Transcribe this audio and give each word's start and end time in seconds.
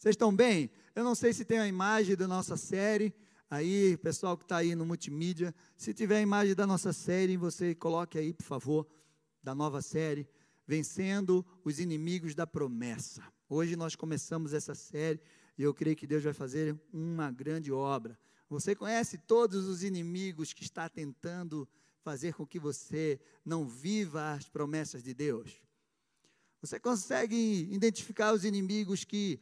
Vocês 0.00 0.14
estão 0.14 0.34
bem? 0.34 0.70
Eu 0.94 1.04
não 1.04 1.14
sei 1.14 1.30
se 1.30 1.44
tem 1.44 1.58
a 1.58 1.68
imagem 1.68 2.16
da 2.16 2.26
nossa 2.26 2.56
série. 2.56 3.14
Aí, 3.50 3.98
pessoal 3.98 4.34
que 4.34 4.44
está 4.44 4.56
aí 4.56 4.74
no 4.74 4.86
multimídia, 4.86 5.54
se 5.76 5.92
tiver 5.92 6.16
a 6.16 6.20
imagem 6.22 6.54
da 6.54 6.66
nossa 6.66 6.90
série, 6.90 7.36
você 7.36 7.74
coloque 7.74 8.16
aí, 8.16 8.32
por 8.32 8.44
favor, 8.44 8.88
da 9.42 9.54
nova 9.54 9.82
série, 9.82 10.26
Vencendo 10.66 11.44
os 11.62 11.78
Inimigos 11.78 12.34
da 12.34 12.46
Promessa. 12.46 13.22
Hoje 13.46 13.76
nós 13.76 13.94
começamos 13.94 14.54
essa 14.54 14.74
série 14.74 15.20
e 15.58 15.62
eu 15.62 15.74
creio 15.74 15.94
que 15.94 16.06
Deus 16.06 16.24
vai 16.24 16.32
fazer 16.32 16.80
uma 16.90 17.30
grande 17.30 17.70
obra. 17.70 18.18
Você 18.48 18.74
conhece 18.74 19.18
todos 19.18 19.66
os 19.66 19.82
inimigos 19.82 20.54
que 20.54 20.62
está 20.62 20.88
tentando 20.88 21.68
fazer 22.00 22.32
com 22.32 22.46
que 22.46 22.58
você 22.58 23.20
não 23.44 23.68
viva 23.68 24.32
as 24.32 24.48
promessas 24.48 25.02
de 25.02 25.12
Deus? 25.12 25.60
Você 26.62 26.80
consegue 26.80 27.68
identificar 27.70 28.32
os 28.32 28.46
inimigos 28.46 29.04
que 29.04 29.38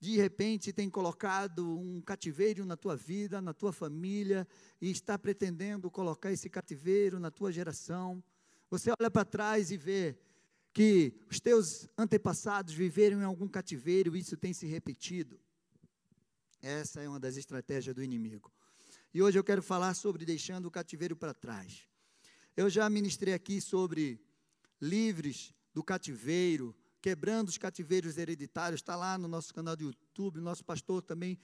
de 0.00 0.16
repente 0.16 0.72
têm 0.72 0.88
colocado 0.88 1.76
um 1.78 2.00
cativeiro 2.00 2.64
na 2.64 2.76
tua 2.76 2.96
vida, 2.96 3.40
na 3.40 3.52
tua 3.52 3.72
família, 3.72 4.46
e 4.80 4.90
está 4.90 5.18
pretendendo 5.18 5.90
colocar 5.90 6.32
esse 6.32 6.48
cativeiro 6.48 7.18
na 7.18 7.30
tua 7.30 7.50
geração? 7.50 8.22
Você 8.70 8.90
olha 8.98 9.10
para 9.10 9.24
trás 9.24 9.70
e 9.70 9.76
vê 9.76 10.16
que 10.72 11.14
os 11.28 11.40
teus 11.40 11.88
antepassados 11.96 12.72
viveram 12.74 13.20
em 13.20 13.24
algum 13.24 13.48
cativeiro 13.48 14.16
e 14.16 14.20
isso 14.20 14.36
tem 14.36 14.52
se 14.52 14.66
repetido. 14.66 15.40
Essa 16.62 17.02
é 17.02 17.08
uma 17.08 17.18
das 17.18 17.36
estratégias 17.36 17.94
do 17.94 18.02
inimigo. 18.02 18.52
E 19.12 19.22
hoje 19.22 19.38
eu 19.38 19.44
quero 19.44 19.62
falar 19.62 19.94
sobre 19.94 20.24
deixando 20.24 20.66
o 20.66 20.70
cativeiro 20.70 21.16
para 21.16 21.34
trás. 21.34 21.88
Eu 22.56 22.68
já 22.68 22.88
ministrei 22.90 23.34
aqui 23.34 23.60
sobre 23.60 24.20
livres 24.80 25.54
do 25.72 25.82
cativeiro, 25.82 26.76
quebrando 27.00 27.48
os 27.48 27.58
cativeiros 27.58 28.18
hereditários, 28.18 28.80
está 28.80 28.96
lá 28.96 29.16
no 29.16 29.28
nosso 29.28 29.52
canal 29.54 29.76
do 29.76 29.84
YouTube. 29.84 30.40
Nosso 30.40 30.64
pastor 30.64 31.02
também 31.02 31.38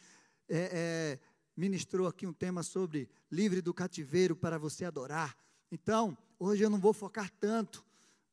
é, 0.49 0.71
é, 0.73 1.19
ministrou 1.57 2.07
aqui 2.07 2.27
um 2.27 2.33
tema 2.33 2.63
sobre 2.63 3.09
livre 3.31 3.61
do 3.61 3.73
cativeiro 3.73 4.35
para 4.35 4.59
você 4.59 4.85
adorar. 4.85 5.37
Então, 5.71 6.17
hoje 6.39 6.63
eu 6.63 6.71
não 6.71 6.79
vou 6.79 6.93
focar 6.93 7.31
tanto 7.41 7.85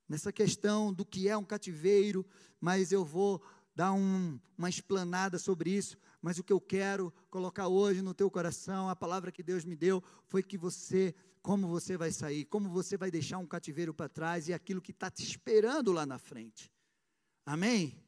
nessa 0.07 0.31
questão 0.31 0.93
do 0.93 1.05
que 1.05 1.29
é 1.29 1.37
um 1.37 1.43
cativeiro, 1.43 2.25
mas 2.59 2.91
eu 2.91 3.05
vou 3.05 3.41
dar 3.75 3.93
um, 3.93 4.39
uma 4.57 4.69
explanada 4.69 5.39
sobre 5.39 5.71
isso. 5.71 5.97
Mas 6.21 6.37
o 6.37 6.43
que 6.43 6.53
eu 6.53 6.61
quero 6.61 7.13
colocar 7.29 7.67
hoje 7.67 8.01
no 8.01 8.13
teu 8.13 8.29
coração, 8.29 8.89
a 8.89 8.95
palavra 8.95 9.31
que 9.31 9.41
Deus 9.41 9.63
me 9.63 9.75
deu, 9.75 10.03
foi 10.27 10.43
que 10.43 10.57
você 10.57 11.15
como 11.41 11.67
você 11.67 11.97
vai 11.97 12.11
sair, 12.11 12.45
como 12.45 12.69
você 12.69 12.95
vai 12.95 13.09
deixar 13.09 13.39
um 13.39 13.47
cativeiro 13.47 13.93
para 13.93 14.07
trás 14.07 14.47
e 14.47 14.53
aquilo 14.53 14.81
que 14.81 14.91
está 14.91 15.09
te 15.09 15.23
esperando 15.23 15.91
lá 15.91 16.05
na 16.05 16.19
frente. 16.19 16.71
Amém? 17.51 18.01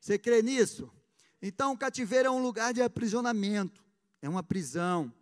Você 0.00 0.18
crê 0.18 0.40
nisso? 0.40 0.90
Então, 1.42 1.72
o 1.72 1.76
cativeiro 1.76 2.28
é 2.28 2.30
um 2.30 2.42
lugar 2.42 2.72
de 2.72 2.80
aprisionamento, 2.80 3.84
é 4.22 4.26
uma 4.26 4.42
prisão, 4.42 5.12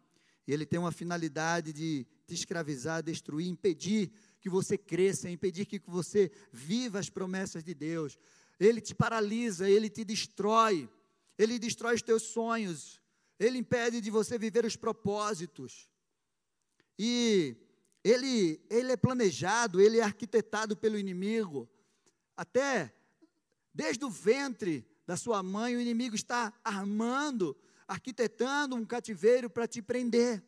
e 0.47 0.53
ele 0.53 0.65
tem 0.65 0.79
uma 0.79 0.93
finalidade 0.93 1.73
de 1.73 2.07
te 2.25 2.35
escravizar, 2.35 3.03
destruir, 3.03 3.49
impedir 3.49 4.13
que 4.41 4.49
você 4.49 4.79
cresça, 4.79 5.29
impedir 5.29 5.67
que 5.67 5.83
você 5.89 6.31
viva 6.53 7.01
as 7.01 7.11
promessas 7.11 7.65
de 7.65 7.75
Deus. 7.75 8.17
Ele 8.61 8.81
te 8.81 8.95
paralisa, 8.95 9.69
ele 9.69 9.91
te 9.91 10.05
destrói, 10.05 10.89
ele 11.37 11.59
destrói 11.59 11.97
os 11.97 12.03
teus 12.03 12.23
sonhos, 12.23 13.03
ele 13.41 13.59
impede 13.59 14.01
de 14.01 14.09
você 14.09 14.39
viver 14.39 14.65
os 14.67 14.77
propósitos. 14.77 15.91
E 16.97 17.57
ele, 18.05 18.65
ele 18.71 18.93
é 18.93 18.97
planejado, 18.97 19.81
ele 19.81 19.99
é 19.99 20.05
arquitetado 20.05 20.77
pelo 20.77 20.97
inimigo. 20.97 21.69
Até 22.37 22.95
desde 23.79 24.05
o 24.05 24.11
ventre 24.11 24.85
da 25.07 25.17
sua 25.17 25.41
mãe, 25.41 25.77
o 25.77 25.81
inimigo 25.81 26.17
está 26.17 26.53
armando, 26.65 27.57
arquitetando 27.87 28.75
um 28.75 28.85
cativeiro 28.85 29.49
para 29.49 29.69
te 29.69 29.81
prender. 29.81 30.43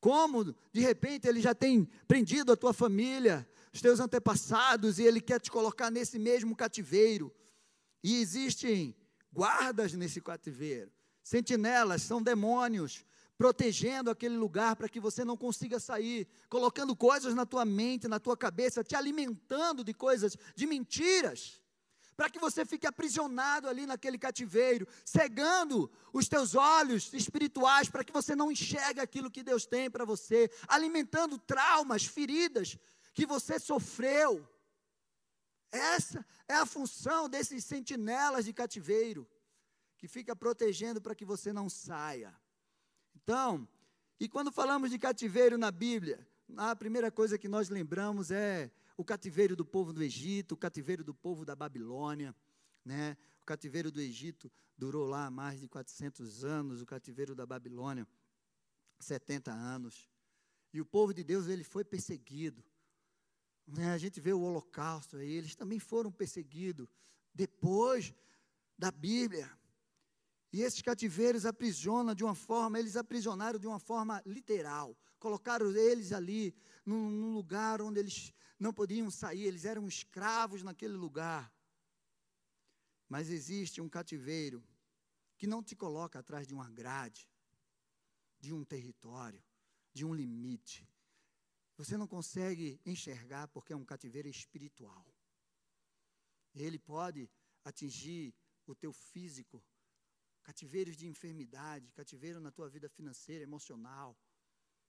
Como, 0.00 0.56
de 0.72 0.80
repente, 0.80 1.28
ele 1.28 1.42
já 1.42 1.54
tem 1.54 1.84
prendido 2.08 2.50
a 2.50 2.56
tua 2.56 2.72
família, 2.72 3.46
os 3.70 3.82
teus 3.82 4.00
antepassados, 4.00 4.98
e 4.98 5.02
ele 5.02 5.20
quer 5.20 5.38
te 5.38 5.50
colocar 5.50 5.90
nesse 5.90 6.18
mesmo 6.18 6.56
cativeiro. 6.56 7.30
E 8.02 8.18
existem 8.22 8.96
guardas 9.30 9.92
nesse 9.92 10.22
cativeiro, 10.22 10.90
sentinelas, 11.22 12.00
são 12.00 12.22
demônios 12.22 13.04
protegendo 13.36 14.08
aquele 14.08 14.38
lugar 14.38 14.74
para 14.74 14.88
que 14.88 14.98
você 14.98 15.22
não 15.22 15.36
consiga 15.36 15.78
sair, 15.78 16.26
colocando 16.48 16.96
coisas 16.96 17.34
na 17.34 17.44
tua 17.44 17.66
mente, 17.66 18.08
na 18.08 18.18
tua 18.18 18.38
cabeça, 18.38 18.82
te 18.82 18.96
alimentando 18.96 19.84
de 19.84 19.92
coisas, 19.92 20.34
de 20.54 20.66
mentiras, 20.66 21.60
para 22.16 22.30
que 22.30 22.38
você 22.38 22.64
fique 22.64 22.86
aprisionado 22.86 23.68
ali 23.68 23.86
naquele 23.86 24.18
cativeiro, 24.18 24.88
cegando 25.04 25.90
os 26.12 26.28
teus 26.28 26.54
olhos 26.54 27.12
espirituais 27.12 27.88
para 27.88 28.02
que 28.02 28.12
você 28.12 28.34
não 28.34 28.50
enxergue 28.50 29.00
aquilo 29.00 29.30
que 29.30 29.42
Deus 29.42 29.66
tem 29.66 29.90
para 29.90 30.04
você, 30.04 30.50
alimentando 30.66 31.38
traumas, 31.38 32.06
feridas 32.06 32.78
que 33.12 33.26
você 33.26 33.58
sofreu. 33.58 34.48
Essa 35.70 36.24
é 36.48 36.54
a 36.54 36.64
função 36.64 37.28
desses 37.28 37.64
sentinelas 37.64 38.46
de 38.46 38.52
cativeiro, 38.52 39.28
que 39.98 40.08
fica 40.08 40.34
protegendo 40.34 41.00
para 41.00 41.14
que 41.14 41.24
você 41.24 41.52
não 41.52 41.68
saia. 41.68 42.34
Então, 43.14 43.68
e 44.18 44.28
quando 44.28 44.50
falamos 44.50 44.90
de 44.90 44.98
cativeiro 44.98 45.58
na 45.58 45.70
Bíblia, 45.70 46.26
a 46.56 46.74
primeira 46.74 47.10
coisa 47.10 47.36
que 47.36 47.48
nós 47.48 47.68
lembramos 47.68 48.30
é 48.30 48.70
o 48.96 49.04
cativeiro 49.04 49.54
do 49.54 49.64
povo 49.64 49.92
do 49.92 50.02
Egito, 50.02 50.52
o 50.52 50.56
cativeiro 50.56 51.04
do 51.04 51.14
povo 51.14 51.44
da 51.44 51.54
Babilônia, 51.54 52.34
né? 52.84 53.16
O 53.42 53.44
cativeiro 53.44 53.90
do 53.90 54.00
Egito 54.00 54.50
durou 54.76 55.06
lá 55.06 55.30
mais 55.30 55.60
de 55.60 55.68
400 55.68 56.44
anos, 56.44 56.80
o 56.80 56.86
cativeiro 56.86 57.34
da 57.34 57.46
Babilônia 57.46 58.06
70 58.98 59.52
anos. 59.52 60.08
E 60.72 60.80
o 60.80 60.86
povo 60.86 61.12
de 61.12 61.22
Deus 61.22 61.46
ele 61.46 61.64
foi 61.64 61.84
perseguido. 61.84 62.64
Né? 63.66 63.92
A 63.92 63.98
gente 63.98 64.20
vê 64.20 64.32
o 64.32 64.40
Holocausto 64.40 65.16
aí, 65.16 65.30
eles 65.30 65.54
também 65.54 65.78
foram 65.78 66.10
perseguidos 66.10 66.88
depois 67.34 68.14
da 68.78 68.90
Bíblia. 68.90 69.50
E 70.52 70.62
esses 70.62 70.80
cativeiros 70.80 71.44
aprisionam 71.44 72.14
de 72.14 72.24
uma 72.24 72.34
forma, 72.34 72.78
eles 72.78 72.96
aprisionaram 72.96 73.58
de 73.58 73.66
uma 73.66 73.78
forma 73.78 74.22
literal. 74.24 74.96
Colocaram 75.18 75.70
eles 75.76 76.12
ali 76.12 76.54
num, 76.84 77.10
num 77.10 77.34
lugar 77.34 77.82
onde 77.82 77.98
eles 77.98 78.32
não 78.58 78.72
podiam 78.72 79.10
sair, 79.10 79.44
eles 79.44 79.64
eram 79.64 79.86
escravos 79.86 80.62
naquele 80.62 80.94
lugar. 80.94 81.52
Mas 83.08 83.30
existe 83.30 83.80
um 83.80 83.88
cativeiro 83.88 84.64
que 85.36 85.46
não 85.46 85.62
te 85.62 85.76
coloca 85.76 86.18
atrás 86.18 86.46
de 86.46 86.54
uma 86.54 86.68
grade, 86.70 87.28
de 88.40 88.52
um 88.52 88.64
território, 88.64 89.42
de 89.92 90.04
um 90.04 90.14
limite. 90.14 90.88
Você 91.76 91.96
não 91.96 92.06
consegue 92.06 92.80
enxergar 92.86 93.48
porque 93.48 93.72
é 93.72 93.76
um 93.76 93.84
cativeiro 93.84 94.28
espiritual. 94.28 95.06
Ele 96.54 96.78
pode 96.78 97.30
atingir 97.64 98.34
o 98.66 98.74
teu 98.74 98.92
físico, 98.92 99.62
cativeiros 100.42 100.96
de 100.96 101.06
enfermidade, 101.06 101.92
cativeiro 101.92 102.40
na 102.40 102.50
tua 102.50 102.68
vida 102.70 102.88
financeira, 102.88 103.44
emocional, 103.44 104.16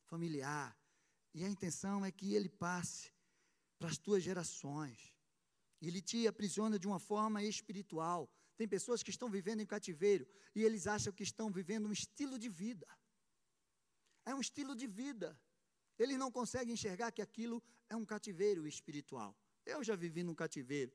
familiar. 0.05 0.78
E 1.34 1.44
a 1.44 1.49
intenção 1.49 2.05
é 2.05 2.11
que 2.11 2.34
ele 2.34 2.47
passe 2.47 3.11
para 3.78 3.90
as 3.90 3.98
tuas 3.98 4.24
gerações. 4.24 5.14
Ele 5.82 6.02
te 6.02 6.28
aprisiona 6.28 6.80
de 6.80 6.88
uma 6.88 7.00
forma 7.00 7.44
espiritual. 7.44 8.30
Tem 8.56 8.68
pessoas 8.68 9.04
que 9.04 9.12
estão 9.12 9.30
vivendo 9.30 9.62
em 9.62 9.66
cativeiro 9.66 10.28
e 10.56 10.64
eles 10.64 10.88
acham 10.88 11.14
que 11.14 11.24
estão 11.24 11.52
vivendo 11.52 11.88
um 11.88 11.92
estilo 11.92 12.40
de 12.40 12.50
vida. 12.50 12.88
É 14.26 14.34
um 14.34 14.42
estilo 14.42 14.76
de 14.76 14.88
vida. 14.88 15.40
Eles 15.98 16.18
não 16.18 16.32
conseguem 16.32 16.74
enxergar 16.74 17.12
que 17.12 17.22
aquilo 17.22 17.64
é 17.90 17.96
um 17.96 18.06
cativeiro 18.06 18.68
espiritual. 18.68 19.38
Eu 19.66 19.84
já 19.84 19.96
vivi 19.96 20.24
num 20.24 20.36
cativeiro 20.36 20.92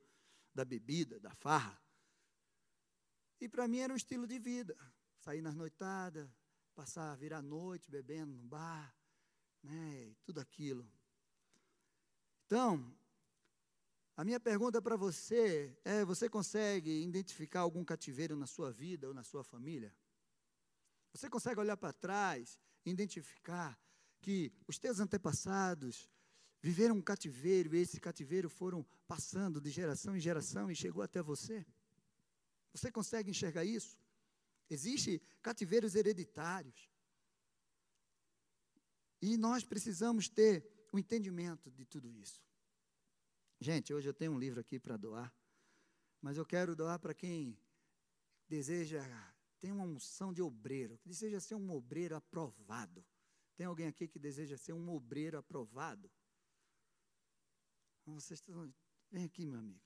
da 0.54 0.64
bebida, 0.64 1.18
da 1.20 1.34
farra, 1.34 1.80
e 3.42 3.48
para 3.48 3.66
mim 3.66 3.78
era 3.78 3.92
um 3.92 3.96
estilo 3.96 4.24
de 4.24 4.38
vida. 4.38 4.76
Sair 5.18 5.42
nas 5.42 5.56
noitadas, 5.56 6.30
passar, 6.76 7.16
virar 7.16 7.42
noite 7.42 7.90
bebendo 7.90 8.32
no 8.32 8.44
bar, 8.44 8.96
né, 9.64 10.14
tudo 10.22 10.38
aquilo. 10.38 10.88
Então, 12.52 12.94
a 14.14 14.22
minha 14.22 14.38
pergunta 14.38 14.82
para 14.82 14.94
você 14.94 15.74
é: 15.86 16.04
você 16.04 16.28
consegue 16.28 17.02
identificar 17.02 17.60
algum 17.60 17.82
cativeiro 17.82 18.36
na 18.36 18.46
sua 18.46 18.70
vida 18.70 19.08
ou 19.08 19.14
na 19.14 19.22
sua 19.22 19.42
família? 19.42 19.90
Você 21.14 21.30
consegue 21.30 21.60
olhar 21.60 21.78
para 21.78 21.94
trás 21.94 22.60
e 22.84 22.90
identificar 22.90 23.80
que 24.20 24.52
os 24.68 24.78
teus 24.78 25.00
antepassados 25.00 26.10
viveram 26.60 26.96
um 26.96 27.00
cativeiro 27.00 27.74
e 27.74 27.78
esse 27.78 27.98
cativeiro 27.98 28.50
foram 28.50 28.84
passando 29.08 29.58
de 29.58 29.70
geração 29.70 30.14
em 30.14 30.20
geração 30.20 30.70
e 30.70 30.76
chegou 30.76 31.02
até 31.02 31.22
você? 31.22 31.64
Você 32.74 32.92
consegue 32.92 33.30
enxergar 33.30 33.64
isso? 33.64 33.96
Existem 34.68 35.22
cativeiros 35.40 35.94
hereditários. 35.94 36.90
E 39.22 39.38
nós 39.38 39.64
precisamos 39.64 40.28
ter 40.28 40.70
o 40.92 40.98
entendimento 40.98 41.70
de 41.70 41.84
tudo 41.84 42.12
isso. 42.12 42.40
Gente, 43.58 43.94
hoje 43.94 44.08
eu 44.08 44.14
tenho 44.14 44.32
um 44.32 44.38
livro 44.38 44.60
aqui 44.60 44.78
para 44.78 44.96
doar, 44.96 45.34
mas 46.20 46.36
eu 46.36 46.44
quero 46.44 46.76
doar 46.76 46.98
para 46.98 47.14
quem 47.14 47.58
deseja, 48.46 49.02
tem 49.58 49.72
uma 49.72 49.84
unção 49.84 50.32
de 50.32 50.42
obreiro, 50.42 50.98
que 50.98 51.08
deseja 51.08 51.40
ser 51.40 51.54
um 51.54 51.70
obreiro 51.70 52.14
aprovado. 52.14 53.04
Tem 53.56 53.66
alguém 53.66 53.86
aqui 53.86 54.06
que 54.06 54.18
deseja 54.18 54.56
ser 54.56 54.72
um 54.72 54.90
obreiro 54.90 55.38
aprovado? 55.38 56.10
Vocês 58.04 58.40
estão. 58.40 58.72
Vem 59.10 59.24
aqui, 59.24 59.46
meu 59.46 59.60
amigo. 59.60 59.80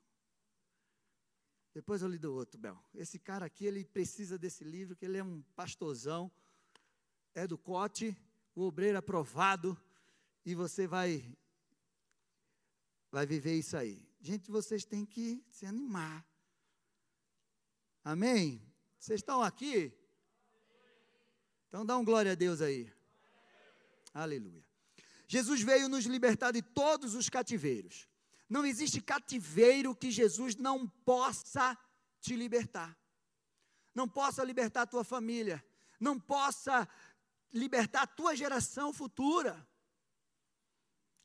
Depois 1.75 2.01
eu 2.01 2.09
lhe 2.09 2.19
dou 2.19 2.35
outro, 2.35 2.59
Bel. 2.59 2.83
Esse 2.95 3.19
cara 3.19 3.45
aqui, 3.45 3.67
ele 3.67 3.85
precisa 3.85 4.39
desse 4.39 4.65
livro, 4.65 4.97
que 4.97 5.05
ele 5.05 5.19
é 5.19 5.23
um 5.23 5.43
pastorzão, 5.55 6.33
é 7.35 7.47
do 7.47 7.59
Cote, 7.59 8.17
o 8.55 8.63
obreiro 8.63 8.97
aprovado, 8.97 9.79
e 10.47 10.55
você 10.55 10.87
vai 10.87 11.37
vai 13.11 13.27
viver 13.27 13.59
isso 13.59 13.77
aí. 13.77 14.01
Gente, 14.21 14.49
vocês 14.51 14.85
têm 14.85 15.05
que 15.05 15.45
se 15.51 15.67
animar. 15.67 16.25
Amém? 18.05 18.63
Vocês 18.99 19.21
estão 19.21 19.43
aqui? 19.43 19.93
Então 21.67 21.85
dá 21.85 21.97
um 21.99 22.05
glória 22.05 22.33
a 22.33 22.35
Deus 22.37 22.61
aí. 22.61 22.93
Aleluia. 24.15 24.65
Jesus 25.27 25.63
veio 25.63 25.89
nos 25.89 26.07
libertar 26.07 26.53
de 26.53 26.63
todos 26.63 27.15
os 27.17 27.29
cativeiros. 27.29 28.09
Não 28.49 28.65
existe 28.65 29.01
cativeiro 29.01 29.97
que 29.97 30.13
Jesus 30.13 30.55
não 30.55 30.87
possa 30.89 31.77
te 32.21 32.37
libertar. 32.37 32.97
Não 33.93 34.09
possa 34.09 34.45
libertar 34.45 34.83
a 34.83 34.87
tua 34.87 35.03
família. 35.03 35.65
Não 35.99 36.21
possa 36.21 36.89
libertar 37.53 38.03
a 38.03 38.07
tua 38.07 38.37
geração 38.37 38.93
futura. 38.93 39.67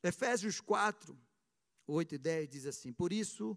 Efésios 0.02 0.60
4, 0.60 1.16
8 1.86 2.14
e 2.14 2.18
10 2.18 2.48
diz 2.48 2.66
assim: 2.66 2.92
Por 2.92 3.12
isso, 3.12 3.56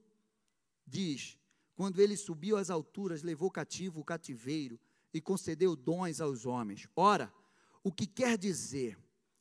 diz, 0.86 1.38
quando 1.76 2.00
ele 2.00 2.16
subiu 2.16 2.58
às 2.58 2.70
alturas, 2.70 3.24
levou 3.24 3.50
cativo 3.50 4.00
o 4.00 4.06
cativeiro 4.06 4.80
e 5.14 5.20
concedeu 5.20 5.76
dons 5.76 6.22
aos 6.22 6.46
homens. 6.46 6.88
Ora, 6.96 7.34
o 7.84 7.92
que 7.92 8.06
quer 8.06 8.38
dizer, 8.38 8.98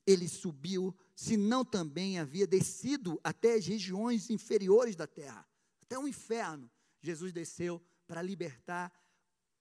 ele 0.06 0.28
subiu, 0.28 0.96
se 1.14 1.36
não 1.36 1.64
também 1.64 2.18
havia 2.18 2.46
descido 2.46 3.20
até 3.22 3.54
as 3.54 3.66
regiões 3.66 4.30
inferiores 4.30 4.96
da 4.96 5.06
terra, 5.06 5.46
até 5.82 5.98
o 5.98 6.08
inferno. 6.08 6.70
Jesus 7.02 7.32
desceu 7.32 7.82
para 8.06 8.22
libertar 8.22 8.92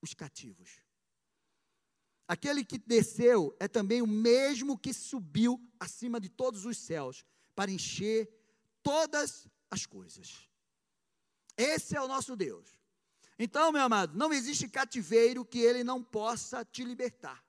os 0.01 0.13
cativos. 0.13 0.81
Aquele 2.25 2.63
que 2.63 2.78
desceu 2.78 3.56
é 3.60 3.68
também 3.68 4.01
o 4.01 4.07
mesmo 4.07 4.78
que 4.78 4.94
subiu 4.94 5.62
acima 5.80 6.22
de 6.22 6.30
todos 6.30 6.66
os 6.66 6.78
céus 6.78 7.25
para 7.55 7.71
encher 7.71 8.29
todas 8.81 9.47
as 9.69 9.85
coisas. 9.85 10.50
Esse 11.57 11.95
é 11.95 12.01
o 12.01 12.07
nosso 12.07 12.35
Deus. 12.35 12.67
Então, 13.38 13.71
meu 13.71 13.81
amado, 13.81 14.17
não 14.17 14.31
existe 14.31 14.67
cativeiro 14.67 15.45
que 15.45 15.59
ele 15.59 15.83
não 15.83 16.03
possa 16.03 16.63
te 16.63 16.83
libertar. 16.83 17.44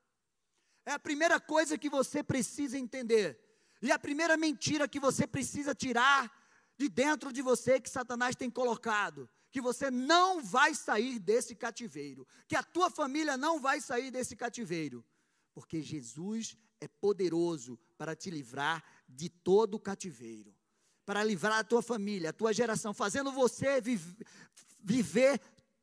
É 0.87 0.93
a 0.93 0.99
primeira 0.99 1.41
coisa 1.41 1.79
que 1.79 1.89
você 1.89 2.23
precisa 2.23 2.79
entender. 2.79 3.39
E 3.81 3.93
a 3.93 3.99
primeira 3.99 4.37
mentira 4.37 4.89
que 4.89 5.01
você 5.01 5.27
precisa 5.27 5.75
tirar 5.75 6.33
de 6.77 6.89
dentro 6.89 7.33
de 7.33 7.43
você 7.43 7.81
que 7.81 7.89
Satanás 7.89 8.35
tem 8.35 8.51
colocado, 8.51 9.29
que 9.51 9.61
você 9.61 9.91
não 9.91 10.43
vai 10.43 10.75
sair 10.75 11.19
desse 11.19 11.55
cativeiro, 11.55 12.27
que 12.49 12.57
a 12.57 12.63
tua 12.63 12.91
família 12.91 13.37
não 13.37 13.61
vai 13.61 13.81
sair 13.81 14.11
desse 14.11 14.35
cativeiro, 14.35 15.05
porque 15.55 15.81
Jesus 15.81 16.57
é 16.81 16.89
poderoso 16.89 17.79
para 17.97 18.15
te 18.17 18.31
livrar 18.31 18.85
de 19.09 19.29
todo 19.29 19.75
o 19.75 19.81
cativeiro, 19.81 20.55
para 21.07 21.23
livrar 21.23 21.61
a 21.61 21.65
tua 21.65 21.81
família, 21.81 22.31
a 22.31 22.33
tua 22.33 22.53
geração, 22.53 22.93
fazendo 22.93 23.31
você 23.33 23.81
viver 24.83 25.41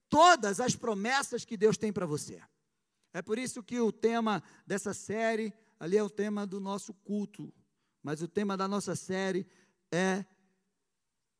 todas 0.09 0.59
as 0.59 0.75
promessas 0.75 1.45
que 1.45 1.56
Deus 1.56 1.77
tem 1.77 1.91
para 1.91 2.06
você. 2.06 2.41
É 3.13 3.21
por 3.21 3.39
isso 3.39 3.63
que 3.63 3.79
o 3.79 3.91
tema 3.91 4.44
dessa 4.68 4.94
série, 4.94 5.53
ali 5.79 5.97
é 5.97 6.03
o 6.03 6.09
tema 6.09 6.45
do 6.45 6.59
nosso 6.59 6.94
culto, 6.94 7.53
mas 8.03 8.21
o 8.21 8.27
tema 8.27 8.56
da 8.57 8.67
nossa 8.67 8.95
série 8.95 9.47
é 9.91 10.25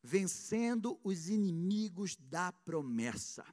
Vencendo 0.04 0.98
os 1.04 1.28
inimigos 1.28 2.16
da 2.16 2.50
promessa. 2.50 3.46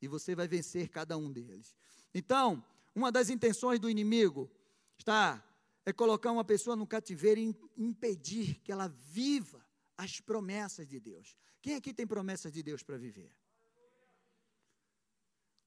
E 0.00 0.08
você 0.08 0.34
vai 0.34 0.48
vencer 0.48 0.88
cada 0.88 1.18
um 1.18 1.30
deles. 1.30 1.76
Então, 2.14 2.64
uma 2.94 3.10
das 3.10 3.30
intenções 3.30 3.80
do 3.80 3.88
inimigo 3.88 4.50
está 4.98 5.42
é 5.84 5.92
colocar 5.92 6.30
uma 6.30 6.44
pessoa 6.44 6.76
no 6.76 6.86
cativeiro 6.86 7.40
e 7.40 7.56
impedir 7.76 8.60
que 8.62 8.70
ela 8.70 8.88
viva 8.88 9.64
as 9.96 10.20
promessas 10.20 10.86
de 10.86 11.00
Deus. 11.00 11.36
Quem 11.60 11.74
aqui 11.74 11.92
tem 11.92 12.06
promessas 12.06 12.52
de 12.52 12.62
Deus 12.62 12.82
para 12.82 12.96
viver? 12.96 13.34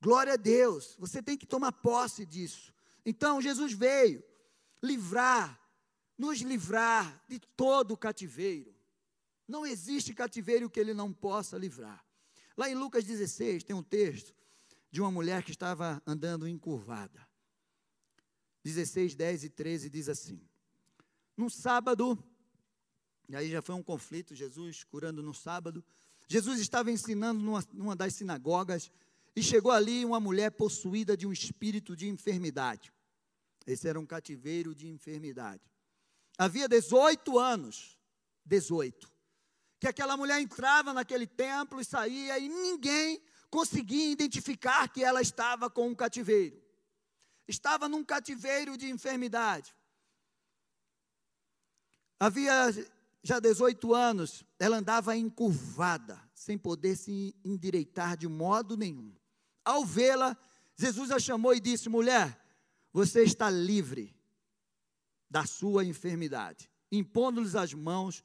Glória 0.02 0.34
a 0.34 0.38
Deus, 0.38 0.96
você 1.00 1.22
tem 1.22 1.38
que 1.38 1.46
tomar 1.46 1.72
posse 1.72 2.26
disso. 2.26 2.74
Então, 3.06 3.42
Jesus 3.42 3.74
veio 3.74 4.24
livrar, 4.82 5.60
nos 6.18 6.40
livrar 6.40 7.24
de 7.28 7.40
todo 7.40 7.92
o 7.92 7.98
cativeiro. 7.98 8.74
Não 9.48 9.66
existe 9.66 10.14
cativeiro 10.14 10.70
que 10.70 10.80
ele 10.80 10.94
não 10.94 11.12
possa 11.12 11.58
livrar. 11.58 12.06
Lá 12.58 12.70
em 12.70 12.76
Lucas 12.76 13.04
16 13.04 13.64
tem 13.64 13.76
um 13.76 13.84
texto 13.84 14.34
de 14.96 15.02
uma 15.02 15.12
mulher 15.12 15.44
que 15.44 15.52
estava 15.52 16.02
andando 16.08 16.48
encurvada. 16.48 17.28
16, 18.64 19.14
10 19.14 19.44
e 19.44 19.50
13 19.50 19.90
diz 19.90 20.08
assim: 20.08 20.40
Num 21.36 21.50
sábado, 21.50 22.18
e 23.28 23.36
aí 23.36 23.52
já 23.52 23.62
foi 23.62 23.76
um 23.76 23.84
conflito, 23.84 24.34
Jesus 24.34 24.86
curando 24.86 25.22
no 25.22 25.34
sábado. 25.34 25.84
Jesus 26.30 26.62
estava 26.62 26.90
ensinando 26.90 27.42
numa, 27.42 27.62
numa 27.74 27.94
das 27.94 28.16
sinagogas 28.16 28.90
e 29.36 29.44
chegou 29.44 29.74
ali 29.74 30.06
uma 30.06 30.22
mulher 30.22 30.52
possuída 30.52 31.18
de 31.18 31.28
um 31.28 31.34
espírito 31.34 31.94
de 31.94 32.08
enfermidade. 32.08 32.90
Esse 33.68 33.90
era 33.90 34.00
um 34.00 34.06
cativeiro 34.06 34.74
de 34.74 34.88
enfermidade. 34.88 35.70
Havia 36.38 36.70
18 36.70 37.38
anos, 37.38 38.00
18, 38.46 39.12
que 39.78 39.90
aquela 39.90 40.16
mulher 40.16 40.40
entrava 40.40 40.94
naquele 40.94 41.28
templo 41.28 41.82
e 41.82 41.86
saía 41.86 42.40
e 42.40 42.48
ninguém 42.48 43.22
conseguia 43.56 44.12
identificar 44.12 44.90
que 44.90 45.02
ela 45.02 45.22
estava 45.22 45.70
com 45.70 45.88
um 45.88 45.96
cativeiro. 45.96 46.62
Estava 47.48 47.88
num 47.88 48.04
cativeiro 48.04 48.78
de 48.78 48.90
enfermidade. 48.90 49.74
Havia 52.20 52.70
já 53.24 53.40
18 53.40 53.94
anos, 53.94 54.44
ela 54.60 54.76
andava 54.76 55.16
encurvada, 55.16 56.22
sem 56.34 56.58
poder 56.58 56.98
se 56.98 57.34
endireitar 57.46 58.18
de 58.18 58.28
modo 58.28 58.76
nenhum. 58.76 59.16
Ao 59.64 59.86
vê-la, 59.86 60.38
Jesus 60.76 61.10
a 61.10 61.18
chamou 61.18 61.56
e 61.56 61.62
disse: 61.62 61.88
Mulher, 61.88 62.38
você 62.92 63.24
está 63.24 63.50
livre 63.50 64.14
da 65.30 65.46
sua 65.46 65.86
enfermidade. 65.86 66.70
Impondo-lhes 66.92 67.56
as 67.56 67.74
mãos, 67.74 68.22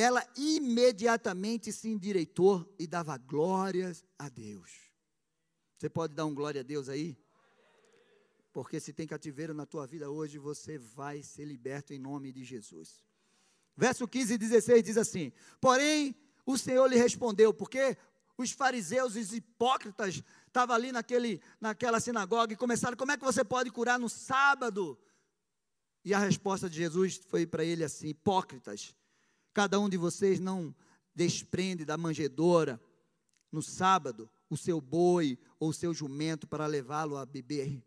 ela 0.00 0.24
imediatamente 0.36 1.72
se 1.72 1.88
endireitou 1.88 2.72
e 2.78 2.86
dava 2.86 3.16
glórias 3.18 4.04
a 4.16 4.28
Deus. 4.28 4.70
Você 5.76 5.88
pode 5.88 6.14
dar 6.14 6.24
um 6.24 6.32
glória 6.32 6.60
a 6.60 6.64
Deus 6.64 6.88
aí? 6.88 7.18
Porque 8.52 8.78
se 8.78 8.92
tem 8.92 9.08
cativeiro 9.08 9.52
na 9.52 9.66
tua 9.66 9.88
vida 9.88 10.08
hoje, 10.08 10.38
você 10.38 10.78
vai 10.78 11.20
ser 11.24 11.44
liberto 11.44 11.92
em 11.92 11.98
nome 11.98 12.30
de 12.30 12.44
Jesus. 12.44 13.02
Verso 13.76 14.06
15 14.06 14.34
e 14.34 14.38
16 14.38 14.84
diz 14.84 14.96
assim: 14.96 15.32
Porém, 15.60 16.14
o 16.46 16.56
Senhor 16.56 16.86
lhe 16.86 16.96
respondeu, 16.96 17.52
porque 17.52 17.96
os 18.36 18.52
fariseus, 18.52 19.16
os 19.16 19.32
hipócritas, 19.32 20.22
estavam 20.46 20.76
ali 20.76 20.92
naquele, 20.92 21.42
naquela 21.60 21.98
sinagoga 21.98 22.52
e 22.52 22.56
começaram: 22.56 22.96
como 22.96 23.10
é 23.10 23.16
que 23.16 23.24
você 23.24 23.42
pode 23.42 23.68
curar 23.72 23.98
no 23.98 24.08
sábado? 24.08 24.96
E 26.04 26.14
a 26.14 26.20
resposta 26.20 26.70
de 26.70 26.76
Jesus 26.76 27.20
foi 27.28 27.48
para 27.48 27.64
ele 27.64 27.82
assim: 27.82 28.08
hipócritas, 28.08 28.94
cada 29.52 29.78
um 29.78 29.88
de 29.88 29.96
vocês 29.96 30.38
não 30.40 30.74
desprende 31.14 31.84
da 31.84 31.96
manjedoura 31.96 32.80
no 33.50 33.62
sábado 33.62 34.30
o 34.48 34.56
seu 34.56 34.80
boi 34.80 35.38
ou 35.58 35.70
o 35.70 35.74
seu 35.74 35.92
jumento 35.92 36.46
para 36.46 36.66
levá-lo 36.66 37.16
a 37.16 37.26
beber. 37.26 37.82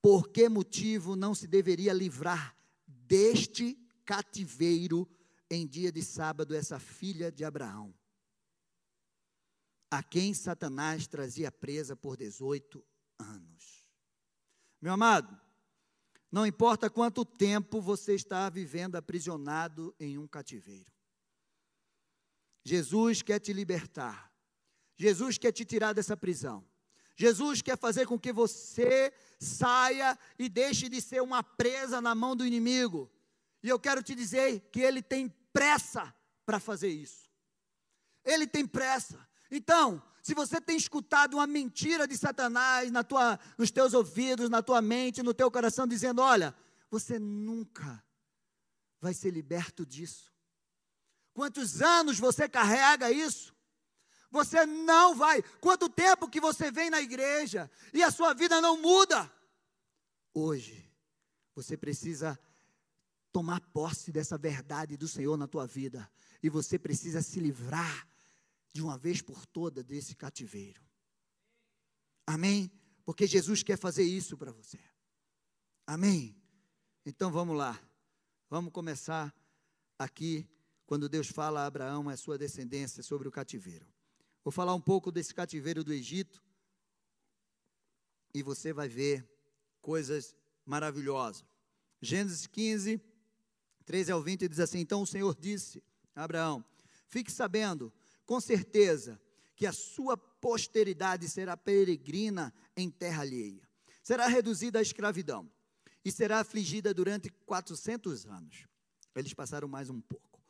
Por 0.00 0.28
que 0.28 0.48
motivo 0.48 1.16
não 1.16 1.34
se 1.34 1.46
deveria 1.46 1.92
livrar 1.92 2.56
deste 2.86 3.78
cativeiro 4.04 5.08
em 5.50 5.66
dia 5.66 5.90
de 5.90 6.02
sábado 6.02 6.54
essa 6.54 6.78
filha 6.78 7.32
de 7.32 7.44
Abraão? 7.44 7.94
a 9.94 10.02
quem 10.02 10.34
Satanás 10.34 11.06
trazia 11.06 11.52
presa 11.52 11.94
por 11.94 12.16
18 12.16 12.84
anos. 13.16 13.86
Meu 14.80 14.92
amado, 14.92 15.40
não 16.34 16.44
importa 16.44 16.90
quanto 16.90 17.24
tempo 17.24 17.80
você 17.80 18.12
está 18.12 18.50
vivendo 18.50 18.96
aprisionado 18.96 19.94
em 20.00 20.18
um 20.18 20.26
cativeiro. 20.26 20.92
Jesus 22.64 23.22
quer 23.22 23.38
te 23.38 23.52
libertar. 23.52 24.32
Jesus 24.96 25.38
quer 25.38 25.52
te 25.52 25.64
tirar 25.64 25.92
dessa 25.92 26.16
prisão. 26.16 26.68
Jesus 27.14 27.62
quer 27.62 27.78
fazer 27.78 28.08
com 28.08 28.18
que 28.18 28.32
você 28.32 29.14
saia 29.38 30.18
e 30.36 30.48
deixe 30.48 30.88
de 30.88 31.00
ser 31.00 31.22
uma 31.22 31.40
presa 31.40 32.00
na 32.00 32.16
mão 32.16 32.34
do 32.34 32.44
inimigo. 32.44 33.08
E 33.62 33.68
eu 33.68 33.78
quero 33.78 34.02
te 34.02 34.12
dizer 34.12 34.58
que 34.72 34.80
ele 34.80 35.02
tem 35.02 35.28
pressa 35.52 36.12
para 36.44 36.58
fazer 36.58 36.88
isso. 36.88 37.30
Ele 38.24 38.44
tem 38.44 38.66
pressa. 38.66 39.24
Então, 39.50 40.02
se 40.22 40.34
você 40.34 40.60
tem 40.60 40.76
escutado 40.76 41.34
uma 41.34 41.46
mentira 41.46 42.08
de 42.08 42.16
Satanás 42.16 42.90
na 42.90 43.04
tua, 43.04 43.38
nos 43.58 43.70
teus 43.70 43.92
ouvidos, 43.92 44.48
na 44.48 44.62
tua 44.62 44.80
mente, 44.80 45.22
no 45.22 45.34
teu 45.34 45.50
coração, 45.50 45.86
dizendo: 45.86 46.22
olha, 46.22 46.54
você 46.90 47.18
nunca 47.18 48.02
vai 49.00 49.12
ser 49.12 49.30
liberto 49.30 49.84
disso. 49.84 50.32
Quantos 51.34 51.82
anos 51.82 52.18
você 52.18 52.48
carrega 52.48 53.10
isso? 53.10 53.54
Você 54.30 54.64
não 54.64 55.14
vai. 55.14 55.42
Quanto 55.60 55.88
tempo 55.88 56.28
que 56.28 56.40
você 56.40 56.70
vem 56.70 56.88
na 56.88 57.00
igreja 57.00 57.70
e 57.92 58.02
a 58.02 58.10
sua 58.10 58.32
vida 58.32 58.60
não 58.60 58.80
muda? 58.80 59.30
Hoje, 60.32 60.90
você 61.54 61.76
precisa 61.76 62.38
tomar 63.30 63.60
posse 63.60 64.10
dessa 64.10 64.38
verdade 64.38 64.96
do 64.96 65.06
Senhor 65.06 65.36
na 65.36 65.46
tua 65.46 65.66
vida. 65.66 66.10
E 66.42 66.48
você 66.48 66.78
precisa 66.78 67.20
se 67.20 67.40
livrar 67.40 68.08
de 68.74 68.82
uma 68.82 68.98
vez 68.98 69.22
por 69.22 69.46
toda 69.46 69.84
desse 69.84 70.16
cativeiro. 70.16 70.82
Amém? 72.26 72.70
Porque 73.04 73.24
Jesus 73.24 73.62
quer 73.62 73.78
fazer 73.78 74.02
isso 74.02 74.36
para 74.36 74.50
você. 74.50 74.80
Amém? 75.86 76.36
Então 77.06 77.30
vamos 77.30 77.56
lá. 77.56 77.80
Vamos 78.50 78.72
começar 78.72 79.32
aqui 79.96 80.48
quando 80.86 81.08
Deus 81.08 81.28
fala 81.28 81.60
a 81.60 81.66
Abraão 81.66 82.10
e 82.10 82.14
a 82.14 82.16
sua 82.16 82.36
descendência 82.36 83.02
sobre 83.02 83.28
o 83.28 83.30
cativeiro. 83.30 83.86
Vou 84.42 84.50
falar 84.50 84.74
um 84.74 84.80
pouco 84.80 85.12
desse 85.12 85.32
cativeiro 85.32 85.84
do 85.84 85.92
Egito 85.92 86.42
e 88.34 88.42
você 88.42 88.72
vai 88.72 88.88
ver 88.88 89.24
coisas 89.80 90.34
maravilhosas. 90.66 91.44
Gênesis 92.02 92.46
15, 92.48 93.00
13 93.84 94.12
ao 94.12 94.20
20 94.20 94.48
diz 94.48 94.58
assim: 94.58 94.80
Então 94.80 95.00
o 95.02 95.06
Senhor 95.06 95.34
disse 95.38 95.82
a 96.14 96.24
Abraão: 96.24 96.64
Fique 97.06 97.30
sabendo 97.30 97.92
com 98.24 98.40
certeza 98.40 99.20
que 99.56 99.66
a 99.66 99.72
sua 99.72 100.16
posteridade 100.16 101.28
será 101.28 101.56
peregrina 101.56 102.52
em 102.76 102.90
terra 102.90 103.22
alheia. 103.22 103.68
Será 104.02 104.26
reduzida 104.26 104.78
à 104.78 104.82
escravidão 104.82 105.50
e 106.04 106.12
será 106.12 106.40
afligida 106.40 106.92
durante 106.92 107.30
400 107.30 108.26
anos. 108.26 108.66
Eles 109.14 109.32
passaram 109.32 109.68
mais 109.68 109.88
um 109.88 110.00
pouco. 110.00 110.42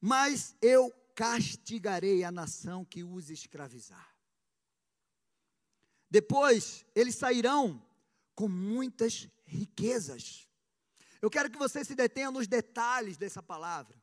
Mas 0.00 0.56
eu 0.62 0.90
castigarei 1.14 2.24
a 2.24 2.32
nação 2.32 2.84
que 2.84 3.04
os 3.04 3.30
escravizar. 3.30 4.14
Depois 6.10 6.84
eles 6.94 7.16
sairão 7.16 7.84
com 8.34 8.48
muitas 8.48 9.28
riquezas. 9.44 10.48
Eu 11.20 11.30
quero 11.30 11.50
que 11.50 11.58
você 11.58 11.84
se 11.84 11.94
detenha 11.94 12.30
nos 12.30 12.46
detalhes 12.46 13.16
dessa 13.16 13.42
palavra. 13.42 14.00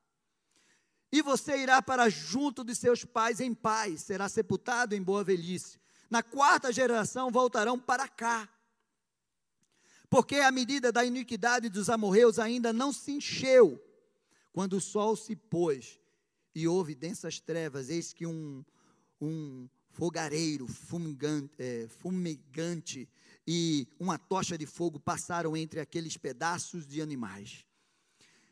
E 1.12 1.22
você 1.22 1.58
irá 1.58 1.82
para 1.82 2.10
junto 2.10 2.64
de 2.64 2.74
seus 2.74 3.04
pais 3.04 3.40
em 3.40 3.54
paz, 3.54 4.02
será 4.02 4.30
sepultado 4.30 4.96
em 4.96 5.02
boa 5.02 5.24
velhice. 5.24 5.80
Na 6.10 6.24
quarta 6.24 6.72
geração 6.72 7.30
voltarão 7.30 7.78
para 7.78 8.08
cá. 8.08 8.50
Porque 10.10 10.36
a 10.36 10.52
medida 10.52 10.92
da 10.92 11.06
iniquidade 11.06 11.70
dos 11.70 11.90
amorreus 11.90 12.40
ainda 12.40 12.72
não 12.74 12.92
se 12.92 13.12
encheu. 13.12 13.82
Quando 14.52 14.74
o 14.74 14.82
sol 14.82 15.16
se 15.16 15.36
pôs 15.36 16.00
e 16.54 16.68
houve 16.68 16.94
densas 16.94 17.40
trevas, 17.40 17.90
eis 17.90 18.12
que 18.12 18.26
um, 18.26 18.64
um 19.22 19.70
fogareiro 19.90 20.68
fumigante, 20.68 21.54
é, 21.58 21.88
fumigante 21.88 23.08
e 23.48 23.88
uma 24.00 24.18
tocha 24.18 24.58
de 24.58 24.66
fogo 24.66 25.00
passaram 25.00 25.56
entre 25.56 25.80
aqueles 25.80 26.18
pedaços 26.18 26.86
de 26.86 27.02
animais. 27.02 27.66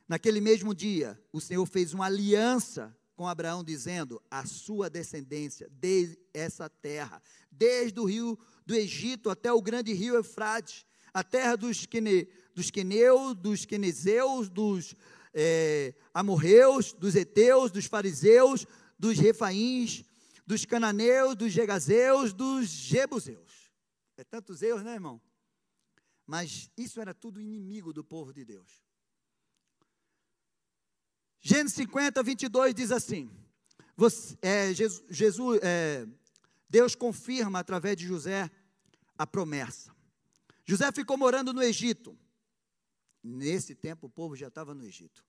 Naquele 0.10 0.42
mesmo 0.42 0.74
dia, 0.74 1.22
o 1.32 1.40
Senhor 1.40 1.64
fez 1.68 1.94
uma 1.94 2.08
aliança 2.08 2.98
com 3.16 3.28
Abraão, 3.28 3.64
dizendo: 3.64 4.20
A 4.32 4.44
sua 4.44 4.90
descendência, 4.90 5.70
desde 5.72 6.18
essa 6.34 6.68
terra, 6.68 7.22
desde 7.52 8.00
o 8.00 8.06
rio 8.06 8.36
do 8.66 8.74
Egito 8.74 9.30
até 9.30 9.54
o 9.54 9.62
grande 9.62 9.94
rio 9.94 10.16
Eufrates, 10.16 10.84
a 11.14 11.24
terra 11.24 11.56
dos, 11.56 11.86
quene, 11.86 12.28
dos 12.56 12.72
queneus, 12.72 13.36
dos 13.36 13.66
quenezeus, 13.66 14.50
dos 14.50 14.96
é, 15.32 15.94
amorreus, 16.12 16.92
dos 16.92 17.16
heteus, 17.16 17.70
dos 17.70 17.86
fariseus, 17.86 18.66
dos 18.98 19.20
refaíns, 19.20 20.04
dos 20.44 20.66
cananeus, 20.66 21.36
dos 21.36 21.52
gegazeus, 21.52 22.34
dos 22.34 22.68
jebuseus. 22.68 23.72
É 24.18 24.24
tantos 24.24 24.64
erros, 24.64 24.82
né, 24.82 24.96
irmão? 24.96 25.22
Mas 26.26 26.72
isso 26.76 27.00
era 27.00 27.14
tudo 27.14 27.40
inimigo 27.40 27.94
do 27.94 28.04
povo 28.04 28.34
de 28.34 28.44
Deus. 28.44 28.89
Gênesis 31.42 31.76
50, 31.76 32.22
22 32.22 32.74
diz 32.74 32.92
assim: 32.92 33.30
você, 34.00 34.38
é, 34.42 34.74
Jesus, 34.74 35.60
é, 35.62 36.08
Deus 36.70 36.96
confirma 36.96 37.60
através 37.60 37.98
de 37.98 38.08
José 38.08 38.50
a 39.18 39.28
promessa. 39.28 39.94
José 40.66 40.90
ficou 40.94 41.18
morando 41.18 41.52
no 41.52 41.62
Egito. 41.62 42.18
Nesse 43.22 43.76
tempo 43.76 44.08
o 44.08 44.10
povo 44.10 44.38
já 44.38 44.48
estava 44.48 44.74
no 44.74 44.86
Egito. 44.86 45.22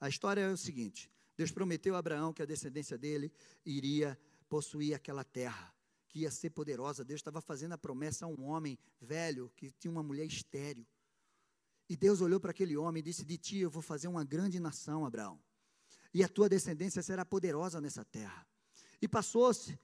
A 0.00 0.08
história 0.08 0.40
é 0.40 0.50
o 0.50 0.56
seguinte: 0.56 1.10
Deus 1.36 1.50
prometeu 1.50 1.94
a 1.94 1.98
Abraão 1.98 2.32
que 2.32 2.40
a 2.40 2.46
descendência 2.46 2.96
dele 2.96 3.30
iria 3.62 4.18
possuir 4.48 4.94
aquela 4.94 5.22
terra, 5.22 5.74
que 6.08 6.20
ia 6.20 6.30
ser 6.30 6.48
poderosa. 6.48 7.04
Deus 7.04 7.20
estava 7.20 7.42
fazendo 7.42 7.72
a 7.72 7.78
promessa 7.78 8.24
a 8.24 8.28
um 8.28 8.44
homem 8.44 8.78
velho 9.02 9.52
que 9.54 9.70
tinha 9.70 9.90
uma 9.90 10.02
mulher 10.02 10.24
estéril. 10.24 10.86
E 11.90 11.94
Deus 11.94 12.22
olhou 12.22 12.40
para 12.40 12.52
aquele 12.52 12.74
homem 12.74 13.00
e 13.00 13.04
disse: 13.04 13.22
De 13.22 13.36
ti 13.36 13.58
eu 13.58 13.68
vou 13.68 13.82
fazer 13.82 14.08
uma 14.08 14.24
grande 14.24 14.58
nação, 14.58 15.04
Abraão 15.04 15.38
e 16.14 16.22
a 16.22 16.28
tua 16.28 16.48
descendência 16.48 17.02
será 17.02 17.24
poderosa 17.24 17.80
nessa 17.80 18.04
terra. 18.04 18.46
E 19.02 19.08
passou-se, 19.08 19.76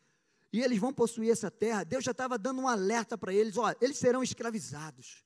e 0.52 0.62
eles 0.62 0.78
vão 0.78 0.92
possuir 0.92 1.30
essa 1.30 1.50
terra. 1.50 1.84
Deus 1.84 2.04
já 2.04 2.12
estava 2.12 2.38
dando 2.38 2.62
um 2.62 2.68
alerta 2.68 3.18
para 3.18 3.34
eles: 3.34 3.56
ó, 3.56 3.74
eles 3.80 3.98
serão 3.98 4.22
escravizados. 4.22 5.24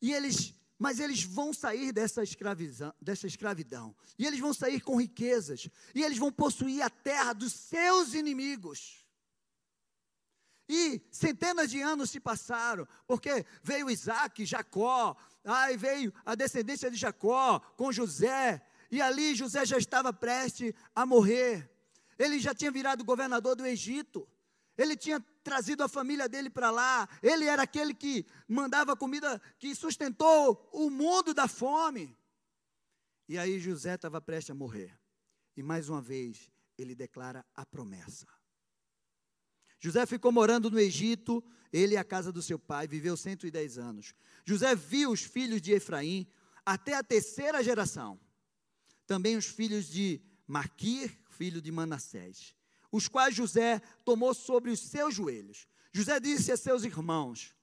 E 0.00 0.12
eles, 0.12 0.54
mas 0.78 1.00
eles 1.00 1.24
vão 1.24 1.52
sair 1.52 1.92
dessa 1.92 2.22
escravidão, 2.22 2.94
dessa 3.00 3.26
escravidão. 3.26 3.94
E 4.16 4.24
eles 4.24 4.38
vão 4.38 4.54
sair 4.54 4.80
com 4.80 5.00
riquezas. 5.00 5.68
E 5.94 6.02
eles 6.02 6.18
vão 6.18 6.30
possuir 6.30 6.82
a 6.82 6.90
terra 6.90 7.32
dos 7.32 7.52
seus 7.52 8.14
inimigos. 8.14 9.04
E 10.68 11.00
centenas 11.12 11.70
de 11.70 11.80
anos 11.80 12.10
se 12.10 12.18
passaram, 12.18 12.88
porque 13.06 13.46
veio 13.62 13.88
Isaac, 13.88 14.44
Jacó, 14.44 15.16
aí 15.44 15.76
veio 15.76 16.12
a 16.24 16.34
descendência 16.34 16.90
de 16.90 16.96
Jacó 16.96 17.60
com 17.76 17.92
José, 17.92 18.60
e 18.90 19.00
ali 19.00 19.34
José 19.34 19.64
já 19.64 19.78
estava 19.78 20.12
prestes 20.12 20.72
a 20.94 21.04
morrer. 21.04 21.70
Ele 22.18 22.38
já 22.38 22.54
tinha 22.54 22.70
virado 22.70 23.04
governador 23.04 23.56
do 23.56 23.66
Egito. 23.66 24.28
Ele 24.76 24.96
tinha 24.96 25.20
trazido 25.42 25.82
a 25.82 25.88
família 25.88 26.28
dele 26.28 26.50
para 26.50 26.70
lá. 26.70 27.08
Ele 27.22 27.44
era 27.46 27.62
aquele 27.62 27.94
que 27.94 28.26
mandava 28.48 28.96
comida, 28.96 29.40
que 29.58 29.74
sustentou 29.74 30.68
o 30.72 30.90
mundo 30.90 31.32
da 31.32 31.48
fome. 31.48 32.16
E 33.28 33.38
aí 33.38 33.58
José 33.58 33.94
estava 33.94 34.20
prestes 34.20 34.50
a 34.50 34.54
morrer. 34.54 34.96
E 35.56 35.62
mais 35.62 35.88
uma 35.88 36.00
vez 36.00 36.50
ele 36.78 36.94
declara 36.94 37.44
a 37.54 37.64
promessa. 37.64 38.26
José 39.78 40.04
ficou 40.06 40.30
morando 40.30 40.70
no 40.70 40.78
Egito, 40.78 41.42
ele 41.72 41.94
e 41.94 41.96
a 41.98 42.04
casa 42.04 42.32
do 42.32 42.42
seu 42.42 42.58
pai, 42.58 42.86
viveu 42.86 43.16
110 43.16 43.78
anos. 43.78 44.14
José 44.44 44.74
viu 44.74 45.10
os 45.10 45.22
filhos 45.22 45.60
de 45.60 45.72
Efraim 45.72 46.26
até 46.64 46.94
a 46.94 47.02
terceira 47.02 47.62
geração 47.62 48.20
também 49.06 49.36
os 49.36 49.46
filhos 49.46 49.88
de 49.88 50.20
Maquir, 50.46 51.10
filho 51.30 51.60
de 51.60 51.72
Manassés, 51.72 52.54
os 52.90 53.08
quais 53.08 53.34
José 53.34 53.80
tomou 54.04 54.32
sobre 54.34 54.70
os 54.70 54.80
seus 54.80 55.14
joelhos. 55.14 55.66
José 55.92 56.20
disse 56.20 56.52
a 56.52 56.56
seus 56.56 56.84
irmãos: 56.84 57.54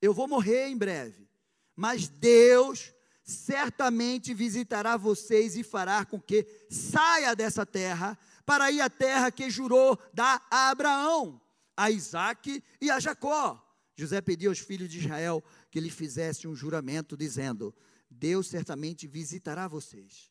Eu 0.00 0.14
vou 0.14 0.26
morrer 0.26 0.68
em 0.68 0.76
breve, 0.76 1.28
mas 1.76 2.08
Deus 2.08 2.92
certamente 3.22 4.34
visitará 4.34 4.96
vocês 4.96 5.56
e 5.56 5.62
fará 5.62 6.04
com 6.04 6.20
que 6.20 6.46
saia 6.68 7.34
dessa 7.36 7.64
terra 7.64 8.18
para 8.44 8.70
ir 8.72 8.80
à 8.80 8.90
terra 8.90 9.30
que 9.30 9.50
jurou 9.50 9.98
dar 10.12 10.44
a 10.50 10.70
Abraão, 10.70 11.40
a 11.76 11.90
Isaque 11.90 12.62
e 12.80 12.90
a 12.90 12.98
Jacó. 12.98 13.66
José 13.94 14.20
pediu 14.20 14.50
aos 14.50 14.58
filhos 14.58 14.88
de 14.88 14.98
Israel 14.98 15.44
que 15.70 15.78
lhe 15.78 15.90
fizessem 15.90 16.50
um 16.50 16.56
juramento, 16.56 17.16
dizendo: 17.16 17.74
Deus 18.10 18.48
certamente 18.48 19.06
visitará 19.06 19.68
vocês 19.68 20.29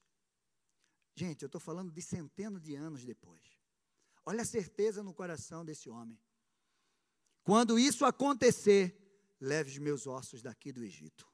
Gente, 1.19 1.41
eu 1.43 1.47
estou 1.47 1.59
falando 1.59 1.91
de 1.91 2.01
centenas 2.01 2.61
de 2.61 2.75
anos 2.75 3.03
depois. 3.03 3.41
Olha 4.25 4.41
a 4.41 4.45
certeza 4.45 5.03
no 5.03 5.13
coração 5.13 5.65
desse 5.65 5.89
homem. 5.89 6.17
Quando 7.43 7.77
isso 7.77 8.05
acontecer, 8.05 9.35
leve 9.38 9.69
os 9.69 9.77
meus 9.79 10.07
ossos 10.07 10.41
daqui 10.41 10.71
do 10.71 10.81
Egito. 10.81 11.27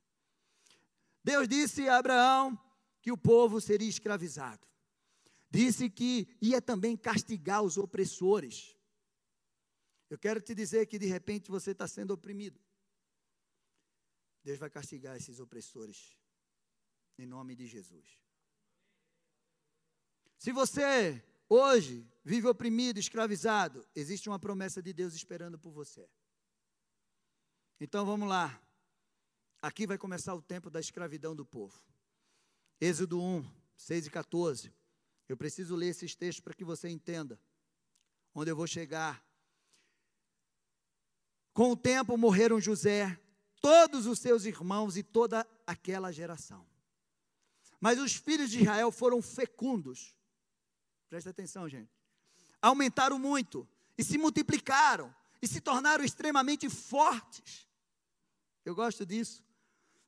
Deus 1.23 1.47
disse 1.47 1.87
a 1.87 1.99
Abraão 1.99 2.59
que 2.99 3.11
o 3.11 3.17
povo 3.31 3.61
seria 3.61 3.87
escravizado. 3.87 4.67
Disse 5.51 5.87
que 5.87 6.35
ia 6.41 6.59
também 6.59 6.97
castigar 6.97 7.61
os 7.61 7.77
opressores. 7.77 8.75
Eu 10.09 10.17
quero 10.17 10.41
te 10.41 10.55
dizer 10.55 10.87
que 10.87 10.97
de 10.97 11.05
repente 11.05 11.51
você 11.51 11.73
está 11.73 11.87
sendo 11.87 12.09
oprimido. 12.09 12.59
Deus 14.43 14.57
vai 14.57 14.71
castigar 14.71 15.15
esses 15.15 15.39
opressores. 15.39 16.17
Em 17.19 17.27
nome 17.27 17.55
de 17.55 17.67
Jesus. 17.67 18.24
Se 20.45 20.51
você 20.51 21.23
hoje 21.49 22.07
vive 22.23 22.47
oprimido, 22.47 22.99
escravizado, 22.99 23.83
existe 23.95 24.29
uma 24.29 24.37
promessa 24.37 24.79
de 24.79 24.93
Deus 24.93 25.15
esperando 25.15 25.57
por 25.57 25.71
você. 25.71 26.07
Então 27.79 28.05
vamos 28.05 28.29
lá. 28.29 28.61
Aqui 29.59 29.87
vai 29.87 29.97
começar 29.97 30.35
o 30.35 30.43
tempo 30.43 30.69
da 30.69 30.79
escravidão 30.79 31.35
do 31.35 31.43
povo. 31.43 31.83
Êxodo 32.79 33.19
1, 33.19 33.43
6 33.75 34.05
e 34.05 34.11
14. 34.11 34.71
Eu 35.27 35.35
preciso 35.35 35.75
ler 35.75 35.87
esses 35.87 36.13
textos 36.13 36.43
para 36.43 36.53
que 36.53 36.63
você 36.63 36.89
entenda 36.89 37.41
onde 38.31 38.51
eu 38.51 38.55
vou 38.55 38.67
chegar. 38.67 39.25
Com 41.55 41.71
o 41.71 41.75
tempo 41.75 42.15
morreram 42.19 42.61
José, 42.61 43.19
todos 43.59 44.05
os 44.05 44.19
seus 44.19 44.45
irmãos 44.45 44.95
e 44.95 45.01
toda 45.01 45.43
aquela 45.65 46.11
geração. 46.11 46.67
Mas 47.81 47.97
os 47.97 48.13
filhos 48.13 48.51
de 48.51 48.61
Israel 48.61 48.91
foram 48.91 49.23
fecundos. 49.23 50.14
Presta 51.09 51.29
atenção, 51.29 51.67
gente. 51.69 51.91
Aumentaram 52.61 53.19
muito 53.19 53.67
e 53.97 54.03
se 54.03 54.17
multiplicaram 54.17 55.13
e 55.41 55.47
se 55.47 55.61
tornaram 55.61 56.03
extremamente 56.03 56.69
fortes. 56.69 57.67
Eu 58.63 58.73
gosto 58.73 59.05
disso. 59.05 59.43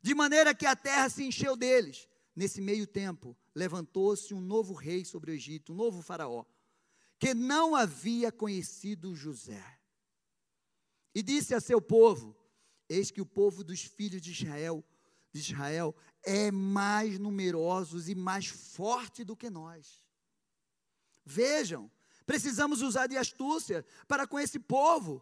De 0.01 0.15
maneira 0.15 0.55
que 0.55 0.65
a 0.65 0.75
terra 0.75 1.09
se 1.09 1.23
encheu 1.23 1.55
deles. 1.55 2.07
Nesse 2.35 2.61
meio 2.61 2.85
tempo, 2.85 3.35
levantou-se 3.55 4.31
um 4.33 4.39
novo 4.39 4.73
rei 4.73 5.03
sobre 5.03 5.31
o 5.31 5.33
Egito, 5.33 5.73
um 5.73 5.75
novo 5.75 6.03
faraó, 6.03 6.45
que 7.17 7.33
não 7.33 7.75
havia 7.75 8.31
conhecido 8.31 9.15
José. 9.15 9.79
E 11.15 11.23
disse 11.23 11.55
a 11.55 11.59
seu 11.59 11.81
povo: 11.81 12.35
Eis 12.87 13.09
que 13.09 13.21
o 13.21 13.25
povo 13.25 13.63
dos 13.63 13.81
filhos 13.81 14.21
de 14.21 14.31
Israel, 14.31 14.85
de 15.33 15.39
Israel 15.39 15.95
é 16.23 16.51
mais 16.51 17.17
numerosos 17.17 18.07
e 18.07 18.13
mais 18.13 18.45
forte 18.45 19.23
do 19.23 19.35
que 19.35 19.49
nós. 19.49 20.03
Vejam, 21.29 21.91
precisamos 22.25 22.81
usar 22.81 23.07
de 23.07 23.17
astúcia 23.17 23.85
para 24.07 24.25
com 24.25 24.39
esse 24.39 24.57
povo, 24.57 25.21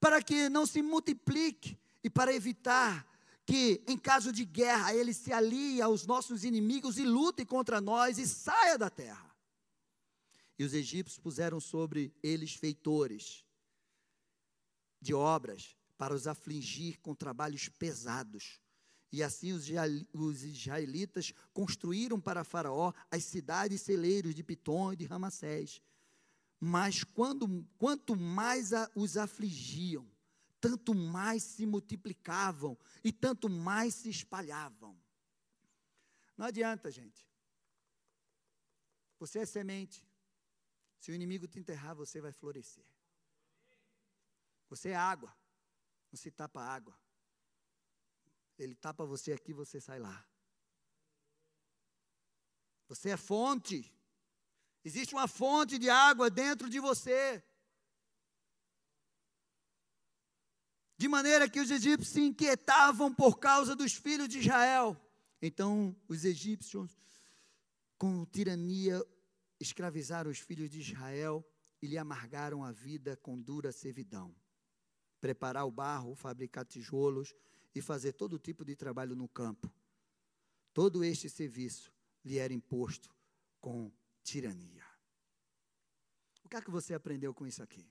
para 0.00 0.22
que 0.22 0.48
não 0.48 0.64
se 0.64 0.80
multiplique 0.80 1.78
e 2.02 2.08
para 2.08 2.32
evitar 2.32 3.06
que, 3.44 3.84
em 3.86 3.98
caso 3.98 4.32
de 4.32 4.46
guerra, 4.46 4.94
ele 4.94 5.12
se 5.12 5.30
alie 5.30 5.82
aos 5.82 6.06
nossos 6.06 6.42
inimigos 6.42 6.96
e 6.96 7.04
lute 7.04 7.44
contra 7.44 7.82
nós 7.82 8.16
e 8.16 8.26
saia 8.26 8.78
da 8.78 8.88
terra. 8.88 9.30
E 10.58 10.64
os 10.64 10.72
egípcios 10.72 11.18
puseram 11.18 11.60
sobre 11.60 12.14
eles 12.22 12.54
feitores 12.54 13.44
de 15.02 15.12
obras 15.12 15.76
para 15.98 16.14
os 16.14 16.26
afligir 16.26 16.98
com 17.00 17.14
trabalhos 17.14 17.68
pesados. 17.68 18.58
E 19.12 19.22
assim 19.22 19.52
os 19.52 20.42
israelitas 20.42 21.34
construíram 21.52 22.18
para 22.18 22.42
Faraó 22.42 22.94
as 23.10 23.22
cidades 23.24 23.82
celeiros 23.82 24.34
de 24.34 24.42
Pitom 24.42 24.94
e 24.94 24.96
de 24.96 25.04
Ramassés. 25.04 25.82
Mas 26.58 27.04
quando, 27.04 27.62
quanto 27.76 28.16
mais 28.16 28.72
a, 28.72 28.90
os 28.94 29.18
afligiam, 29.18 30.10
tanto 30.58 30.94
mais 30.94 31.42
se 31.42 31.66
multiplicavam 31.66 32.78
e 33.04 33.12
tanto 33.12 33.50
mais 33.50 33.94
se 33.94 34.08
espalhavam. 34.08 34.98
Não 36.34 36.46
adianta, 36.46 36.90
gente. 36.90 37.28
Você 39.18 39.40
é 39.40 39.44
semente. 39.44 40.08
Se 40.98 41.10
o 41.10 41.14
inimigo 41.14 41.46
te 41.46 41.58
enterrar, 41.58 41.94
você 41.94 42.20
vai 42.20 42.32
florescer. 42.32 42.86
Você 44.70 44.90
é 44.90 44.96
água. 44.96 45.36
Não 46.10 46.16
se 46.16 46.30
tapa 46.30 46.62
água. 46.62 46.96
Ele 48.58 48.74
tapa 48.74 49.04
você 49.04 49.32
aqui, 49.32 49.52
você 49.52 49.80
sai 49.80 49.98
lá. 49.98 50.26
Você 52.88 53.10
é 53.10 53.16
fonte. 53.16 53.92
Existe 54.84 55.14
uma 55.14 55.28
fonte 55.28 55.78
de 55.78 55.88
água 55.88 56.28
dentro 56.30 56.68
de 56.68 56.78
você. 56.78 57.42
de 61.02 61.08
maneira 61.08 61.48
que 61.48 61.58
os 61.58 61.68
egípcios 61.68 62.10
se 62.10 62.20
inquietavam 62.20 63.12
por 63.12 63.40
causa 63.40 63.74
dos 63.74 63.92
filhos 63.92 64.28
de 64.28 64.38
Israel. 64.38 64.96
Então, 65.40 65.96
os 66.06 66.24
egípcios, 66.24 66.96
com 67.98 68.24
tirania, 68.24 69.04
escravizaram 69.58 70.30
os 70.30 70.38
filhos 70.38 70.70
de 70.70 70.78
Israel 70.78 71.44
e 71.82 71.88
lhe 71.88 71.98
amargaram 71.98 72.62
a 72.62 72.70
vida 72.70 73.16
com 73.16 73.36
dura 73.36 73.72
servidão. 73.72 74.32
Preparar 75.20 75.66
o 75.66 75.72
barro, 75.72 76.14
fabricar 76.14 76.64
tijolos 76.64 77.34
e 77.74 77.80
fazer 77.80 78.12
todo 78.12 78.38
tipo 78.38 78.64
de 78.64 78.76
trabalho 78.76 79.16
no 79.16 79.28
campo. 79.28 79.72
Todo 80.72 81.04
este 81.04 81.28
serviço 81.28 81.92
lhe 82.24 82.38
era 82.38 82.52
imposto 82.52 83.14
com 83.60 83.92
tirania. 84.22 84.84
O 86.44 86.48
que 86.48 86.56
é 86.56 86.62
que 86.62 86.70
você 86.70 86.94
aprendeu 86.94 87.32
com 87.32 87.46
isso 87.46 87.62
aqui? 87.62 87.90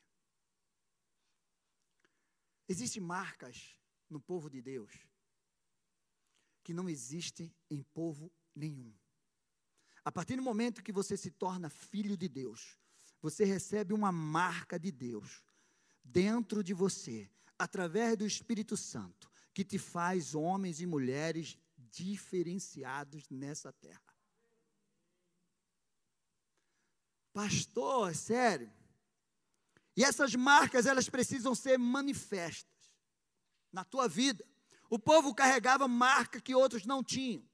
Existem 2.68 3.02
marcas 3.02 3.76
no 4.10 4.20
povo 4.20 4.50
de 4.50 4.62
Deus 4.62 4.92
que 6.64 6.74
não 6.74 6.88
existem 6.88 7.54
em 7.70 7.82
povo 7.82 8.32
nenhum. 8.56 8.94
A 10.04 10.12
partir 10.12 10.36
do 10.36 10.42
momento 10.42 10.84
que 10.84 10.92
você 10.92 11.16
se 11.18 11.32
torna 11.32 11.70
filho 11.70 12.18
de 12.18 12.28
Deus, 12.28 12.78
você 13.22 13.46
recebe 13.46 13.94
uma 13.94 14.12
marca 14.12 14.80
de 14.80 14.92
Deus 14.92 15.44
dentro 16.04 16.64
de 16.64 16.74
você, 16.74 17.30
através 17.58 18.18
do 18.18 18.26
Espírito 18.26 18.76
Santo, 18.76 19.31
que 19.54 19.64
te 19.64 19.78
faz 19.78 20.34
homens 20.34 20.80
e 20.82 20.86
mulheres 20.86 21.58
diferenciados 21.78 23.30
nessa 23.30 23.72
terra. 23.74 24.02
Pastor, 27.34 28.12
é 28.12 28.14
sério? 28.14 28.72
E 29.96 30.04
essas 30.04 30.36
marcas, 30.36 30.86
elas 30.86 31.10
precisam 31.10 31.54
ser 31.54 31.78
manifestas 31.78 32.92
na 33.72 33.84
tua 33.84 34.08
vida. 34.08 34.46
O 34.90 35.00
povo 35.00 35.34
carregava 35.34 35.88
marca 35.88 36.42
que 36.42 36.56
outros 36.56 36.86
não 36.86 37.04
tinham. 37.04 37.48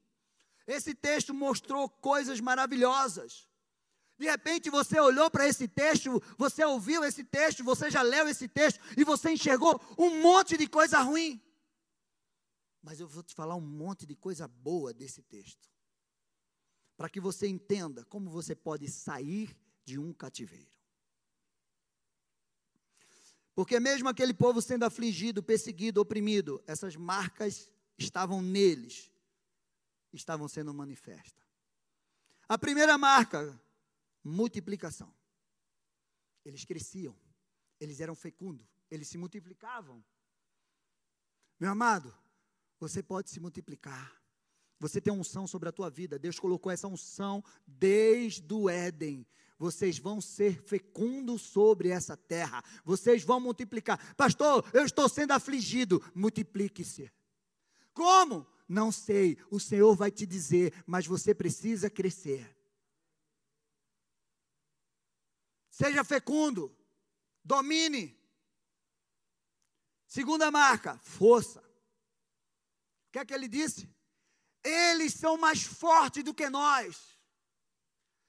Esse 0.66 0.94
texto 0.94 1.32
mostrou 1.32 1.88
coisas 1.88 2.40
maravilhosas. 2.40 3.48
De 4.18 4.26
repente 4.26 4.68
você 4.68 4.98
olhou 4.98 5.30
para 5.30 5.46
esse 5.46 5.68
texto, 5.68 6.20
você 6.36 6.64
ouviu 6.64 7.04
esse 7.04 7.22
texto, 7.22 7.62
você 7.62 7.88
já 7.88 8.02
leu 8.02 8.28
esse 8.28 8.48
texto 8.48 8.80
e 8.96 9.04
você 9.04 9.30
enxergou 9.30 9.80
um 9.96 10.20
monte 10.20 10.56
de 10.56 10.66
coisa 10.66 10.98
ruim. 11.00 11.40
Mas 12.82 13.00
eu 13.00 13.08
vou 13.08 13.22
te 13.22 13.34
falar 13.34 13.54
um 13.54 13.60
monte 13.60 14.06
de 14.06 14.14
coisa 14.14 14.46
boa 14.46 14.92
desse 14.92 15.22
texto. 15.22 15.68
Para 16.96 17.08
que 17.08 17.20
você 17.20 17.46
entenda 17.46 18.04
como 18.04 18.30
você 18.30 18.54
pode 18.54 18.88
sair 18.90 19.56
de 19.84 19.98
um 19.98 20.12
cativeiro. 20.12 20.78
Porque 23.54 23.80
mesmo 23.80 24.08
aquele 24.08 24.32
povo 24.32 24.62
sendo 24.62 24.84
afligido, 24.84 25.42
perseguido, 25.42 26.00
oprimido, 26.00 26.62
essas 26.66 26.94
marcas 26.94 27.68
estavam 27.98 28.40
neles, 28.40 29.10
estavam 30.12 30.46
sendo 30.46 30.72
manifestas. 30.72 31.44
A 32.48 32.56
primeira 32.56 32.96
marca, 32.96 33.60
multiplicação. 34.22 35.12
Eles 36.44 36.64
cresciam, 36.64 37.16
eles 37.80 38.00
eram 38.00 38.14
fecundos, 38.14 38.66
eles 38.90 39.08
se 39.08 39.18
multiplicavam. 39.18 40.04
Meu 41.58 41.70
amado, 41.70 42.16
você 42.78 43.02
pode 43.02 43.30
se 43.30 43.40
multiplicar. 43.40 44.16
Você 44.80 45.00
tem 45.00 45.12
unção 45.12 45.46
sobre 45.46 45.68
a 45.68 45.72
tua 45.72 45.90
vida. 45.90 46.18
Deus 46.18 46.38
colocou 46.38 46.70
essa 46.70 46.86
unção 46.86 47.42
desde 47.66 48.54
o 48.54 48.70
Éden 48.70 49.26
vocês 49.58 49.98
vão 49.98 50.20
ser 50.20 50.62
fecundos 50.62 51.42
sobre 51.42 51.88
essa 51.88 52.16
terra, 52.16 52.62
vocês 52.84 53.24
vão 53.24 53.40
multiplicar. 53.40 54.14
Pastor, 54.14 54.64
eu 54.72 54.84
estou 54.84 55.08
sendo 55.08 55.32
afligido, 55.32 56.00
multiplique-se. 56.14 57.10
Como? 57.92 58.46
Não 58.68 58.92
sei, 58.92 59.36
o 59.50 59.58
Senhor 59.58 59.96
vai 59.96 60.10
te 60.10 60.24
dizer, 60.24 60.72
mas 60.86 61.06
você 61.06 61.34
precisa 61.34 61.90
crescer. 61.90 62.56
Seja 65.70 66.04
fecundo, 66.04 66.74
domine. 67.42 68.16
Segunda 70.06 70.50
marca, 70.50 70.98
força. 70.98 71.67
O 73.08 73.12
que 73.12 73.18
é 73.18 73.24
que 73.24 73.32
ele 73.32 73.48
disse? 73.48 73.88
Eles 74.62 75.14
são 75.14 75.38
mais 75.38 75.62
fortes 75.62 76.22
do 76.22 76.34
que 76.34 76.50
nós. 76.50 77.18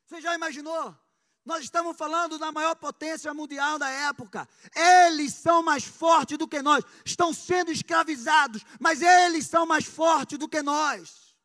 Você 0.06 0.22
já 0.22 0.34
imaginou? 0.34 0.98
Nós 1.46 1.64
estamos 1.64 1.98
falando 1.98 2.38
da 2.38 2.52
maior 2.52 2.76
potência 2.76 3.34
mundial 3.34 3.78
da 3.78 3.90
época. 3.90 4.48
Eles 4.76 5.34
são 5.34 5.62
mais 5.62 5.84
fortes 5.84 6.38
do 6.38 6.48
que 6.48 6.62
nós. 6.62 6.84
Estão 7.04 7.34
sendo 7.34 7.72
escravizados, 7.72 8.64
mas 8.80 9.02
eles 9.02 9.48
são 9.48 9.66
mais 9.66 9.86
fortes 9.86 10.38
do 10.38 10.48
que 10.48 10.62
nós. 10.62 11.36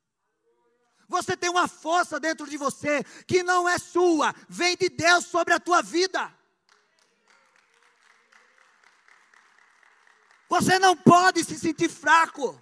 Você 1.09 1.37
tem 1.37 1.51
uma 1.51 1.67
força 1.67 2.21
dentro 2.21 2.49
de 2.49 2.57
você 2.57 3.03
que 3.27 3.43
não 3.43 3.69
é 3.69 3.79
sua, 3.79 4.35
vem 4.49 4.77
de 4.77 4.89
Deus 4.89 5.27
sobre 5.27 5.55
a 5.55 5.61
tua 5.61 5.83
vida. 5.83 6.33
Você 10.49 10.79
não 10.79 10.97
pode 10.97 11.45
se 11.45 11.59
sentir 11.59 11.89
fraco, 11.89 12.61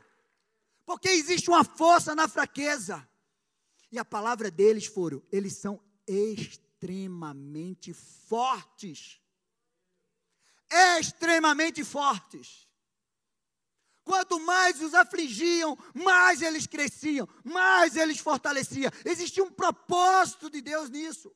porque 0.84 1.08
existe 1.08 1.48
uma 1.48 1.64
força 1.64 2.14
na 2.14 2.28
fraqueza. 2.28 3.08
E 3.90 3.98
a 3.98 4.04
palavra 4.04 4.50
deles 4.50 4.86
foram: 4.86 5.22
eles 5.30 5.56
são 5.56 5.82
extremamente 6.06 7.92
fortes. 7.92 9.20
Extremamente 10.98 11.84
fortes. 11.84 12.66
Quanto 14.04 14.40
mais 14.40 14.80
os 14.80 14.94
afligiam, 14.94 15.78
mais 15.94 16.42
eles 16.42 16.66
cresciam, 16.66 17.28
mais 17.44 17.94
eles 17.96 18.18
fortaleciam. 18.18 18.90
Existia 19.04 19.44
um 19.44 19.52
propósito 19.52 20.50
de 20.50 20.60
Deus 20.60 20.90
nisso. 20.90 21.32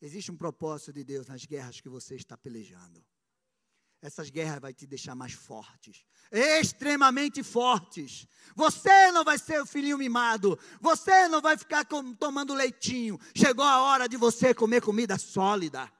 Existe 0.00 0.30
um 0.30 0.36
propósito 0.36 0.92
de 0.92 1.04
Deus 1.04 1.26
nas 1.26 1.44
guerras 1.44 1.80
que 1.80 1.88
você 1.88 2.14
está 2.14 2.36
pelejando. 2.36 3.04
Essas 4.02 4.30
guerras 4.30 4.60
vai 4.60 4.72
te 4.72 4.86
deixar 4.86 5.14
mais 5.14 5.32
fortes, 5.32 6.06
extremamente 6.32 7.42
fortes. 7.42 8.26
Você 8.56 9.12
não 9.12 9.22
vai 9.22 9.38
ser 9.38 9.60
o 9.60 9.66
filhinho 9.66 9.98
mimado, 9.98 10.58
você 10.80 11.28
não 11.28 11.42
vai 11.42 11.56
ficar 11.58 11.84
com, 11.84 12.14
tomando 12.14 12.54
leitinho. 12.54 13.20
Chegou 13.34 13.64
a 13.64 13.82
hora 13.82 14.08
de 14.08 14.16
você 14.16 14.54
comer 14.54 14.80
comida 14.80 15.18
sólida. 15.18 15.90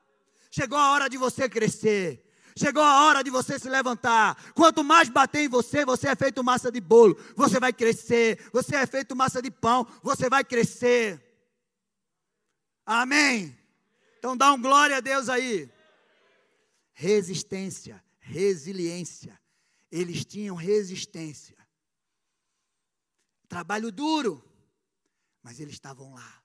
Chegou 0.50 0.78
a 0.78 0.92
hora 0.92 1.08
de 1.08 1.18
você 1.18 1.48
crescer. 1.48 2.26
Chegou 2.56 2.82
a 2.82 3.04
hora 3.04 3.22
de 3.22 3.30
você 3.30 3.58
se 3.58 3.68
levantar. 3.68 4.52
Quanto 4.54 4.82
mais 4.82 5.08
bater 5.08 5.42
em 5.42 5.48
você, 5.48 5.84
você 5.84 6.08
é 6.08 6.16
feito 6.16 6.42
massa 6.42 6.72
de 6.72 6.80
bolo. 6.80 7.16
Você 7.36 7.60
vai 7.60 7.72
crescer. 7.72 8.50
Você 8.52 8.76
é 8.76 8.86
feito 8.86 9.14
massa 9.14 9.40
de 9.40 9.50
pão. 9.50 9.86
Você 10.02 10.28
vai 10.28 10.42
crescer. 10.42 11.22
Amém. 12.84 13.56
Então 14.18 14.36
dá 14.36 14.52
um 14.52 14.60
glória 14.60 14.96
a 14.96 15.00
Deus 15.00 15.28
aí. 15.28 15.70
Resistência, 16.92 18.04
resiliência. 18.18 19.40
Eles 19.90 20.24
tinham 20.24 20.54
resistência. 20.54 21.56
Trabalho 23.48 23.90
duro, 23.90 24.44
mas 25.42 25.58
eles 25.58 25.74
estavam 25.74 26.14
lá. 26.14 26.44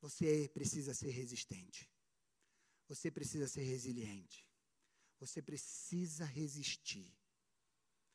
Você 0.00 0.48
precisa 0.54 0.94
ser 0.94 1.10
resistente. 1.10 1.90
Você 2.88 3.10
precisa 3.10 3.48
ser 3.48 3.62
resiliente. 3.62 4.46
Você 5.18 5.42
precisa 5.42 6.24
resistir. 6.24 7.12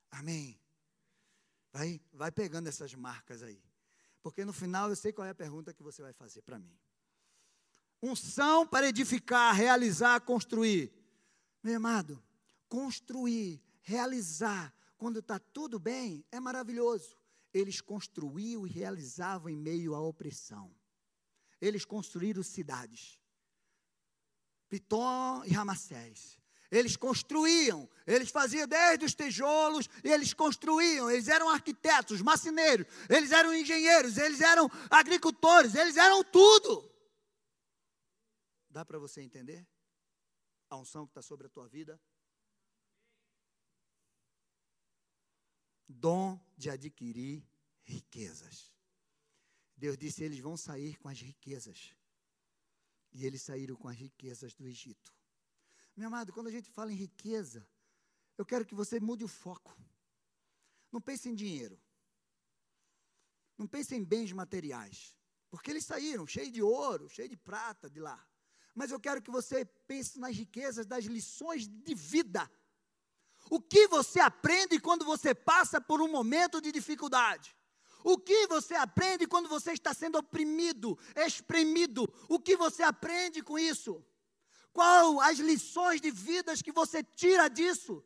Amém? 0.10 0.60
Vai, 1.72 2.02
vai 2.12 2.32
pegando 2.32 2.68
essas 2.68 2.94
marcas 2.94 3.44
aí. 3.44 3.62
Porque 4.22 4.46
no 4.46 4.54
final 4.54 4.90
eu 4.90 4.96
sei 4.96 5.12
qual 5.12 5.28
é 5.28 5.32
a 5.32 5.36
pergunta 5.36 5.74
que 5.74 5.84
você 5.84 6.02
vai 6.02 6.14
fazer 6.14 6.42
para 6.42 6.60
mim. 6.60 6.78
Unção 8.02 8.66
para 8.66 8.88
edificar, 8.88 9.56
realizar, 9.56 10.20
construir. 10.22 10.92
Meu 11.62 11.78
amado, 11.78 12.22
construir, 12.68 13.62
realizar, 13.82 14.74
quando 14.98 15.20
está 15.20 15.38
tudo 15.38 15.78
bem, 15.78 16.26
é 16.32 16.40
maravilhoso. 16.40 17.16
Eles 17.54 17.80
construíam 17.80 18.66
e 18.66 18.70
realizavam 18.70 19.50
em 19.50 19.56
meio 19.56 19.94
à 19.94 20.02
opressão. 20.02 20.74
Eles 21.60 21.86
construíram 21.86 22.42
cidades. 22.42 23.20
Pitom 24.68 25.44
e 25.46 25.52
Ramassés. 25.52 26.40
Eles 26.72 26.96
construíam, 26.96 27.90
eles 28.08 28.30
faziam 28.30 28.66
desde 28.66 29.04
os 29.04 29.14
tijolos, 29.14 29.90
eles 30.02 30.34
construíam, 30.34 31.12
eles 31.12 31.28
eram 31.28 31.50
arquitetos, 31.50 32.22
marceneiros, 32.22 32.88
eles 33.10 33.32
eram 33.32 33.54
engenheiros, 33.54 34.18
eles 34.18 34.40
eram 34.40 34.72
agricultores, 34.90 35.76
eles 35.76 35.98
eram 35.98 36.24
tudo. 36.24 36.91
Dá 38.72 38.86
para 38.86 38.98
você 38.98 39.22
entender? 39.22 39.68
A 40.70 40.78
unção 40.78 41.06
que 41.06 41.12
está 41.12 41.22
sobre 41.22 41.48
a 41.48 41.50
tua 41.50 41.68
vida? 41.68 42.02
Dom 45.88 46.40
de 46.58 46.70
adquirir 46.70 47.46
riquezas. 47.84 48.74
Deus 49.76 49.98
disse: 49.98 50.24
eles 50.24 50.40
vão 50.40 50.56
sair 50.56 50.98
com 50.98 51.10
as 51.10 51.20
riquezas. 51.20 51.94
E 53.12 53.26
eles 53.26 53.42
saíram 53.42 53.76
com 53.76 53.90
as 53.90 53.98
riquezas 53.98 54.54
do 54.54 54.66
Egito. 54.66 55.14
Meu 55.98 56.08
amado, 56.08 56.32
quando 56.32 56.48
a 56.48 56.52
gente 56.52 56.70
fala 56.70 56.94
em 56.94 56.96
riqueza, 56.96 57.68
eu 58.38 58.46
quero 58.46 58.66
que 58.66 58.74
você 58.74 59.02
mude 59.02 59.26
o 59.26 59.28
foco. 59.28 59.78
Não 60.94 61.02
pense 61.02 61.28
em 61.28 61.36
dinheiro. 61.36 61.78
Não 63.58 63.68
pense 63.68 63.94
em 63.94 64.04
bens 64.04 64.32
materiais. 64.32 65.14
Porque 65.50 65.72
eles 65.72 65.86
saíram 65.86 66.26
cheios 66.26 66.54
de 66.54 66.62
ouro, 66.62 67.10
cheios 67.10 67.30
de 67.30 67.36
prata 67.36 67.90
de 67.90 68.00
lá. 68.00 68.31
Mas 68.74 68.92
eu 68.92 69.00
quero 69.00 69.22
que 69.22 69.32
você 69.32 69.66
pense 69.88 70.20
nas 70.20 70.36
riquezas 70.36 70.86
das 70.86 71.06
lições 71.06 71.68
de 71.68 71.94
vida. 71.94 72.50
O 73.50 73.60
que 73.60 73.88
você 73.88 74.20
aprende 74.20 74.80
quando 74.80 75.04
você 75.04 75.36
passa 75.36 75.82
por 75.82 76.02
um 76.02 76.08
momento 76.08 76.62
de 76.62 76.72
dificuldade? 76.72 77.56
O 78.04 78.18
que 78.18 78.48
você 78.48 78.76
aprende 78.76 79.28
quando 79.28 79.48
você 79.50 79.74
está 79.74 79.94
sendo 79.94 80.18
oprimido, 80.18 80.98
espremido? 81.16 82.12
O 82.30 82.40
que 82.40 82.56
você 82.56 82.82
aprende 82.82 83.42
com 83.42 83.60
isso? 83.60 84.04
Qual 84.74 85.20
as 85.20 85.38
lições 85.38 86.00
de 86.00 86.10
vidas 86.10 86.62
que 86.62 86.72
você 86.72 87.04
tira 87.04 87.48
disso? 87.50 88.04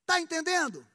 Está 0.00 0.20
entendendo? 0.20 0.86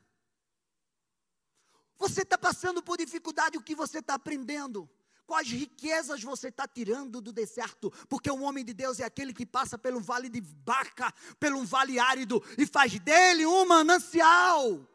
Você 1.98 2.24
está 2.24 2.38
passando 2.38 2.84
por 2.84 2.98
dificuldade, 2.98 3.58
o 3.58 3.64
que 3.64 3.76
você 3.76 4.00
está 4.00 4.16
aprendendo? 4.16 4.90
Quais 5.26 5.48
riquezas 5.48 6.22
você 6.22 6.50
está 6.50 6.68
tirando 6.68 7.22
do 7.22 7.32
deserto? 7.32 7.92
Porque 8.10 8.30
o 8.30 8.42
homem 8.42 8.64
de 8.64 8.74
Deus 8.74 9.00
é 9.00 9.06
aquele 9.06 9.34
que 9.34 9.46
passa 9.46 9.78
pelo 9.78 10.02
vale 10.02 10.30
de 10.30 10.42
Baca, 10.42 11.14
pelo 11.40 11.64
vale 11.66 11.98
árido, 11.98 12.44
e 12.58 12.66
faz 12.66 13.00
dele 13.00 13.46
um 13.46 13.66
manancial. 13.66 14.86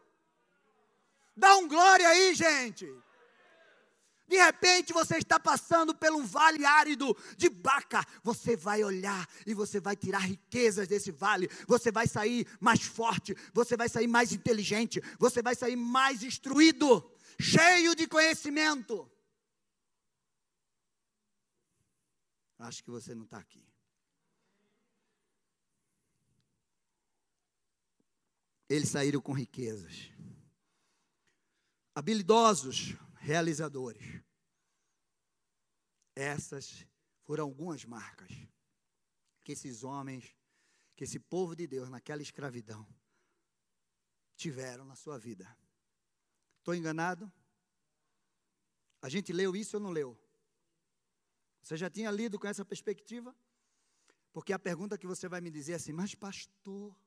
Dá 1.36 1.56
um 1.56 1.66
glória 1.66 2.06
aí, 2.08 2.34
gente. 2.34 2.86
De 4.28 4.36
repente 4.36 4.92
você 4.92 5.16
está 5.16 5.40
passando 5.40 5.94
por 5.94 6.12
um 6.12 6.26
vale 6.26 6.64
árido 6.66 7.16
de 7.36 7.48
Baca. 7.48 8.04
Você 8.22 8.54
vai 8.54 8.84
olhar 8.84 9.26
e 9.46 9.54
você 9.54 9.80
vai 9.80 9.96
tirar 9.96 10.18
riquezas 10.18 10.86
desse 10.86 11.10
vale. 11.10 11.48
Você 11.66 11.90
vai 11.90 12.06
sair 12.06 12.46
mais 12.60 12.82
forte, 12.82 13.34
você 13.54 13.76
vai 13.76 13.88
sair 13.88 14.06
mais 14.06 14.32
inteligente, 14.32 15.02
você 15.18 15.40
vai 15.40 15.54
sair 15.54 15.76
mais 15.76 16.22
instruído, 16.22 17.10
cheio 17.40 17.94
de 17.94 18.06
conhecimento. 18.06 19.10
Acho 22.58 22.82
que 22.82 22.90
você 22.90 23.14
não 23.14 23.24
está 23.24 23.38
aqui. 23.38 23.64
Eles 28.68 28.88
saíram 28.88 29.20
com 29.20 29.32
riquezas 29.32 30.10
habilidosos 31.98 32.94
realizadores. 33.16 34.22
Essas 36.14 36.86
foram 37.24 37.42
algumas 37.42 37.84
marcas 37.84 38.30
que 39.42 39.50
esses 39.50 39.82
homens, 39.82 40.36
que 40.94 41.02
esse 41.02 41.18
povo 41.18 41.56
de 41.56 41.66
Deus 41.66 41.90
naquela 41.90 42.22
escravidão 42.22 42.86
tiveram 44.36 44.84
na 44.84 44.94
sua 44.94 45.18
vida. 45.18 45.44
Estou 46.58 46.72
enganado? 46.72 47.32
A 49.02 49.08
gente 49.08 49.32
leu 49.32 49.56
isso 49.56 49.78
ou 49.78 49.82
não 49.82 49.90
leu? 49.90 50.16
Você 51.68 51.76
já 51.76 51.90
tinha 51.90 52.10
lido 52.10 52.38
com 52.38 52.46
essa 52.46 52.64
perspectiva? 52.64 53.36
Porque 54.32 54.54
a 54.54 54.58
pergunta 54.58 54.96
que 54.96 55.06
você 55.06 55.28
vai 55.28 55.42
me 55.42 55.50
dizer 55.50 55.72
é 55.72 55.74
assim, 55.74 55.92
mas 55.92 56.14
pastor, 56.14 56.98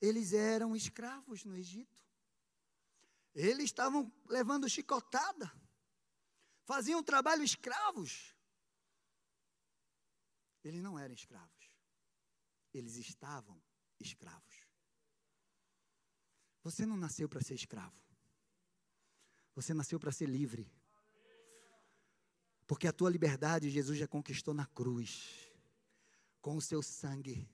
eles 0.00 0.32
eram 0.32 0.76
escravos 0.76 1.44
no 1.44 1.56
Egito. 1.56 2.00
Eles 3.34 3.64
estavam 3.64 4.12
levando 4.28 4.68
chicotada, 4.68 5.52
faziam 6.64 7.02
trabalho 7.02 7.42
escravos. 7.42 8.32
Eles 10.62 10.80
não 10.80 10.96
eram 10.96 11.12
escravos, 11.12 11.76
eles 12.72 12.94
estavam 12.98 13.60
escravos. 13.98 14.64
Você 16.62 16.86
não 16.86 16.96
nasceu 16.96 17.28
para 17.28 17.42
ser 17.42 17.54
escravo, 17.54 18.00
você 19.56 19.74
nasceu 19.74 19.98
para 19.98 20.12
ser 20.12 20.26
livre. 20.26 20.72
Porque 22.66 22.88
a 22.88 22.92
tua 22.92 23.10
liberdade 23.10 23.70
Jesus 23.70 23.98
já 23.98 24.08
conquistou 24.08 24.52
na 24.52 24.66
cruz, 24.66 25.50
com 26.40 26.56
o 26.56 26.62
seu 26.62 26.82
sangue. 26.82 27.48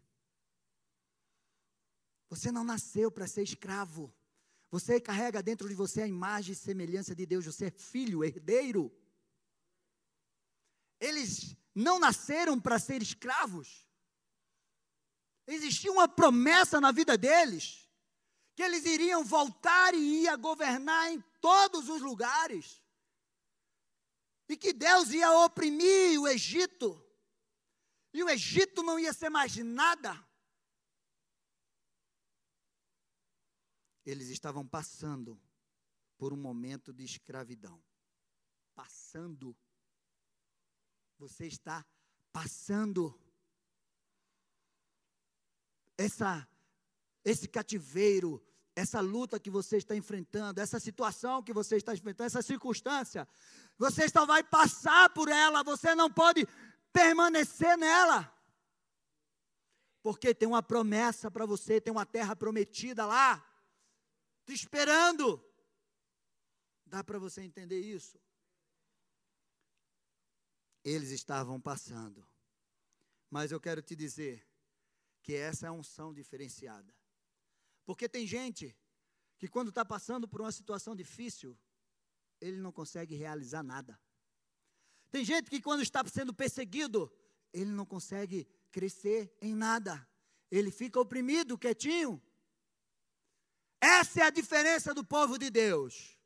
Você 2.29 2.51
não 2.51 2.65
nasceu 2.65 3.11
para 3.11 3.27
ser 3.27 3.43
escravo. 3.43 4.13
Você 4.71 4.99
carrega 4.99 5.43
dentro 5.43 5.69
de 5.69 5.75
você 5.75 6.01
a 6.03 6.07
imagem 6.07 6.55
e 6.55 6.57
semelhança 6.57 7.15
de 7.15 7.27
Deus, 7.27 7.45
você 7.45 7.67
é 7.67 7.71
filho, 7.71 8.25
herdeiro. 8.25 8.91
Eles 10.99 11.55
não 11.75 11.99
nasceram 11.99 12.59
para 12.59 12.79
ser 12.79 13.03
escravos. 13.03 13.87
Existia 15.47 15.93
uma 15.93 16.09
promessa 16.09 16.81
na 16.81 16.91
vida 16.91 17.19
deles, 17.19 17.89
que 18.55 18.63
eles 18.63 18.85
iriam 18.87 19.25
voltar 19.25 19.95
e 19.95 20.23
ia 20.23 20.37
governar 20.37 21.13
em 21.13 21.21
todos 21.41 21.89
os 21.89 22.01
lugares. 22.01 22.82
E 24.53 24.57
que 24.57 24.73
Deus 24.73 25.11
ia 25.11 25.31
oprimir 25.45 26.21
o 26.21 26.29
Egito. 26.29 27.03
E 28.13 28.23
o 28.23 28.29
Egito 28.29 28.83
não 28.83 28.99
ia 28.99 29.13
ser 29.13 29.31
mais 29.31 29.57
nada. 29.57 30.13
eles 34.05 34.29
estavam 34.29 34.67
passando 34.67 35.41
por 36.19 36.33
um 36.33 36.37
momento 36.37 36.93
de 36.93 37.05
escravidão. 37.05 37.83
passando. 38.75 39.57
Você 41.19 41.47
está 41.47 41.85
passando. 42.33 43.17
Essa, 45.97 46.49
esse 47.23 47.47
cativeiro, 47.47 48.43
essa 48.75 48.99
luta 49.01 49.39
que 49.39 49.51
você 49.51 49.77
está 49.77 49.95
enfrentando, 49.95 50.61
essa 50.61 50.81
situação 50.81 51.43
que 51.43 51.53
você 51.53 51.77
está 51.77 51.93
enfrentando, 51.93 52.27
essa 52.27 52.43
circunstância, 52.43 53.29
você 53.79 54.09
só 54.09 54.25
vai 54.25 54.43
passar 54.43 55.11
por 55.11 55.29
ela, 55.29 55.63
você 55.63 55.95
não 55.95 56.11
pode 56.11 56.47
permanecer 56.93 57.77
nela. 57.77 58.33
Porque 60.03 60.35
tem 60.35 60.49
uma 60.49 60.63
promessa 60.63 61.31
para 61.31 61.47
você, 61.47 61.81
tem 61.81 61.93
uma 61.93 62.07
terra 62.07 62.35
prometida 62.35 63.07
lá, 63.07 63.45
te 64.45 64.53
esperando. 64.53 65.43
Dá 66.85 67.03
para 67.03 67.19
você 67.19 67.43
entender 67.43 67.81
isso? 67.81 68.21
Eles 70.85 71.11
estavam 71.11 71.61
passando. 71.61 72.27
Mas 73.31 73.53
eu 73.53 73.61
quero 73.61 73.81
te 73.81 73.97
dizer 73.97 74.47
que 75.23 75.35
essa 75.35 75.67
é 75.67 75.69
a 75.69 75.73
unção 75.73 76.13
diferenciada. 76.13 76.93
Porque 77.85 78.09
tem 78.09 78.27
gente 78.27 78.77
que 79.39 79.49
quando 79.49 79.69
está 79.69 79.85
passando 79.85 80.29
por 80.29 80.41
uma 80.41 80.53
situação 80.53 80.95
difícil, 80.95 81.59
ele 82.43 82.61
não 82.61 82.73
consegue 82.73 83.15
realizar 83.15 83.63
nada. 83.63 83.99
Tem 85.11 85.25
gente 85.25 85.49
que 85.49 85.61
quando 85.61 85.83
está 85.83 86.05
sendo 86.07 86.35
perseguido, 86.35 87.11
ele 87.53 87.71
não 87.71 87.87
consegue 87.87 88.47
crescer 88.71 89.33
em 89.41 89.55
nada. 89.55 90.07
Ele 90.51 90.71
fica 90.71 90.99
oprimido, 90.99 91.57
quietinho. 91.57 92.21
Essa 93.81 94.21
é 94.21 94.23
a 94.25 94.31
diferença 94.31 94.93
do 94.93 95.05
povo 95.05 95.39
de 95.39 95.51
Deus 95.51 96.19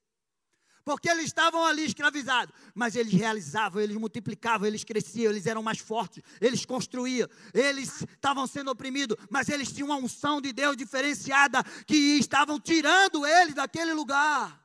porque 0.86 1.10
eles 1.10 1.24
estavam 1.24 1.64
ali 1.64 1.84
escravizados, 1.84 2.54
mas 2.72 2.94
eles 2.94 3.12
realizavam, 3.12 3.82
eles 3.82 3.96
multiplicavam, 3.96 4.68
eles 4.68 4.84
cresciam, 4.84 5.32
eles 5.32 5.44
eram 5.44 5.60
mais 5.60 5.80
fortes, 5.80 6.22
eles 6.40 6.64
construíam, 6.64 7.28
eles 7.52 8.02
estavam 8.02 8.46
sendo 8.46 8.70
oprimidos, 8.70 9.16
mas 9.28 9.48
eles 9.48 9.72
tinham 9.72 9.88
uma 9.88 9.96
unção 9.96 10.40
de 10.40 10.52
Deus 10.52 10.76
diferenciada 10.76 11.60
que 11.84 11.96
estavam 11.96 12.60
tirando 12.60 13.26
eles 13.26 13.56
daquele 13.56 13.92
lugar. 13.94 14.64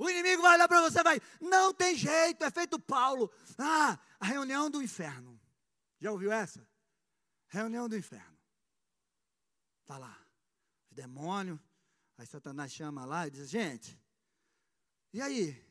O 0.00 0.08
inimigo 0.08 0.40
vai 0.40 0.54
olhar 0.54 0.66
para 0.66 0.80
você 0.80 1.00
e 1.00 1.02
vai, 1.02 1.20
não 1.42 1.74
tem 1.74 1.94
jeito, 1.94 2.42
é 2.42 2.50
feito 2.50 2.80
Paulo. 2.80 3.30
Ah, 3.58 3.98
a 4.18 4.24
reunião 4.24 4.70
do 4.70 4.82
inferno. 4.82 5.38
Já 6.00 6.10
ouviu 6.10 6.32
essa? 6.32 6.66
Reunião 7.48 7.86
do 7.86 7.94
inferno. 7.94 8.38
Está 9.82 9.98
lá, 9.98 10.18
os 10.88 10.96
demônios. 10.96 11.60
Aí 12.16 12.26
Satanás 12.26 12.72
chama 12.72 13.04
lá 13.04 13.26
e 13.26 13.30
diz: 13.30 13.50
gente, 13.50 14.00
e 15.12 15.20
aí? 15.20 15.62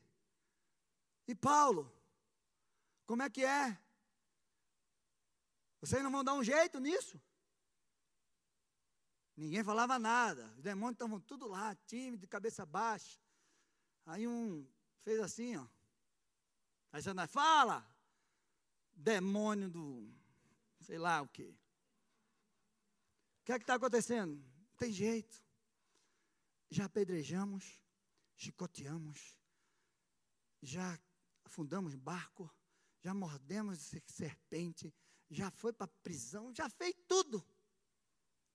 E 1.27 1.33
Paulo? 1.33 1.91
Como 3.07 3.23
é 3.23 3.31
que 3.31 3.43
é? 3.43 3.79
Vocês 5.81 6.03
não 6.03 6.11
vão 6.11 6.23
dar 6.23 6.35
um 6.35 6.43
jeito 6.43 6.79
nisso? 6.79 7.19
Ninguém 9.35 9.63
falava 9.63 9.97
nada. 9.97 10.53
Os 10.55 10.61
demônios 10.61 10.97
estavam 10.97 11.19
tudo 11.19 11.47
lá, 11.47 11.75
tímido, 11.87 12.17
de 12.19 12.27
cabeça 12.27 12.63
baixa. 12.63 13.19
Aí 14.09 14.27
um 14.27 14.67
fez 15.03 15.19
assim, 15.19 15.55
ó. 15.55 15.67
Aí 16.91 16.99
você 16.99 17.27
fala, 17.27 17.87
demônio 18.91 19.69
do, 19.69 20.11
sei 20.81 20.97
lá 20.97 21.21
o 21.21 21.27
quê. 21.27 21.55
O 23.41 23.45
que 23.45 23.51
é 23.51 23.59
que 23.59 23.63
está 23.63 23.75
acontecendo? 23.75 24.33
Não 24.35 24.77
tem 24.77 24.91
jeito. 24.91 25.43
Já 26.71 26.85
apedrejamos, 26.85 27.83
chicoteamos, 28.35 29.37
já 30.59 30.99
afundamos 31.45 31.93
barco, 31.93 32.51
já 33.01 33.13
mordemos 33.13 33.77
serpente, 34.07 34.91
já 35.29 35.51
foi 35.51 35.71
para 35.71 35.85
a 35.85 36.01
prisão, 36.01 36.51
já 36.51 36.67
fez 36.67 36.95
tudo. 37.07 37.45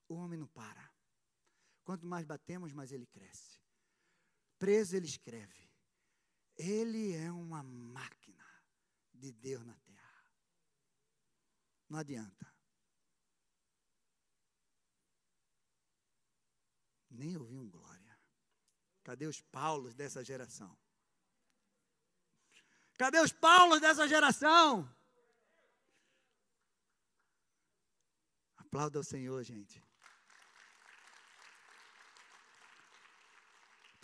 O 0.09 0.15
homem 0.15 0.37
não 0.37 0.47
para. 0.47 0.91
Quanto 1.85 2.05
mais 2.05 2.25
batemos, 2.25 2.73
mais 2.73 2.91
ele 2.91 3.05
cresce. 3.05 3.64
Preso, 4.65 4.95
ele 4.95 5.05
escreve. 5.05 5.71
Ele 6.57 7.13
é 7.13 7.31
uma 7.31 7.61
máquina 7.61 8.43
de 9.13 9.31
Deus 9.31 9.63
na 9.63 9.75
terra. 9.75 10.25
Não 11.87 11.99
adianta. 11.99 12.51
Nem 17.11 17.37
ouvi 17.37 17.59
um 17.59 17.69
glória. 17.69 18.19
Cadê 19.03 19.27
os 19.27 19.39
Paulos 19.39 19.93
dessa 19.93 20.23
geração? 20.23 20.75
Cadê 22.97 23.19
os 23.19 23.31
Paulos 23.31 23.79
dessa 23.79 24.07
geração? 24.07 24.91
Aplauda 28.57 28.99
o 28.99 29.03
Senhor, 29.03 29.43
gente. 29.43 29.79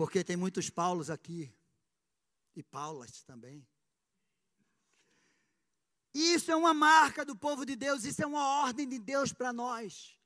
Porque 0.01 0.23
tem 0.23 0.35
muitos 0.35 0.67
Paulos 0.67 1.11
aqui. 1.11 1.53
E 2.55 2.63
Paulas 2.63 3.21
também. 3.21 3.63
Isso 6.11 6.49
é 6.49 6.55
uma 6.55 6.73
marca 6.73 7.23
do 7.23 7.35
povo 7.35 7.63
de 7.63 7.75
Deus, 7.75 8.03
isso 8.03 8.23
é 8.23 8.25
uma 8.25 8.63
ordem 8.63 8.89
de 8.89 8.97
Deus 8.97 9.31
para 9.31 9.53
nós. 9.53 10.17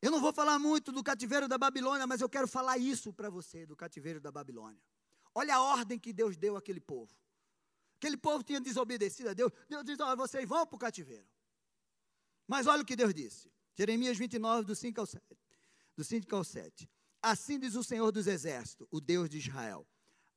Eu 0.00 0.10
não 0.10 0.22
vou 0.22 0.32
falar 0.32 0.58
muito 0.58 0.90
do 0.90 1.04
cativeiro 1.04 1.46
da 1.46 1.58
Babilônia, 1.58 2.06
mas 2.06 2.22
eu 2.22 2.30
quero 2.30 2.48
falar 2.48 2.78
isso 2.78 3.12
para 3.12 3.28
você, 3.28 3.66
do 3.66 3.76
cativeiro 3.76 4.22
da 4.22 4.32
Babilônia. 4.32 4.82
Olha 5.34 5.56
a 5.56 5.60
ordem 5.60 5.98
que 5.98 6.10
Deus 6.10 6.34
deu 6.38 6.56
àquele 6.56 6.80
povo. 6.80 7.14
Aquele 7.98 8.16
povo 8.16 8.42
tinha 8.42 8.58
desobedecido 8.58 9.28
a 9.28 9.34
Deus. 9.34 9.52
Deus 9.68 9.84
disse: 9.84 10.00
olha, 10.00 10.16
vocês 10.16 10.48
vão 10.48 10.66
para 10.66 10.76
o 10.76 10.78
cativeiro. 10.78 11.28
Mas 12.48 12.66
olha 12.66 12.80
o 12.80 12.86
que 12.86 12.96
Deus 12.96 13.12
disse. 13.12 13.52
Jeremias 13.74 14.16
29, 14.16 14.64
do 14.64 14.74
5 14.74 14.98
ao 14.98 15.06
7. 15.06 15.22
Do 15.94 16.02
5 16.02 16.34
ao 16.34 16.42
7. 16.42 16.88
Assim 17.22 17.58
diz 17.58 17.74
o 17.74 17.84
Senhor 17.84 18.10
dos 18.10 18.26
Exércitos, 18.26 18.86
o 18.90 19.00
Deus 19.00 19.28
de 19.28 19.38
Israel, 19.38 19.86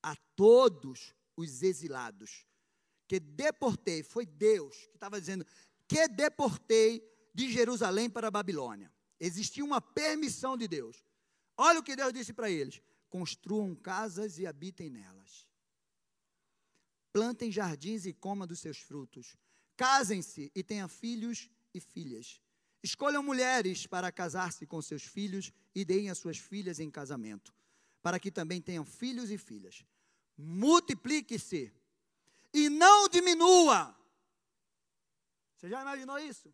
a 0.02 0.15
todos 0.36 1.13
os 1.36 1.63
exilados 1.63 2.46
que 3.08 3.19
deportei, 3.19 4.02
foi 4.02 4.26
Deus 4.26 4.76
que 4.88 4.96
estava 4.96 5.19
dizendo, 5.19 5.46
que 5.88 6.08
deportei 6.08 7.04
de 7.34 7.52
Jerusalém 7.52 8.10
para 8.10 8.28
a 8.28 8.32
Babilônia. 8.32 8.91
Existia 9.19 9.63
uma 9.63 9.82
permissão 9.82 10.58
de 10.58 10.67
Deus. 10.67 11.04
Olha 11.56 11.80
o 11.80 11.84
que 11.84 11.96
Deus 11.96 12.12
disse 12.12 12.34
para 12.34 12.50
eles: 12.50 12.82
construam 13.10 13.76
casas 13.76 14.39
e 14.39 14.48
habitem 14.48 14.89
nelas. 14.89 15.48
Plantem 17.12 17.52
jardins 17.52 18.06
e 18.06 18.13
comam 18.13 18.48
dos 18.48 18.60
seus 18.60 18.80
frutos. 18.80 19.36
Casem-se 19.78 20.52
e 20.56 20.63
tenham 20.63 20.88
filhos 20.88 21.50
e 21.74 21.80
filhas. 21.80 22.41
Escolham 22.84 23.24
mulheres 23.24 23.88
para 23.88 24.12
casar-se 24.12 24.67
com 24.67 24.82
seus 24.82 25.04
filhos 25.04 25.54
e 25.74 25.86
deem 25.86 26.10
as 26.10 26.17
suas 26.17 26.38
filhas 26.38 26.80
em 26.82 26.91
casamento, 26.91 27.56
para 28.02 28.19
que 28.19 28.30
também 28.30 28.62
tenham 28.62 28.84
filhos 28.84 29.32
e 29.32 29.38
filhas. 29.38 29.86
Multiplique-se 30.38 31.72
e 32.54 32.69
não 32.69 33.08
diminua. 33.08 33.98
Você 35.56 35.69
já 35.69 35.82
imaginou 35.82 36.19
isso? 36.19 36.54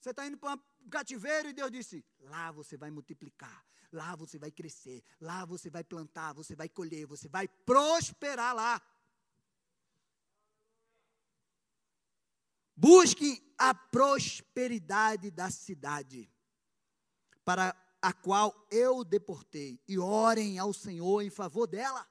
Você 0.00 0.10
está 0.10 0.26
indo 0.26 0.38
para 0.38 0.54
um 0.54 0.88
cativeiro 0.88 1.50
e 1.50 1.52
Deus 1.52 1.70
disse: 1.70 2.04
lá 2.20 2.50
você 2.50 2.76
vai 2.78 2.90
multiplicar, 2.90 3.64
lá 3.92 4.16
você 4.16 4.38
vai 4.38 4.50
crescer, 4.50 5.04
lá 5.20 5.44
você 5.44 5.68
vai 5.68 5.84
plantar, 5.84 6.32
você 6.32 6.56
vai 6.56 6.68
colher, 6.68 7.06
você 7.06 7.28
vai 7.28 7.46
prosperar 7.46 8.54
lá. 8.54 8.80
Busquem 12.76 13.40
a 13.58 13.74
prosperidade 13.74 15.30
da 15.30 15.50
cidade, 15.50 16.30
para 17.44 17.76
a 18.00 18.12
qual 18.12 18.66
eu 18.70 19.04
deportei, 19.04 19.80
e 19.86 19.98
orem 19.98 20.58
ao 20.58 20.72
Senhor 20.72 21.22
em 21.22 21.30
favor 21.30 21.66
dela. 21.66 22.08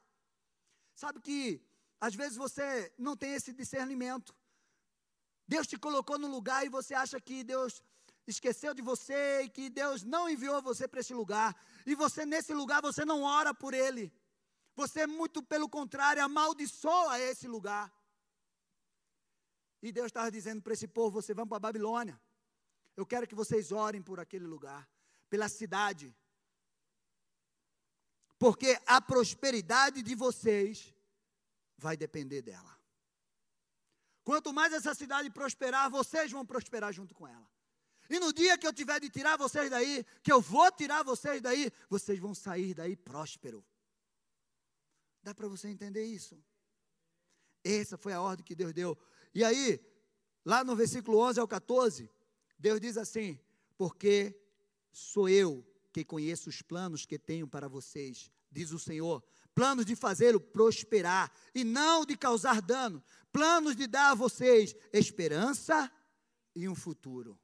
Sabe 0.96 1.20
que 1.20 1.62
às 2.00 2.16
vezes 2.16 2.38
você 2.38 2.94
não 2.98 3.16
tem 3.18 3.34
esse 3.34 3.54
discernimento. 3.54 4.36
Deus 5.48 5.68
te 5.68 5.78
colocou 5.78 6.18
no 6.18 6.28
lugar 6.28 6.66
e 6.66 6.70
você 6.70 6.94
acha 6.94 7.20
que 7.20 7.44
Deus 7.44 7.84
esqueceu 8.26 8.74
de 8.74 8.82
você 8.82 9.42
e 9.42 9.50
que 9.50 9.70
Deus 9.70 10.04
não 10.04 10.30
enviou 10.30 10.62
você 10.62 10.88
para 10.88 11.02
esse 11.02 11.14
lugar. 11.14 11.56
E 11.86 11.94
você 11.94 12.26
nesse 12.26 12.54
lugar 12.54 12.82
você 12.82 13.04
não 13.04 13.24
ora 13.24 13.54
por 13.54 13.74
ele. 13.74 14.12
Você 14.76 15.06
muito 15.06 15.44
pelo 15.44 15.68
contrário 15.68 16.24
amaldiçoa 16.24 17.20
esse 17.20 17.48
lugar. 17.48 17.92
E 19.82 19.92
Deus 19.92 20.08
estava 20.08 20.30
dizendo 20.30 20.62
para 20.62 20.74
esse 20.74 20.88
povo: 20.88 21.22
vocês 21.22 21.36
vão 21.36 21.48
para 21.48 21.58
a 21.58 21.60
Babilônia. 21.60 22.20
Eu 22.96 23.06
quero 23.06 23.28
que 23.28 23.36
vocês 23.36 23.72
orem 23.72 24.02
por 24.02 24.20
aquele 24.20 24.46
lugar, 24.46 24.88
pela 25.30 25.50
cidade. 25.50 26.16
Porque 28.38 28.80
a 28.86 29.00
prosperidade 29.00 30.02
de 30.02 30.16
vocês 30.16 30.94
vai 31.78 31.96
depender 31.96 32.42
dela. 32.42 32.80
Quanto 34.24 34.54
mais 34.54 34.72
essa 34.74 34.94
cidade 34.94 35.30
prosperar, 35.30 35.90
vocês 35.90 36.32
vão 36.32 36.46
prosperar 36.46 36.94
junto 36.94 37.14
com 37.14 37.28
ela. 37.28 37.50
E 38.10 38.20
no 38.20 38.34
dia 38.34 38.58
que 38.58 38.68
eu 38.68 38.74
tiver 38.74 39.00
de 39.00 39.10
tirar 39.10 39.38
vocês 39.38 39.70
daí, 39.70 40.06
que 40.22 40.32
eu 40.32 40.42
vou 40.42 40.70
tirar 40.72 41.04
vocês 41.04 41.42
daí, 41.42 41.72
vocês 41.90 42.20
vão 42.20 42.36
sair 42.36 42.74
daí 42.74 42.96
próspero. 42.96 43.66
Dá 45.24 45.34
para 45.34 45.48
você 45.48 45.70
entender 45.70 46.04
isso? 46.04 46.44
Essa 47.64 47.98
foi 47.98 48.14
a 48.14 48.22
ordem 48.22 48.44
que 48.44 48.56
Deus 48.56 48.74
deu. 48.74 48.98
E 49.34 49.44
aí, 49.44 49.80
lá 50.46 50.64
no 50.64 50.76
versículo 50.76 51.20
11 51.20 51.40
ao 51.40 51.48
14, 51.48 52.10
Deus 52.58 52.80
diz 52.80 52.98
assim: 52.98 53.40
Porque 53.78 54.38
sou 54.92 55.30
eu 55.30 55.66
que 55.92 56.04
conheço 56.04 56.50
os 56.50 56.62
planos 56.62 57.06
que 57.06 57.18
tenho 57.18 57.48
para 57.48 57.68
vocês, 57.68 58.32
diz 58.52 58.72
o 58.72 58.80
Senhor. 58.80 59.24
Planos 59.54 59.86
de 59.86 59.96
fazê-lo 59.96 60.40
prosperar 60.40 61.32
e 61.54 61.64
não 61.64 62.06
de 62.06 62.16
causar 62.16 62.62
dano. 62.62 63.04
Planos 63.32 63.76
de 63.76 63.88
dar 63.88 64.12
a 64.12 64.16
vocês 64.16 64.76
esperança 64.94 65.92
e 66.56 66.68
um 66.68 66.76
futuro. 66.76 67.40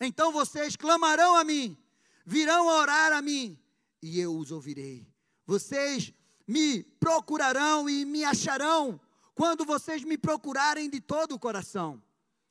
Então 0.00 0.32
vocês 0.32 0.76
clamarão 0.76 1.36
a 1.36 1.44
mim, 1.44 1.78
virão 2.26 2.66
orar 2.66 3.12
a 3.12 3.22
mim, 3.22 3.58
e 4.02 4.18
eu 4.18 4.36
os 4.36 4.50
ouvirei. 4.50 5.06
Vocês 5.46 6.12
me 6.46 6.82
procurarão 6.82 7.88
e 7.88 8.04
me 8.04 8.24
acharão 8.24 9.00
quando 9.34 9.64
vocês 9.64 10.04
me 10.04 10.18
procurarem 10.18 10.88
de 10.88 11.00
todo 11.00 11.34
o 11.34 11.38
coração, 11.38 12.02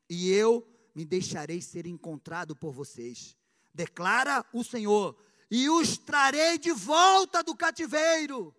e 0.10 0.32
eu 0.32 0.68
me 0.94 1.06
deixarei 1.06 1.62
ser 1.62 1.86
encontrado 1.86 2.56
por 2.56 2.74
vocês, 2.74 3.38
declara 3.74 4.46
o 4.52 4.64
Senhor, 4.64 5.16
e 5.50 5.70
os 5.70 5.98
trarei 5.98 6.58
de 6.58 6.72
volta 6.72 7.44
do 7.44 7.56
cativeiro. 7.56 8.56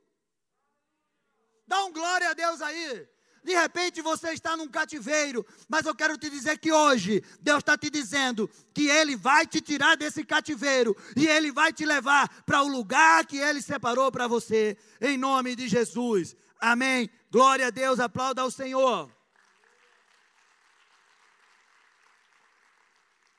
Dá 1.67 1.85
um 1.85 1.93
glória 1.93 2.31
a 2.31 2.35
Deus 2.35 2.61
aí. 2.61 3.09
De 3.45 3.55
repente 3.55 4.01
você 4.01 4.33
está 4.33 4.57
num 4.57 4.69
cativeiro, 4.69 5.45
mas 5.69 5.85
eu 5.85 5.95
quero 5.95 6.17
te 6.17 6.31
dizer 6.31 6.59
que 6.59 6.71
hoje 6.71 7.25
Deus 7.41 7.59
está 7.59 7.77
te 7.77 7.91
dizendo 7.91 8.49
que 8.73 8.89
Ele 8.89 9.17
vai 9.17 9.47
te 9.47 9.61
tirar 9.61 9.97
desse 9.97 10.25
cativeiro 10.25 10.97
e 11.17 11.27
Ele 11.27 11.51
vai 11.51 11.73
te 11.73 11.85
levar 11.85 12.29
para 12.45 12.63
o 12.63 12.69
lugar 12.69 13.27
que 13.27 13.39
Ele 13.39 13.61
separou 13.61 14.13
para 14.13 14.29
você, 14.29 14.77
em 15.01 15.19
nome 15.19 15.57
de 15.57 15.67
Jesus. 15.67 16.37
Amém. 16.61 17.11
Glória 17.33 17.69
a 17.69 17.71
Deus, 17.71 17.99
aplauda 17.99 18.43
ao 18.43 18.51
Senhor. 18.51 19.11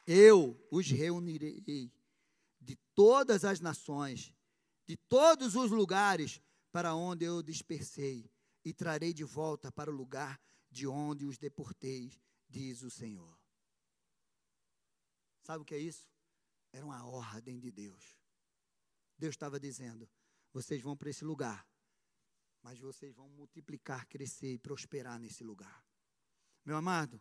Eu 0.07 0.59
os 0.71 0.89
reunirei 0.89 1.93
de 2.59 2.75
todas 2.95 3.45
as 3.45 3.59
nações, 3.59 4.33
de 4.87 4.97
todos 4.97 5.55
os 5.55 5.69
lugares 5.69 6.41
para 6.71 6.95
onde 6.95 7.23
eu 7.23 7.43
dispersei 7.43 8.27
e 8.65 8.73
trarei 8.73 9.13
de 9.13 9.23
volta 9.23 9.71
para 9.71 9.91
o 9.91 9.95
lugar 9.95 10.41
de 10.71 10.87
onde 10.87 11.23
os 11.23 11.37
deportei, 11.37 12.11
diz 12.49 12.81
o 12.81 12.89
Senhor. 12.89 13.37
Sabe 15.43 15.61
o 15.61 15.65
que 15.65 15.75
é 15.75 15.79
isso? 15.79 16.09
Era 16.71 16.83
uma 16.83 17.05
ordem 17.05 17.59
de 17.59 17.71
Deus. 17.71 18.17
Deus 19.19 19.35
estava 19.35 19.59
dizendo: 19.59 20.09
vocês 20.51 20.81
vão 20.81 20.97
para 20.97 21.11
esse 21.11 21.23
lugar, 21.23 21.63
mas 22.63 22.79
vocês 22.79 23.13
vão 23.13 23.27
multiplicar, 23.29 24.07
crescer 24.07 24.53
e 24.53 24.57
prosperar 24.57 25.19
nesse 25.19 25.43
lugar. 25.43 25.85
Meu 26.65 26.77
amado, 26.77 27.19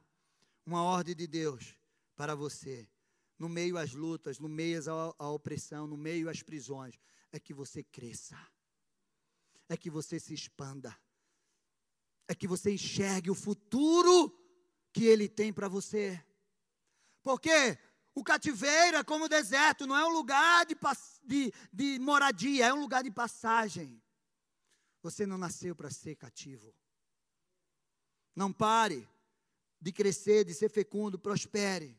uma 0.64 0.82
ordem 0.84 1.16
de 1.16 1.26
Deus 1.26 1.76
para 2.14 2.34
você, 2.36 2.88
no 3.38 3.48
meio 3.48 3.76
às 3.76 3.92
lutas, 3.92 4.38
no 4.38 4.48
meio 4.48 4.80
à 5.18 5.28
opressão, 5.28 5.86
no 5.86 5.96
meio 5.96 6.30
às 6.30 6.42
prisões, 6.42 6.98
é 7.32 7.40
que 7.40 7.52
você 7.52 7.82
cresça, 7.82 8.38
é 9.68 9.76
que 9.76 9.90
você 9.90 10.20
se 10.20 10.32
expanda, 10.32 10.96
é 12.28 12.34
que 12.34 12.46
você 12.46 12.72
enxergue 12.72 13.30
o 13.30 13.34
futuro 13.34 14.32
que 14.92 15.04
Ele 15.04 15.28
tem 15.28 15.52
para 15.52 15.68
você. 15.68 16.24
Porque 17.22 17.78
o 18.14 18.22
cativeiro 18.22 18.98
é 18.98 19.04
como 19.04 19.24
o 19.24 19.28
deserto, 19.28 19.86
não 19.86 19.96
é 19.96 20.04
um 20.04 20.12
lugar 20.12 20.66
de, 20.66 20.76
de, 21.24 21.52
de 21.72 21.98
moradia, 21.98 22.66
é 22.66 22.74
um 22.74 22.80
lugar 22.80 23.02
de 23.02 23.10
passagem. 23.10 24.01
Você 25.02 25.26
não 25.26 25.36
nasceu 25.36 25.74
para 25.74 25.90
ser 25.90 26.14
cativo. 26.16 26.74
Não 28.34 28.52
pare 28.52 29.08
de 29.80 29.92
crescer, 29.92 30.44
de 30.44 30.54
ser 30.54 30.68
fecundo, 30.68 31.18
prospere. 31.18 31.98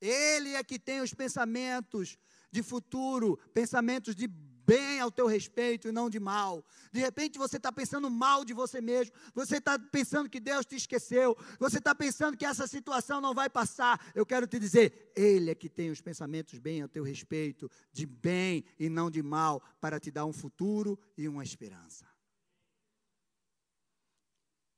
Ele 0.00 0.54
é 0.54 0.64
que 0.64 0.78
tem 0.78 1.00
os 1.00 1.14
pensamentos 1.14 2.18
de 2.50 2.62
futuro, 2.62 3.36
pensamentos 3.54 4.16
de 4.16 4.26
bem 4.26 5.00
ao 5.00 5.10
teu 5.10 5.26
respeito 5.26 5.88
e 5.88 5.92
não 5.92 6.08
de 6.08 6.18
mal. 6.18 6.64
De 6.92 7.00
repente 7.00 7.38
você 7.38 7.56
está 7.56 7.70
pensando 7.70 8.10
mal 8.10 8.44
de 8.44 8.52
você 8.52 8.80
mesmo, 8.80 9.14
você 9.34 9.58
está 9.58 9.78
pensando 9.78 10.28
que 10.28 10.40
Deus 10.40 10.64
te 10.64 10.76
esqueceu, 10.76 11.36
você 11.58 11.78
está 11.78 11.94
pensando 11.94 12.36
que 12.36 12.44
essa 12.44 12.66
situação 12.66 13.20
não 13.20 13.34
vai 13.34 13.50
passar. 13.50 14.00
Eu 14.14 14.24
quero 14.24 14.46
te 14.46 14.58
dizer, 14.58 15.12
Ele 15.14 15.50
é 15.50 15.54
que 15.54 15.68
tem 15.68 15.90
os 15.90 16.00
pensamentos 16.00 16.58
bem 16.58 16.82
ao 16.82 16.88
teu 16.88 17.02
respeito, 17.02 17.70
de 17.92 18.06
bem 18.06 18.64
e 18.78 18.88
não 18.88 19.10
de 19.10 19.22
mal, 19.22 19.62
para 19.80 20.00
te 20.00 20.10
dar 20.10 20.24
um 20.24 20.32
futuro 20.32 20.98
e 21.16 21.28
uma 21.28 21.42
esperança. 21.42 22.11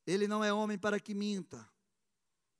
Ele 0.06 0.28
não 0.28 0.44
é 0.44 0.52
homem 0.52 0.78
para 0.78 1.00
que 1.00 1.14
minta, 1.14 1.68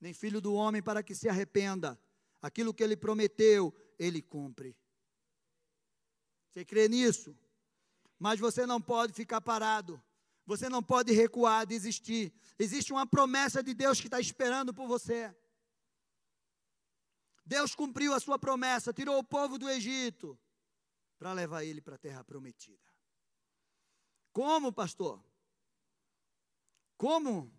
nem 0.01 0.15
filho 0.15 0.41
do 0.41 0.55
homem 0.55 0.83
para 0.83 1.03
que 1.03 1.15
se 1.15 1.29
arrependa. 1.29 1.99
Aquilo 2.41 2.75
que 2.75 2.83
ele 2.83 2.97
prometeu, 2.97 3.75
ele 3.99 4.21
cumpre. 4.21 4.77
Você 6.51 6.65
crê 6.65 6.89
nisso? 6.89 7.37
Mas 8.19 8.39
você 8.39 8.67
não 8.67 8.81
pode 8.81 9.13
ficar 9.13 9.41
parado. 9.41 10.03
Você 10.47 10.69
não 10.69 10.83
pode 10.83 11.13
recuar, 11.13 11.67
desistir. 11.67 12.33
Existe 12.59 12.93
uma 12.93 13.07
promessa 13.07 13.63
de 13.63 13.73
Deus 13.73 14.01
que 14.01 14.07
está 14.07 14.21
esperando 14.21 14.75
por 14.75 14.87
você. 14.87 15.35
Deus 17.47 17.75
cumpriu 17.75 18.15
a 18.15 18.21
sua 18.21 18.39
promessa, 18.39 18.93
tirou 18.93 19.19
o 19.19 19.25
povo 19.25 19.59
do 19.59 19.69
Egito 19.69 20.39
para 21.19 21.33
levar 21.33 21.65
ele 21.65 21.81
para 21.81 21.97
a 21.97 21.99
terra 21.99 22.25
prometida. 22.25 22.89
Como, 24.33 24.73
pastor? 24.73 25.23
Como? 26.97 27.53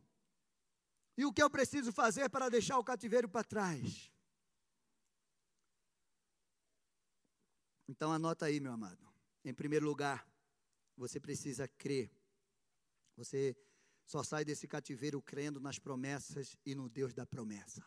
E 1.17 1.25
o 1.25 1.33
que 1.33 1.41
eu 1.41 1.49
preciso 1.49 1.91
fazer 1.93 2.29
para 2.29 2.49
deixar 2.49 2.77
o 2.77 2.83
cativeiro 2.83 3.29
para 3.29 3.43
trás? 3.43 4.11
Então 7.87 8.11
anota 8.11 8.45
aí, 8.45 8.59
meu 8.59 8.71
amado. 8.71 9.07
Em 9.43 9.53
primeiro 9.53 9.85
lugar, 9.85 10.27
você 10.97 11.19
precisa 11.19 11.67
crer. 11.67 12.11
Você 13.15 13.55
só 14.05 14.23
sai 14.23 14.43
desse 14.43 14.67
cativeiro 14.67 15.21
crendo 15.21 15.59
nas 15.59 15.79
promessas 15.79 16.57
e 16.65 16.75
no 16.75 16.89
Deus 16.89 17.13
da 17.13 17.25
promessa. 17.25 17.85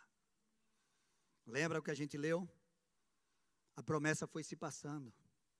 Lembra 1.47 1.79
o 1.79 1.83
que 1.83 1.91
a 1.91 1.95
gente 1.95 2.17
leu? 2.17 2.49
A 3.77 3.83
promessa 3.83 4.27
foi 4.27 4.43
se 4.43 4.57
passando 4.57 5.13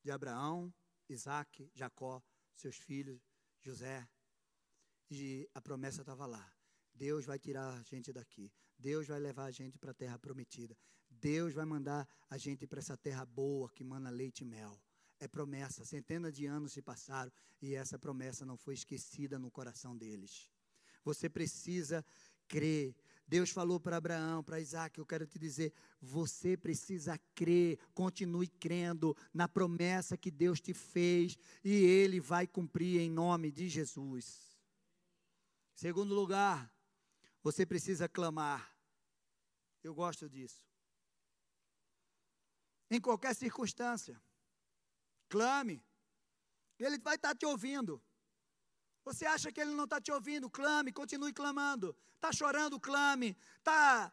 de 0.03 0.11
Abraão, 0.11 0.73
Isaac, 1.09 1.71
Jacó, 1.75 2.23
seus 2.55 2.77
filhos, 2.77 3.21
José. 3.61 4.09
E 5.11 5.49
a 5.55 5.61
promessa 5.61 6.03
estava 6.03 6.27
lá. 6.27 6.53
Deus 6.95 7.25
vai 7.25 7.39
tirar 7.39 7.79
a 7.79 7.83
gente 7.83 8.13
daqui. 8.13 8.53
Deus 8.79 9.07
vai 9.07 9.19
levar 9.19 9.45
a 9.45 9.51
gente 9.51 9.79
para 9.79 9.93
a 9.93 9.95
terra 9.95 10.19
prometida. 10.19 10.77
Deus 11.09 11.55
vai 11.55 11.65
mandar 11.65 12.09
a 12.29 12.37
gente 12.37 12.67
para 12.67 12.81
essa 12.81 12.97
terra 12.97 13.25
boa 13.25 13.71
que 13.71 13.85
mana 13.85 14.11
leite 14.11 14.41
e 14.41 14.45
mel. 14.45 14.79
É 15.19 15.27
promessa. 15.27 15.85
Centenas 15.85 16.35
de 16.35 16.47
anos 16.47 16.73
se 16.73 16.83
passaram 16.83 17.33
e 17.61 17.75
essa 17.75 17.99
promessa 17.99 18.45
não 18.45 18.57
foi 18.57 18.75
esquecida 18.75 19.39
no 19.39 19.51
coração 19.51 19.97
deles. 19.97 20.51
Você 21.05 21.29
precisa 21.29 22.05
crer. 22.47 22.95
Deus 23.27 23.51
falou 23.51 23.79
para 23.79 23.99
Abraão, 23.99 24.43
para 24.43 24.61
Isaac, 24.61 24.99
eu 24.99 25.05
quero 25.05 25.27
te 25.27 25.39
dizer, 25.39 25.73
você 26.01 26.57
precisa 26.57 27.19
crer, 27.35 27.79
continue 27.93 28.49
crendo 28.49 29.15
na 29.35 29.47
promessa 29.47 30.17
que 30.17 30.31
Deus 30.31 30.61
te 30.61 30.73
fez 30.73 31.37
e 31.63 31.75
Ele 31.75 32.21
vai 32.21 32.47
cumprir 32.47 33.01
em 33.01 33.11
nome 33.11 33.53
de 33.53 33.69
Jesus. 33.69 34.48
Segundo 35.79 36.13
lugar, 36.13 36.59
você 37.43 37.65
precisa 37.65 38.09
clamar. 38.09 38.61
Eu 39.83 39.95
gosto 39.95 40.29
disso 40.29 40.69
em 42.91 43.01
qualquer 43.01 43.35
circunstância. 43.35 44.21
Clame. 45.29 45.85
Ele 46.79 46.99
vai 46.99 47.17
estar 47.17 47.35
te 47.35 47.45
ouvindo. 47.45 48.03
Você 49.05 49.27
acha 49.27 49.51
que 49.53 49.61
ele 49.61 49.73
não 49.73 49.85
está 49.85 50.01
te 50.01 50.13
ouvindo? 50.13 50.51
Clame, 50.51 50.93
continue 50.93 51.33
clamando. 51.33 51.97
Está 52.15 52.33
chorando, 52.33 52.79
clame. 52.81 53.37
Está 53.59 54.13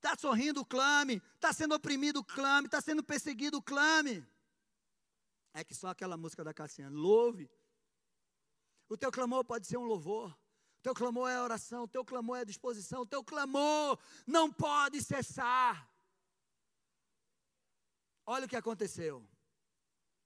tá 0.00 0.16
sorrindo, 0.16 0.64
clame. 0.64 1.22
Está 1.34 1.52
sendo 1.52 1.74
oprimido, 1.74 2.22
clame. 2.24 2.66
Está 2.66 2.80
sendo 2.80 3.02
perseguido, 3.02 3.62
clame. 3.62 4.26
É 5.52 5.64
que 5.64 5.74
só 5.74 5.88
aquela 5.88 6.16
música 6.16 6.44
da 6.44 6.54
Cassiane. 6.54 6.94
Louve. 6.94 7.50
O 8.88 8.96
teu 8.96 9.10
clamor 9.10 9.44
pode 9.44 9.66
ser 9.66 9.76
um 9.76 9.84
louvor. 9.84 10.36
Teu 10.82 10.94
clamor 10.94 11.28
é 11.28 11.40
oração. 11.40 11.88
Teu 11.88 12.04
clamor 12.04 12.38
é 12.38 12.44
disposição. 12.44 13.06
Teu 13.06 13.22
clamor 13.24 13.98
não 14.26 14.52
pode 14.52 15.02
cessar. 15.02 15.90
Olha 18.24 18.46
o 18.46 18.48
que 18.48 18.56
aconteceu. 18.56 19.26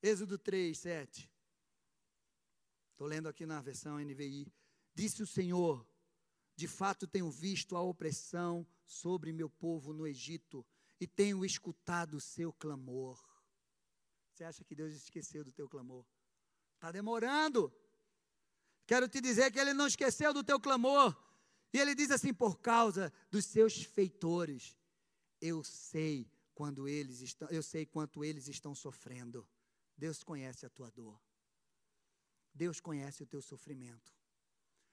Êxodo 0.03 0.36
3, 0.36 0.76
7. 0.76 1.30
Estou 2.90 3.07
lendo 3.07 3.28
aqui 3.28 3.46
na 3.46 3.61
versão 3.61 3.98
NVI. 3.98 4.53
Disse 4.94 5.22
o 5.22 5.26
Senhor: 5.26 5.86
De 6.57 6.68
fato 6.68 7.07
tenho 7.07 7.30
visto 7.30 7.76
a 7.76 7.82
opressão 7.82 8.66
sobre 8.84 9.32
meu 9.32 9.48
povo 9.48 9.92
no 9.92 10.07
Egito 10.07 10.66
e 11.00 11.07
tenho 11.07 11.44
escutado 11.44 12.14
o 12.14 12.20
seu 12.20 12.53
clamor. 12.53 13.20
Você 14.32 14.44
acha 14.44 14.64
que 14.64 14.74
Deus 14.74 14.94
esqueceu 14.94 15.44
do 15.44 15.53
teu 15.53 15.68
clamor? 15.68 16.07
Está 16.74 16.90
demorando. 16.90 17.72
Quero 18.93 19.09
te 19.09 19.22
dizer 19.22 19.51
que 19.51 19.59
ele 19.59 19.72
não 19.72 19.86
esqueceu 19.86 20.34
do 20.34 20.45
teu 20.45 20.61
clamor. 20.61 21.16
E 21.72 21.78
ele 21.78 21.95
diz 21.95 22.11
assim: 22.11 22.34
por 22.34 22.59
causa 22.59 23.11
dos 23.30 23.47
seus 23.47 23.82
feitores, 23.82 24.76
eu 25.40 25.64
sei 25.64 26.30
quando 26.55 26.86
eles 26.86 27.22
estão, 27.22 27.49
eu 27.49 27.62
sei 27.62 27.86
quanto 27.86 28.22
eles 28.22 28.49
estão 28.49 28.74
sofrendo. 28.74 29.49
Deus 29.97 30.22
conhece 30.22 30.66
a 30.66 30.68
tua 30.68 30.90
dor. 30.90 31.18
Deus 32.53 32.80
conhece 32.80 33.22
o 33.22 33.26
teu 33.26 33.40
sofrimento. 33.40 34.14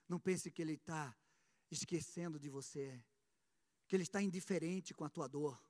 Não 0.08 0.18
pense 0.18 0.50
que 0.50 0.62
Ele 0.62 0.76
está 0.76 1.14
esquecendo 1.70 2.40
de 2.40 2.48
você, 2.48 3.04
que 3.86 3.98
Ele 3.98 4.04
está 4.04 4.22
indiferente 4.22 4.94
com 4.94 5.04
a 5.04 5.10
tua 5.10 5.28
dor. 5.28 5.62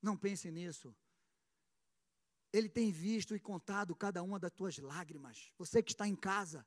Não 0.00 0.16
pense 0.16 0.48
nisso. 0.48 0.94
Ele 2.52 2.68
tem 2.68 2.92
visto 2.92 3.34
e 3.34 3.40
contado 3.40 3.96
cada 3.96 4.22
uma 4.22 4.38
das 4.38 4.52
tuas 4.52 4.78
lágrimas. 4.78 5.50
Você 5.58 5.82
que 5.82 5.90
está 5.90 6.06
em 6.06 6.14
casa, 6.14 6.64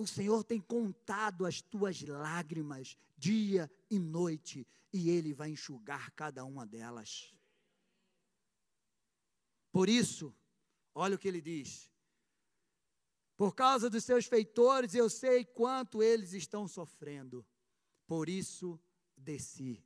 o 0.00 0.06
Senhor 0.06 0.42
tem 0.42 0.58
contado 0.58 1.44
as 1.44 1.60
tuas 1.60 2.00
lágrimas 2.00 2.96
dia 3.18 3.70
e 3.90 3.98
noite, 3.98 4.66
e 4.90 5.10
Ele 5.10 5.34
vai 5.34 5.50
enxugar 5.50 6.10
cada 6.12 6.42
uma 6.42 6.66
delas. 6.66 7.34
Por 9.70 9.90
isso, 9.90 10.34
olha 10.94 11.16
o 11.16 11.18
que 11.18 11.28
ele 11.28 11.42
diz: 11.42 11.92
por 13.36 13.54
causa 13.54 13.90
dos 13.90 14.02
seus 14.02 14.24
feitores, 14.24 14.94
eu 14.94 15.10
sei 15.10 15.44
quanto 15.44 16.02
eles 16.02 16.32
estão 16.32 16.66
sofrendo. 16.66 17.46
Por 18.06 18.26
isso 18.26 18.80
desci. 19.14 19.84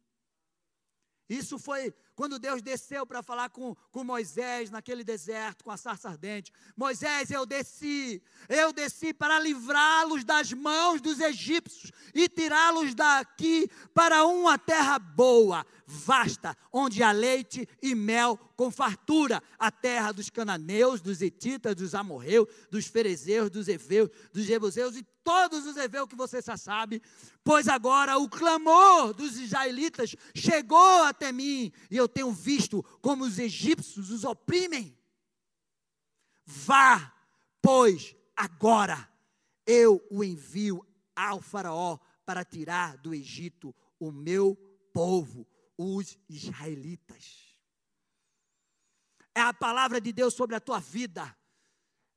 Isso 1.28 1.58
foi 1.58 1.92
quando 2.14 2.38
Deus 2.38 2.62
desceu 2.62 3.06
para 3.06 3.22
falar 3.22 3.50
com, 3.50 3.74
com 3.90 4.04
Moisés 4.04 4.70
naquele 4.70 5.02
deserto, 5.02 5.64
com 5.64 5.70
a 5.70 5.76
sarça 5.76 6.08
ardente. 6.08 6.52
Moisés, 6.76 7.30
eu 7.30 7.44
desci, 7.44 8.22
eu 8.48 8.72
desci 8.72 9.12
para 9.12 9.38
livrá-los 9.38 10.24
das 10.24 10.52
mãos 10.52 11.00
dos 11.00 11.20
egípcios 11.20 11.90
e 12.14 12.28
tirá-los 12.28 12.94
daqui 12.94 13.68
para 13.92 14.24
uma 14.24 14.58
terra 14.58 14.98
boa, 14.98 15.66
vasta, 15.86 16.56
onde 16.72 17.02
há 17.02 17.12
leite 17.12 17.68
e 17.82 17.94
mel 17.94 18.36
com 18.56 18.70
fartura, 18.70 19.42
a 19.58 19.70
terra 19.70 20.12
dos 20.12 20.30
cananeus, 20.30 21.00
dos 21.00 21.20
etitas, 21.20 21.74
dos 21.74 21.94
amorreus, 21.94 22.48
dos 22.70 22.86
ferezeus, 22.86 23.50
dos 23.50 23.68
heveus, 23.68 24.10
dos 24.32 24.44
jebuseus 24.44 24.96
e 24.96 25.06
todos 25.22 25.66
os 25.66 25.76
heveus 25.76 26.08
que 26.08 26.16
você 26.16 26.40
já 26.42 26.56
sabe, 26.56 27.02
pois 27.42 27.68
agora 27.68 28.18
o 28.18 28.28
clamor 28.28 29.14
dos 29.14 29.38
israelitas 29.38 30.14
chegou 30.34 31.02
até 31.04 31.32
mim 31.32 31.72
e 31.90 31.96
eu 31.96 32.08
tenho 32.08 32.32
visto 32.32 32.82
como 33.00 33.24
os 33.24 33.38
egípcios 33.38 34.10
os 34.10 34.24
oprimem. 34.24 34.96
Vá, 36.44 37.12
pois, 37.62 38.14
agora 38.36 39.08
eu 39.66 40.04
o 40.10 40.22
envio 40.22 40.84
ao 41.16 41.40
Faraó 41.40 41.98
para 42.24 42.44
tirar 42.44 42.96
do 42.98 43.14
Egito 43.14 43.74
o 43.98 44.10
meu 44.10 44.56
povo, 44.92 45.46
os 45.76 46.18
israelitas. 46.28 47.56
É 49.34 49.40
a 49.40 49.52
palavra 49.52 50.00
de 50.00 50.12
Deus 50.12 50.34
sobre 50.34 50.54
a 50.54 50.60
tua 50.60 50.78
vida. 50.78 51.36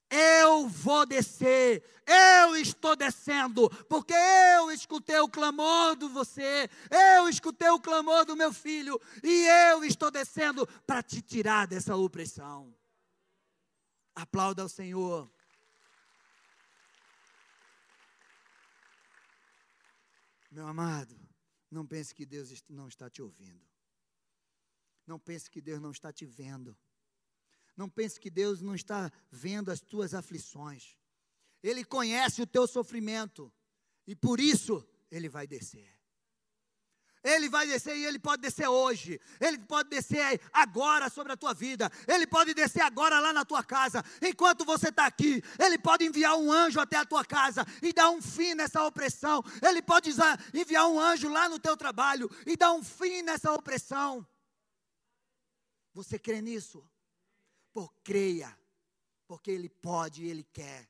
Eu 0.10 0.70
vou 0.70 1.06
descer, 1.06 1.84
eu 2.06 2.56
estou 2.56 2.96
descendo, 2.96 3.70
porque 3.88 4.14
eu 4.14 4.72
escutei 4.72 5.20
o 5.20 5.28
clamor 5.28 5.98
de 5.98 6.08
você, 6.08 6.70
eu 6.90 7.28
escutei 7.28 7.70
o 7.70 7.80
clamor 7.80 8.24
do 8.24 8.36
meu 8.36 8.54
filho, 8.54 9.02
e 9.22 9.48
eu 9.70 9.84
estou 9.84 10.10
descendo 10.10 10.66
para 10.86 11.04
te 11.04 11.22
tirar 11.22 11.68
dessa 11.68 11.94
opressão. 11.96 12.74
Aplauda 14.16 14.62
ao 14.62 14.70
Senhor. 14.70 15.30
Meu 20.50 20.66
amado, 20.66 21.27
não 21.70 21.86
pense 21.86 22.14
que 22.14 22.26
Deus 22.26 22.64
não 22.70 22.88
está 22.88 23.10
te 23.10 23.22
ouvindo. 23.22 23.66
Não 25.06 25.20
pense 25.20 25.50
que 25.50 25.62
Deus 25.62 25.82
não 25.82 25.92
está 25.92 26.12
te 26.12 26.26
vendo. 26.26 26.78
Não 27.76 27.90
pense 27.90 28.20
que 28.20 28.30
Deus 28.30 28.62
não 28.62 28.76
está 28.76 29.12
vendo 29.32 29.70
as 29.70 29.80
tuas 29.80 30.14
aflições. 30.14 30.98
Ele 31.62 31.84
conhece 31.84 32.42
o 32.42 32.48
teu 32.48 32.68
sofrimento. 32.68 33.54
E 34.06 34.16
por 34.16 34.40
isso 34.40 34.88
ele 35.12 35.30
vai 35.30 35.46
descer. 35.48 35.97
Ele 37.28 37.50
vai 37.50 37.68
descer 37.68 37.98
e 37.98 38.06
ele 38.06 38.18
pode 38.18 38.42
descer 38.42 38.70
hoje. 38.70 39.20
Ele 39.38 39.60
pode 39.60 39.90
descer 39.90 40.40
agora 40.54 41.10
sobre 41.10 41.34
a 41.34 41.38
tua 41.38 41.54
vida. 41.54 41.92
Ele 42.08 42.26
pode 42.26 42.54
descer 42.54 42.82
agora 42.82 43.20
lá 43.20 43.34
na 43.34 43.44
tua 43.44 43.62
casa. 43.62 44.02
Enquanto 44.22 44.64
você 44.64 44.88
está 44.88 45.06
aqui, 45.06 45.44
ele 45.60 45.78
pode 45.78 46.06
enviar 46.06 46.38
um 46.38 46.50
anjo 46.50 46.80
até 46.80 46.96
a 46.96 47.06
tua 47.06 47.26
casa 47.26 47.66
e 47.82 47.92
dar 47.92 48.10
um 48.12 48.22
fim 48.22 48.54
nessa 48.54 48.82
opressão. 48.82 49.44
Ele 49.62 49.82
pode 49.82 50.12
enviar 50.54 50.88
um 50.88 50.98
anjo 50.98 51.28
lá 51.28 51.50
no 51.50 51.60
teu 51.60 51.76
trabalho 51.76 52.32
e 52.46 52.56
dar 52.56 52.72
um 52.72 52.82
fim 52.82 53.22
nessa 53.22 53.52
opressão. 53.52 54.26
Você 55.94 56.18
crê 56.18 56.42
nisso? 56.42 56.90
Por 57.74 57.94
creia, 58.04 58.58
porque 59.28 59.52
ele 59.52 59.68
pode 59.68 60.24
e 60.24 60.30
ele 60.30 60.46
quer. 60.46 60.88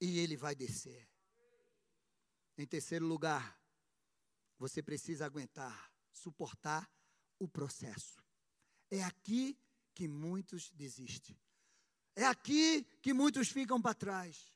E 0.00 0.18
ele 0.18 0.36
vai 0.36 0.56
descer. 0.56 1.13
Em 2.56 2.66
terceiro 2.66 3.06
lugar, 3.06 3.58
você 4.58 4.82
precisa 4.82 5.26
aguentar, 5.26 5.92
suportar 6.12 6.90
o 7.38 7.48
processo. 7.48 8.22
É 8.90 9.02
aqui 9.02 9.58
que 9.92 10.06
muitos 10.06 10.70
desistem. 10.70 11.38
É 12.14 12.24
aqui 12.24 12.84
que 13.02 13.12
muitos 13.12 13.48
ficam 13.48 13.82
para 13.82 13.94
trás. 13.94 14.54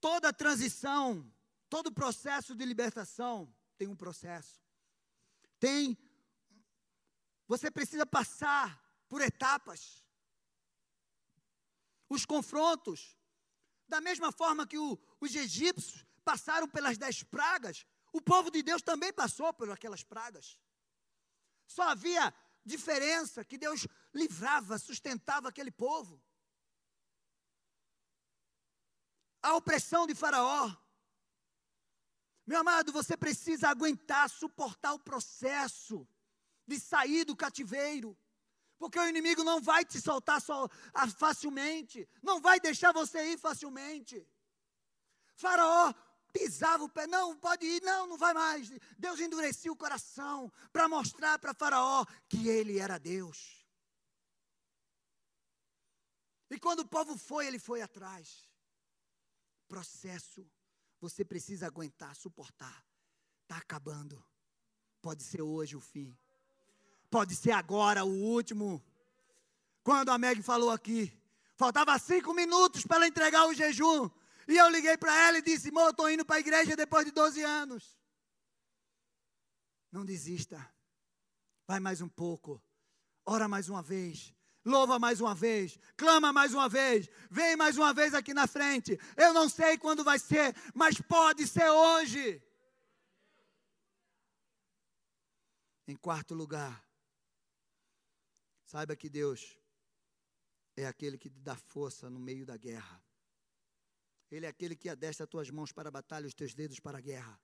Toda 0.00 0.32
transição, 0.32 1.32
todo 1.68 1.92
processo 1.92 2.54
de 2.54 2.64
libertação 2.64 3.54
tem 3.76 3.86
um 3.86 3.96
processo. 3.96 4.60
Tem. 5.60 5.96
Você 7.46 7.70
precisa 7.70 8.06
passar 8.06 8.82
por 9.08 9.20
etapas. 9.20 10.02
Os 12.08 12.24
confrontos, 12.26 13.16
da 13.92 14.00
mesma 14.00 14.32
forma 14.32 14.66
que 14.66 14.78
o, 14.78 14.98
os 15.20 15.34
egípcios 15.34 16.02
passaram 16.24 16.66
pelas 16.66 16.96
dez 16.96 17.22
pragas, 17.22 17.84
o 18.10 18.22
povo 18.22 18.50
de 18.50 18.62
Deus 18.62 18.80
também 18.80 19.12
passou 19.12 19.52
por 19.52 19.70
aquelas 19.70 20.02
pragas. 20.02 20.58
Só 21.66 21.82
havia 21.82 22.32
diferença 22.64 23.44
que 23.44 23.58
Deus 23.58 23.86
livrava, 24.14 24.78
sustentava 24.78 25.50
aquele 25.50 25.70
povo. 25.70 26.22
A 29.42 29.56
opressão 29.56 30.06
de 30.06 30.14
Faraó. 30.14 30.74
Meu 32.46 32.60
amado, 32.60 32.92
você 32.92 33.14
precisa 33.14 33.68
aguentar, 33.68 34.30
suportar 34.30 34.94
o 34.94 34.98
processo 35.00 36.08
de 36.66 36.80
sair 36.80 37.26
do 37.26 37.36
cativeiro. 37.36 38.16
Porque 38.82 38.98
o 38.98 39.08
inimigo 39.08 39.44
não 39.44 39.60
vai 39.60 39.84
te 39.84 40.00
soltar 40.00 40.42
ah, 40.92 41.08
facilmente, 41.08 42.08
não 42.20 42.40
vai 42.40 42.58
deixar 42.58 42.90
você 42.90 43.32
ir 43.32 43.38
facilmente. 43.38 44.26
Faraó 45.36 45.94
pisava 46.32 46.82
o 46.82 46.88
pé, 46.88 47.06
não, 47.06 47.38
pode 47.38 47.64
ir, 47.64 47.80
não, 47.80 48.08
não 48.08 48.16
vai 48.18 48.34
mais. 48.34 48.68
Deus 48.98 49.20
endurecia 49.20 49.70
o 49.70 49.76
coração 49.76 50.52
para 50.72 50.88
mostrar 50.88 51.38
para 51.38 51.54
Faraó 51.54 52.04
que 52.28 52.48
ele 52.48 52.80
era 52.80 52.98
Deus. 52.98 53.64
E 56.50 56.58
quando 56.58 56.80
o 56.80 56.88
povo 56.88 57.16
foi, 57.16 57.46
ele 57.46 57.60
foi 57.60 57.82
atrás. 57.82 58.50
Processo, 59.68 60.44
você 61.00 61.24
precisa 61.24 61.68
aguentar, 61.68 62.16
suportar. 62.16 62.84
Está 63.42 63.58
acabando. 63.58 64.20
Pode 65.00 65.22
ser 65.22 65.40
hoje 65.40 65.76
o 65.76 65.80
fim. 65.80 66.18
Pode 67.12 67.36
ser 67.36 67.50
agora 67.50 68.06
o 68.06 68.08
último. 68.08 68.82
Quando 69.84 70.08
a 70.08 70.16
Meg 70.16 70.42
falou 70.42 70.70
aqui, 70.70 71.12
faltava 71.58 71.98
cinco 71.98 72.32
minutos 72.32 72.86
para 72.86 72.96
ela 72.96 73.06
entregar 73.06 73.46
o 73.46 73.52
jejum. 73.52 74.08
E 74.48 74.56
eu 74.56 74.70
liguei 74.70 74.96
para 74.96 75.14
ela 75.28 75.36
e 75.36 75.42
disse: 75.42 75.70
Mô, 75.70 75.90
estou 75.90 76.10
indo 76.10 76.24
para 76.24 76.36
a 76.36 76.40
igreja 76.40 76.74
depois 76.74 77.04
de 77.04 77.10
12 77.10 77.42
anos. 77.42 78.00
Não 79.92 80.06
desista. 80.06 80.66
Vai 81.66 81.80
mais 81.80 82.00
um 82.00 82.08
pouco. 82.08 82.62
Ora 83.26 83.46
mais 83.46 83.68
uma 83.68 83.82
vez. 83.82 84.34
Louva 84.64 84.98
mais 84.98 85.20
uma 85.20 85.34
vez, 85.34 85.76
clama 85.96 86.32
mais 86.32 86.54
uma 86.54 86.68
vez, 86.68 87.10
vem 87.28 87.56
mais 87.56 87.76
uma 87.76 87.92
vez 87.92 88.14
aqui 88.14 88.32
na 88.32 88.46
frente. 88.46 88.96
Eu 89.16 89.34
não 89.34 89.48
sei 89.48 89.76
quando 89.76 90.04
vai 90.04 90.20
ser, 90.20 90.54
mas 90.72 91.00
pode 91.00 91.48
ser 91.48 91.68
hoje. 91.68 92.40
Em 95.88 95.96
quarto 95.96 96.32
lugar, 96.32 96.80
Saiba 98.72 98.96
que 98.96 99.10
Deus 99.10 99.54
é 100.74 100.86
aquele 100.86 101.18
que 101.18 101.28
te 101.28 101.38
dá 101.40 101.54
força 101.54 102.08
no 102.08 102.18
meio 102.18 102.46
da 102.46 102.56
guerra. 102.56 103.04
Ele 104.30 104.46
é 104.46 104.48
aquele 104.48 104.74
que 104.74 104.88
adestra 104.88 105.24
as 105.24 105.30
tuas 105.30 105.50
mãos 105.50 105.72
para 105.72 105.90
a 105.90 105.92
batalha, 105.92 106.26
os 106.26 106.32
teus 106.32 106.54
dedos 106.54 106.80
para 106.80 106.96
a 106.96 107.00
guerra. 107.02 107.38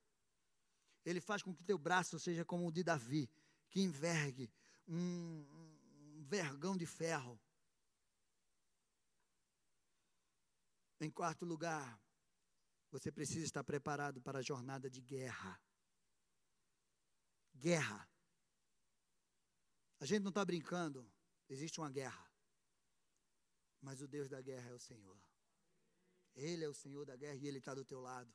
Ele 1.05 1.21
faz 1.21 1.43
com 1.43 1.55
que 1.55 1.63
teu 1.63 1.77
braço 1.77 2.19
seja 2.19 2.47
como 2.47 2.67
o 2.67 2.73
de 2.73 2.83
Davi, 2.83 3.31
que 3.69 3.83
envergue 3.83 4.51
um, 4.87 5.45
um 6.17 6.25
vergão 6.25 6.75
de 6.75 6.87
ferro. 6.87 7.39
Em 10.99 11.11
quarto 11.11 11.45
lugar, 11.45 12.01
você 12.91 13.13
precisa 13.13 13.45
estar 13.45 13.63
preparado 13.63 14.19
para 14.23 14.39
a 14.39 14.43
jornada 14.43 14.89
de 14.89 15.03
guerra. 15.03 15.61
Guerra. 17.55 18.09
A 20.01 20.07
gente 20.07 20.23
não 20.23 20.31
está 20.31 20.43
brincando, 20.43 21.07
existe 21.49 21.81
uma 21.81 21.91
guerra. 21.91 22.27
Mas 23.81 24.01
o 24.01 24.09
Deus 24.09 24.29
da 24.29 24.41
guerra 24.41 24.71
é 24.71 24.75
o 24.75 24.79
Senhor. 24.79 25.19
Ele 26.35 26.65
é 26.65 26.69
o 26.69 26.75
Senhor 26.75 27.05
da 27.05 27.17
guerra 27.17 27.37
e 27.37 27.47
Ele 27.47 27.59
está 27.59 27.75
do 27.75 27.85
teu 27.85 28.01
lado. 28.01 28.33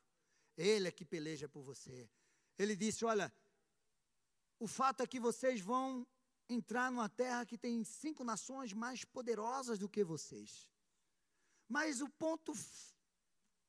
Ele 0.57 0.88
é 0.88 0.91
que 0.91 1.05
peleja 1.05 1.47
por 1.47 1.61
você. 1.61 2.09
Ele 2.57 2.76
disse: 2.76 3.03
Olha, 3.05 3.34
o 4.59 4.68
fato 4.68 5.01
é 5.01 5.07
que 5.07 5.20
vocês 5.20 5.59
vão 5.59 6.07
entrar 6.49 6.91
numa 6.91 7.09
terra 7.09 7.45
que 7.45 7.57
tem 7.57 7.84
cinco 7.84 8.24
nações 8.24 8.74
mais 8.74 9.03
poderosas 9.03 9.80
do 9.80 9.89
que 9.89 10.03
vocês. 10.03 10.70
Mas 11.68 12.01
o 12.01 12.09
ponto 12.09 12.53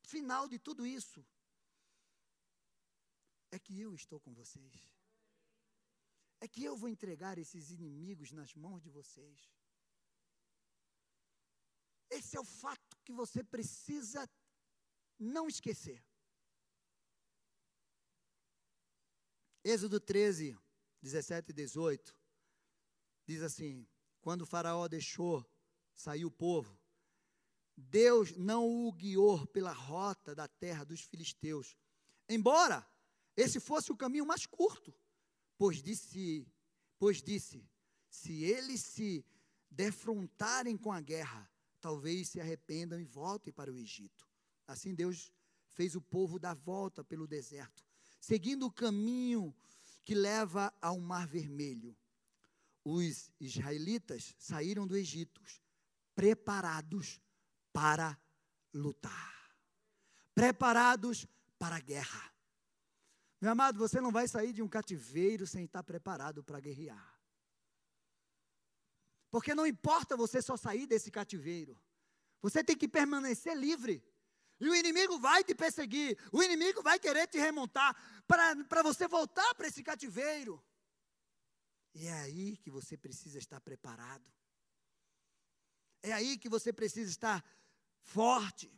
final 0.02 0.48
de 0.48 0.58
tudo 0.58 0.86
isso 0.86 1.24
é 3.50 3.58
que 3.58 3.80
eu 3.80 3.94
estou 3.94 4.20
com 4.20 4.34
vocês. 4.34 4.93
É 6.44 6.48
que 6.54 6.62
eu 6.62 6.76
vou 6.76 6.90
entregar 6.90 7.38
esses 7.38 7.70
inimigos 7.70 8.30
nas 8.30 8.54
mãos 8.54 8.82
de 8.82 8.90
vocês. 8.90 9.50
Esse 12.10 12.36
é 12.36 12.40
o 12.40 12.44
fato 12.44 12.98
que 13.02 13.14
você 13.14 13.42
precisa 13.42 14.28
não 15.18 15.48
esquecer. 15.48 16.04
Êxodo 19.64 19.98
13, 19.98 20.54
17 21.00 21.48
e 21.48 21.54
18, 21.54 22.14
diz 23.26 23.40
assim: 23.40 23.88
Quando 24.20 24.42
o 24.42 24.46
Faraó 24.46 24.86
deixou 24.86 25.42
sair 25.94 26.26
o 26.26 26.30
povo, 26.30 26.78
Deus 27.74 28.36
não 28.36 28.86
o 28.86 28.92
guiou 28.92 29.46
pela 29.46 29.72
rota 29.72 30.34
da 30.34 30.46
terra 30.46 30.84
dos 30.84 31.00
filisteus, 31.00 31.74
embora 32.28 32.86
esse 33.34 33.58
fosse 33.58 33.90
o 33.90 33.96
caminho 33.96 34.26
mais 34.26 34.44
curto, 34.44 34.94
pois 35.56 35.82
disse, 35.82 36.46
pois 36.98 37.22
disse, 37.22 37.64
se 38.08 38.44
eles 38.44 38.80
se 38.80 39.24
defrontarem 39.70 40.76
com 40.76 40.92
a 40.92 41.00
guerra, 41.00 41.50
talvez 41.80 42.28
se 42.28 42.40
arrependam 42.40 43.00
e 43.00 43.04
voltem 43.04 43.52
para 43.52 43.72
o 43.72 43.76
Egito. 43.76 44.28
Assim 44.66 44.94
Deus 44.94 45.32
fez 45.68 45.94
o 45.94 46.00
povo 46.00 46.38
dar 46.38 46.54
volta 46.54 47.02
pelo 47.04 47.26
deserto, 47.26 47.84
seguindo 48.20 48.66
o 48.66 48.72
caminho 48.72 49.54
que 50.04 50.14
leva 50.14 50.72
ao 50.80 50.98
Mar 51.00 51.26
Vermelho. 51.26 51.96
Os 52.84 53.30
israelitas 53.40 54.34
saíram 54.38 54.86
do 54.86 54.96
Egito 54.96 55.42
preparados 56.14 57.20
para 57.72 58.16
lutar, 58.72 59.56
preparados 60.34 61.26
para 61.58 61.76
a 61.76 61.80
guerra. 61.80 62.33
Meu 63.44 63.52
amado, 63.52 63.78
você 63.78 64.00
não 64.00 64.10
vai 64.10 64.26
sair 64.26 64.54
de 64.54 64.62
um 64.62 64.68
cativeiro 64.76 65.46
sem 65.46 65.66
estar 65.66 65.82
preparado 65.82 66.42
para 66.42 66.58
guerrear. 66.58 67.20
Porque 69.30 69.54
não 69.54 69.66
importa 69.66 70.16
você 70.16 70.40
só 70.40 70.56
sair 70.56 70.86
desse 70.86 71.10
cativeiro, 71.10 71.78
você 72.40 72.64
tem 72.64 72.74
que 72.74 72.88
permanecer 72.88 73.54
livre. 73.54 74.02
E 74.58 74.66
o 74.66 74.74
inimigo 74.74 75.18
vai 75.18 75.44
te 75.44 75.54
perseguir, 75.54 76.18
o 76.32 76.42
inimigo 76.42 76.82
vai 76.82 76.98
querer 76.98 77.26
te 77.26 77.36
remontar 77.36 77.94
para 78.26 78.82
você 78.82 79.06
voltar 79.06 79.54
para 79.56 79.68
esse 79.68 79.82
cativeiro. 79.82 80.64
E 81.94 82.06
é 82.06 82.14
aí 82.14 82.56
que 82.56 82.70
você 82.70 82.96
precisa 82.96 83.38
estar 83.38 83.60
preparado. 83.60 84.32
É 86.02 86.14
aí 86.14 86.38
que 86.38 86.48
você 86.48 86.72
precisa 86.72 87.10
estar 87.10 87.44
forte. 88.00 88.72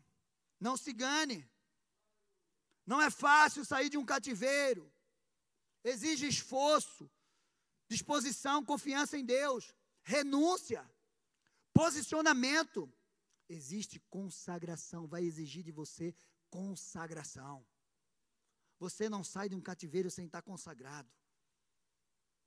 Não 0.58 0.76
se 0.76 0.90
engane. 0.90 1.48
Não 2.86 3.00
é 3.02 3.10
fácil 3.10 3.64
sair 3.64 3.90
de 3.90 3.98
um 3.98 4.04
cativeiro. 4.04 4.90
Exige 5.82 6.26
esforço, 6.26 7.10
disposição, 7.88 8.64
confiança 8.64 9.18
em 9.18 9.24
Deus, 9.24 9.74
renúncia, 10.02 10.88
posicionamento. 11.72 12.90
Existe 13.48 14.00
consagração, 14.10 15.06
vai 15.06 15.24
exigir 15.24 15.62
de 15.62 15.72
você 15.72 16.14
consagração. 16.48 17.66
Você 18.78 19.08
não 19.08 19.24
sai 19.24 19.48
de 19.48 19.54
um 19.54 19.60
cativeiro 19.60 20.10
sem 20.10 20.26
estar 20.26 20.42
consagrado. 20.42 21.10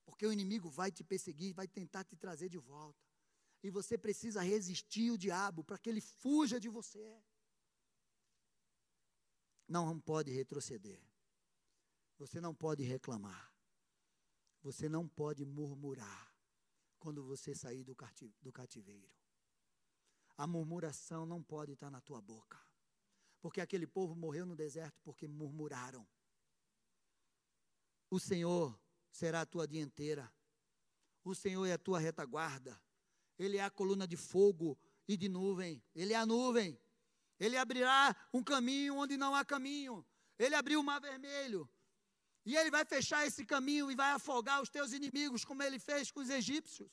Porque 0.05 0.25
o 0.25 0.31
inimigo 0.31 0.69
vai 0.69 0.91
te 0.91 1.03
perseguir, 1.03 1.53
vai 1.53 1.67
tentar 1.67 2.03
te 2.03 2.15
trazer 2.15 2.49
de 2.49 2.57
volta. 2.57 2.99
E 3.61 3.69
você 3.69 3.97
precisa 3.97 4.41
resistir 4.41 5.11
o 5.11 5.17
diabo 5.17 5.63
para 5.63 5.77
que 5.77 5.89
ele 5.89 6.01
fuja 6.01 6.59
de 6.59 6.69
você. 6.69 7.21
Não 9.69 9.99
pode 9.99 10.31
retroceder. 10.31 10.99
Você 12.17 12.41
não 12.41 12.55
pode 12.55 12.83
reclamar. 12.83 13.53
Você 14.63 14.89
não 14.89 15.07
pode 15.07 15.45
murmurar 15.45 16.35
quando 16.97 17.23
você 17.23 17.53
sair 17.53 17.83
do 17.83 17.95
cativeiro. 18.51 19.13
A 20.35 20.47
murmuração 20.47 21.23
não 21.23 21.43
pode 21.43 21.73
estar 21.73 21.91
na 21.91 22.01
tua 22.01 22.19
boca. 22.19 22.59
Porque 23.39 23.61
aquele 23.61 23.85
povo 23.85 24.15
morreu 24.15 24.45
no 24.45 24.55
deserto 24.55 24.99
porque 25.03 25.27
murmuraram. 25.27 26.05
O 28.09 28.19
Senhor 28.19 28.77
será 29.11 29.41
a 29.41 29.45
tua 29.45 29.67
dianteira. 29.67 30.33
O 31.23 31.35
Senhor 31.35 31.65
é 31.67 31.73
a 31.73 31.77
tua 31.77 31.99
retaguarda. 31.99 32.81
Ele 33.37 33.57
é 33.57 33.63
a 33.63 33.69
coluna 33.69 34.07
de 34.07 34.17
fogo 34.17 34.77
e 35.07 35.15
de 35.15 35.29
nuvem. 35.29 35.81
Ele 35.93 36.13
é 36.13 36.17
a 36.17 36.25
nuvem. 36.25 36.77
Ele 37.39 37.57
abrirá 37.57 38.15
um 38.33 38.43
caminho 38.43 38.95
onde 38.95 39.15
não 39.15 39.33
há 39.33 39.45
caminho. 39.45 40.05
Ele 40.37 40.55
abriu 40.55 40.79
o 40.79 40.83
mar 40.83 40.99
vermelho. 40.99 41.69
E 42.45 42.55
ele 42.55 42.71
vai 42.71 42.83
fechar 42.85 43.25
esse 43.25 43.45
caminho 43.45 43.91
e 43.91 43.95
vai 43.95 44.11
afogar 44.11 44.61
os 44.61 44.69
teus 44.69 44.91
inimigos, 44.91 45.45
como 45.45 45.63
ele 45.63 45.79
fez 45.79 46.11
com 46.11 46.19
os 46.19 46.29
egípcios. 46.29 46.89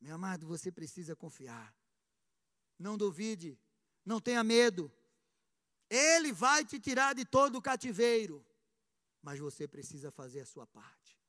Meu 0.00 0.14
amado, 0.14 0.46
você 0.46 0.72
precisa 0.72 1.14
confiar. 1.14 1.74
Não 2.78 2.96
duvide. 2.96 3.58
Não 4.04 4.20
tenha 4.20 4.42
medo. 4.42 4.90
Ele 5.90 6.32
vai 6.32 6.64
te 6.64 6.80
tirar 6.80 7.14
de 7.14 7.24
todo 7.24 7.56
o 7.56 7.62
cativeiro. 7.62 8.46
Mas 9.20 9.38
você 9.38 9.68
precisa 9.68 10.10
fazer 10.10 10.40
a 10.40 10.46
sua 10.46 10.66
parte. 10.66 11.20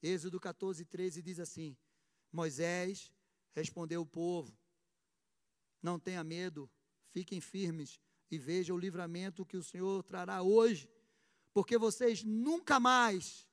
Êxodo 0.00 0.38
14, 0.38 0.84
13 0.84 1.22
diz 1.22 1.40
assim: 1.40 1.76
Moisés 2.30 3.12
respondeu 3.52 4.00
ao 4.00 4.06
povo: 4.06 4.56
Não 5.82 5.98
tenha 5.98 6.22
medo, 6.22 6.70
fiquem 7.10 7.40
firmes 7.40 8.00
e 8.30 8.38
vejam 8.38 8.76
o 8.76 8.78
livramento 8.78 9.44
que 9.44 9.56
o 9.56 9.62
Senhor 9.62 10.02
trará 10.04 10.42
hoje, 10.42 10.88
porque 11.52 11.76
vocês 11.76 12.22
nunca 12.22 12.78
mais, 12.80 13.46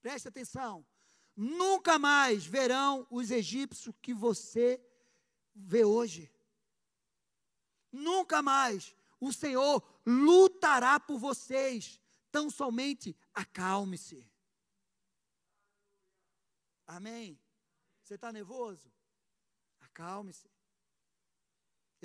preste 0.00 0.28
atenção, 0.28 0.86
nunca 1.34 1.98
mais 1.98 2.46
verão 2.46 3.06
os 3.10 3.30
egípcios 3.30 3.94
que 4.00 4.14
você 4.14 4.80
vê 5.54 5.84
hoje. 5.84 6.30
Nunca 7.90 8.42
mais 8.42 8.94
o 9.18 9.32
Senhor 9.32 9.82
lutará 10.04 11.00
por 11.00 11.18
vocês, 11.18 12.00
tão 12.30 12.50
somente 12.50 13.16
acalme-se. 13.32 14.30
Amém? 16.86 17.40
Você 18.02 18.14
está 18.14 18.30
nervoso? 18.30 18.92
Acalme-se. 19.80 20.55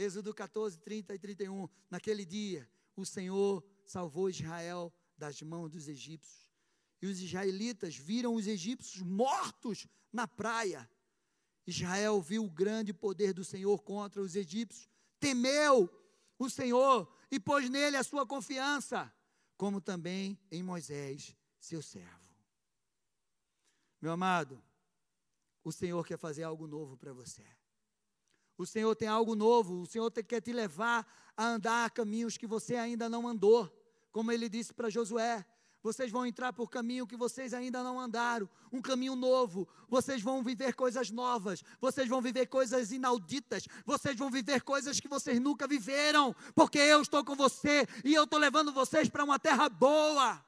Êxodo 0.01 0.33
14, 0.33 0.79
30 0.79 1.13
e 1.13 1.19
31. 1.19 1.69
Naquele 1.89 2.25
dia, 2.25 2.67
o 2.95 3.05
Senhor 3.05 3.63
salvou 3.85 4.29
Israel 4.29 4.91
das 5.15 5.41
mãos 5.43 5.69
dos 5.69 5.87
egípcios. 5.87 6.49
E 6.99 7.05
os 7.05 7.19
israelitas 7.19 7.95
viram 7.95 8.33
os 8.33 8.47
egípcios 8.47 9.03
mortos 9.03 9.87
na 10.11 10.27
praia. 10.27 10.89
Israel 11.67 12.19
viu 12.19 12.43
o 12.43 12.49
grande 12.49 12.91
poder 12.91 13.31
do 13.31 13.43
Senhor 13.43 13.83
contra 13.83 14.21
os 14.21 14.35
egípcios, 14.35 14.89
temeu 15.19 15.87
o 16.39 16.49
Senhor 16.49 17.15
e 17.29 17.39
pôs 17.39 17.69
nele 17.69 17.95
a 17.95 18.03
sua 18.03 18.25
confiança, 18.25 19.13
como 19.55 19.79
também 19.79 20.39
em 20.49 20.63
Moisés, 20.63 21.37
seu 21.59 21.81
servo. 21.81 22.35
Meu 24.01 24.11
amado, 24.11 24.61
o 25.63 25.71
Senhor 25.71 26.03
quer 26.03 26.17
fazer 26.17 26.41
algo 26.41 26.65
novo 26.65 26.97
para 26.97 27.13
você. 27.13 27.45
O 28.61 28.65
Senhor 28.67 28.95
tem 28.95 29.07
algo 29.07 29.33
novo, 29.33 29.81
o 29.81 29.87
Senhor 29.87 30.11
quer 30.11 30.39
te 30.39 30.53
levar 30.53 31.03
a 31.35 31.47
andar 31.47 31.89
caminhos 31.89 32.37
que 32.37 32.45
você 32.45 32.75
ainda 32.75 33.09
não 33.09 33.27
andou, 33.27 33.67
como 34.11 34.31
ele 34.31 34.47
disse 34.47 34.71
para 34.71 34.87
Josué. 34.87 35.43
Vocês 35.81 36.11
vão 36.11 36.27
entrar 36.27 36.53
por 36.53 36.69
caminho 36.69 37.07
que 37.07 37.17
vocês 37.17 37.55
ainda 37.55 37.81
não 37.81 37.99
andaram, 37.99 38.47
um 38.71 38.79
caminho 38.79 39.15
novo. 39.15 39.67
Vocês 39.89 40.21
vão 40.21 40.43
viver 40.43 40.75
coisas 40.75 41.09
novas, 41.09 41.63
vocês 41.79 42.07
vão 42.07 42.21
viver 42.21 42.45
coisas 42.45 42.91
inauditas, 42.91 43.67
vocês 43.83 44.15
vão 44.15 44.29
viver 44.29 44.61
coisas 44.61 44.99
que 44.99 45.07
vocês 45.07 45.39
nunca 45.39 45.65
viveram, 45.65 46.35
porque 46.53 46.77
eu 46.77 47.01
estou 47.01 47.25
com 47.25 47.35
você 47.35 47.87
e 48.05 48.13
eu 48.13 48.25
estou 48.25 48.37
levando 48.37 48.71
vocês 48.71 49.09
para 49.09 49.23
uma 49.23 49.39
terra 49.39 49.67
boa 49.69 50.39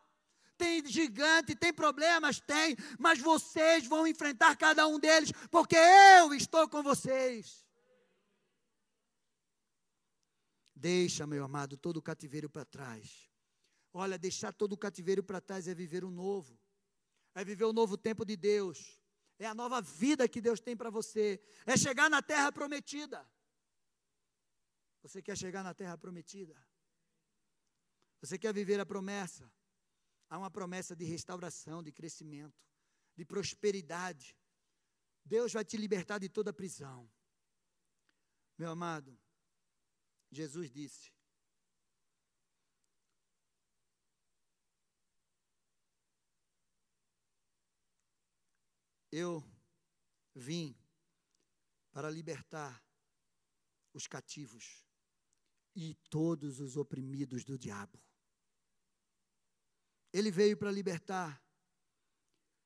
tem 0.55 0.85
gigante, 0.85 1.55
tem 1.55 1.73
problemas, 1.73 2.39
tem, 2.39 2.77
mas 2.97 3.19
vocês 3.19 3.85
vão 3.85 4.07
enfrentar 4.07 4.55
cada 4.55 4.87
um 4.87 4.97
deles, 4.97 5.33
porque 5.49 5.75
eu 5.75 6.33
estou 6.33 6.69
com 6.69 6.81
vocês. 6.81 7.62
Deixa, 10.83 11.25
meu 11.25 11.45
amado, 11.45 11.77
todo 11.77 11.95
o 11.95 12.01
cativeiro 12.01 12.49
para 12.49 12.65
trás. 12.65 13.31
Olha, 13.93 14.17
deixar 14.17 14.51
todo 14.51 14.73
o 14.73 14.77
cativeiro 14.77 15.23
para 15.23 15.39
trás 15.39 15.65
é 15.65 15.73
viver 15.73 16.03
o 16.03 16.11
novo. 16.11 16.59
É 17.33 17.41
viver 17.45 17.63
o 17.63 17.71
novo 17.71 17.95
tempo 17.97 18.25
de 18.25 18.35
Deus. 18.35 19.01
É 19.39 19.45
a 19.45 19.55
nova 19.55 19.79
vida 19.81 20.27
que 20.27 20.41
Deus 20.41 20.59
tem 20.59 20.75
para 20.75 20.89
você. 20.89 21.41
É 21.65 21.77
chegar 21.77 22.09
na 22.09 22.21
terra 22.21 22.51
prometida. 22.51 23.25
Você 25.03 25.21
quer 25.21 25.37
chegar 25.37 25.63
na 25.63 25.73
terra 25.73 25.97
prometida? 25.97 26.53
Você 28.19 28.37
quer 28.37 28.53
viver 28.53 28.77
a 28.81 28.85
promessa? 28.85 29.49
Há 30.29 30.37
uma 30.37 30.51
promessa 30.51 30.93
de 30.93 31.05
restauração, 31.05 31.81
de 31.81 31.93
crescimento, 31.93 32.61
de 33.15 33.23
prosperidade. 33.23 34.35
Deus 35.23 35.53
vai 35.53 35.63
te 35.63 35.77
libertar 35.77 36.19
de 36.19 36.27
toda 36.27 36.51
prisão. 36.51 37.09
Meu 38.57 38.69
amado, 38.69 39.17
Jesus 40.33 40.71
disse: 40.71 41.13
Eu 49.11 49.43
vim 50.33 50.75
para 51.91 52.09
libertar 52.09 52.83
os 53.93 54.07
cativos 54.07 54.83
e 55.75 55.93
todos 56.09 56.59
os 56.59 56.77
oprimidos 56.77 57.45
do 57.45 57.57
diabo. 57.57 58.01
Ele 60.11 60.31
veio 60.31 60.57
para 60.57 60.71
libertar, 60.71 61.43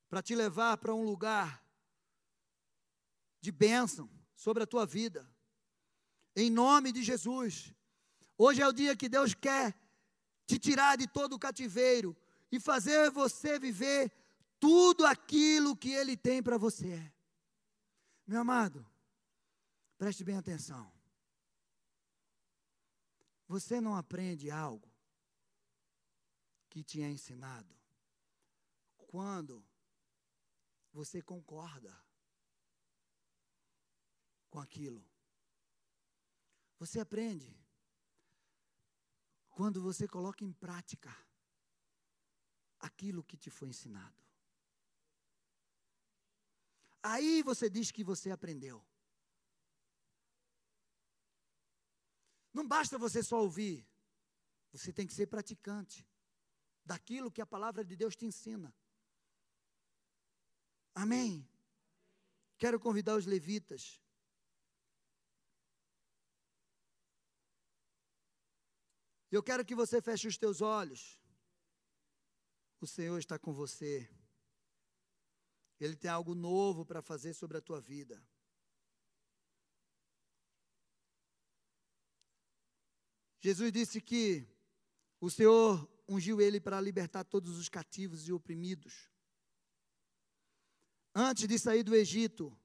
para 0.07 0.21
te 0.21 0.33
levar 0.35 0.77
para 0.77 0.95
um 0.95 1.03
lugar 1.03 1.65
de 3.41 3.51
bênção 3.51 4.09
sobre 4.33 4.63
a 4.63 4.67
tua 4.67 4.85
vida. 4.85 5.29
Em 6.39 6.51
nome 6.51 6.91
de 6.91 7.01
Jesus. 7.01 7.73
Hoje 8.37 8.61
é 8.61 8.67
o 8.67 8.71
dia 8.71 8.95
que 8.95 9.09
Deus 9.09 9.33
quer 9.33 9.75
te 10.45 10.59
tirar 10.59 10.95
de 10.95 11.07
todo 11.07 11.33
o 11.33 11.39
cativeiro 11.39 12.15
e 12.51 12.59
fazer 12.59 13.09
você 13.09 13.57
viver 13.57 14.11
tudo 14.59 15.03
aquilo 15.03 15.75
que 15.75 15.89
Ele 15.89 16.15
tem 16.15 16.43
para 16.43 16.55
você. 16.55 17.11
Meu 18.27 18.41
amado, 18.41 18.85
preste 19.97 20.23
bem 20.23 20.37
atenção. 20.37 20.93
Você 23.47 23.81
não 23.81 23.95
aprende 23.95 24.51
algo 24.51 24.87
que 26.69 26.83
te 26.83 27.01
é 27.01 27.09
ensinado 27.09 27.75
quando 29.07 29.67
você 30.93 31.19
concorda 31.19 31.99
com 34.51 34.59
aquilo. 34.59 35.03
Você 36.79 36.99
aprende 36.99 37.55
quando 39.49 39.81
você 39.81 40.07
coloca 40.07 40.43
em 40.43 40.53
prática 40.53 41.15
aquilo 42.79 43.23
que 43.23 43.35
te 43.35 43.49
foi 43.49 43.69
ensinado. 43.69 44.21
Aí 47.01 47.41
você 47.41 47.69
diz 47.69 47.91
que 47.91 48.03
você 48.03 48.29
aprendeu. 48.29 48.85
Não 52.53 52.67
basta 52.67 52.97
você 52.97 53.23
só 53.23 53.41
ouvir, 53.41 53.87
você 54.71 54.91
tem 54.91 55.07
que 55.07 55.13
ser 55.13 55.27
praticante 55.27 56.07
daquilo 56.83 57.31
que 57.31 57.41
a 57.41 57.45
palavra 57.45 57.83
de 57.83 57.95
Deus 57.95 58.15
te 58.15 58.25
ensina. 58.25 58.73
Amém? 60.93 61.47
Quero 62.57 62.79
convidar 62.79 63.15
os 63.15 63.25
levitas. 63.25 64.01
Eu 69.31 69.43
quero 69.43 69.65
que 69.65 69.75
você 69.75 70.01
feche 70.01 70.27
os 70.27 70.37
teus 70.37 70.61
olhos. 70.61 71.19
O 72.79 72.87
Senhor 72.87 73.17
está 73.17 73.37
com 73.37 73.53
você. 73.53 74.09
Ele 75.79 75.95
tem 75.95 76.09
algo 76.09 76.33
novo 76.33 76.85
para 76.85 77.01
fazer 77.01 77.33
sobre 77.33 77.57
a 77.57 77.61
tua 77.61 77.81
vida. 77.81 78.23
Jesus 83.39 83.71
disse 83.71 84.01
que 84.01 84.47
o 85.19 85.29
Senhor 85.29 85.87
ungiu 86.07 86.41
ele 86.41 86.59
para 86.59 86.81
libertar 86.81 87.23
todos 87.23 87.57
os 87.57 87.69
cativos 87.69 88.27
e 88.27 88.33
oprimidos. 88.33 89.09
Antes 91.13 91.47
de 91.47 91.59
sair 91.59 91.83
do 91.83 91.95
Egito, 91.95 92.55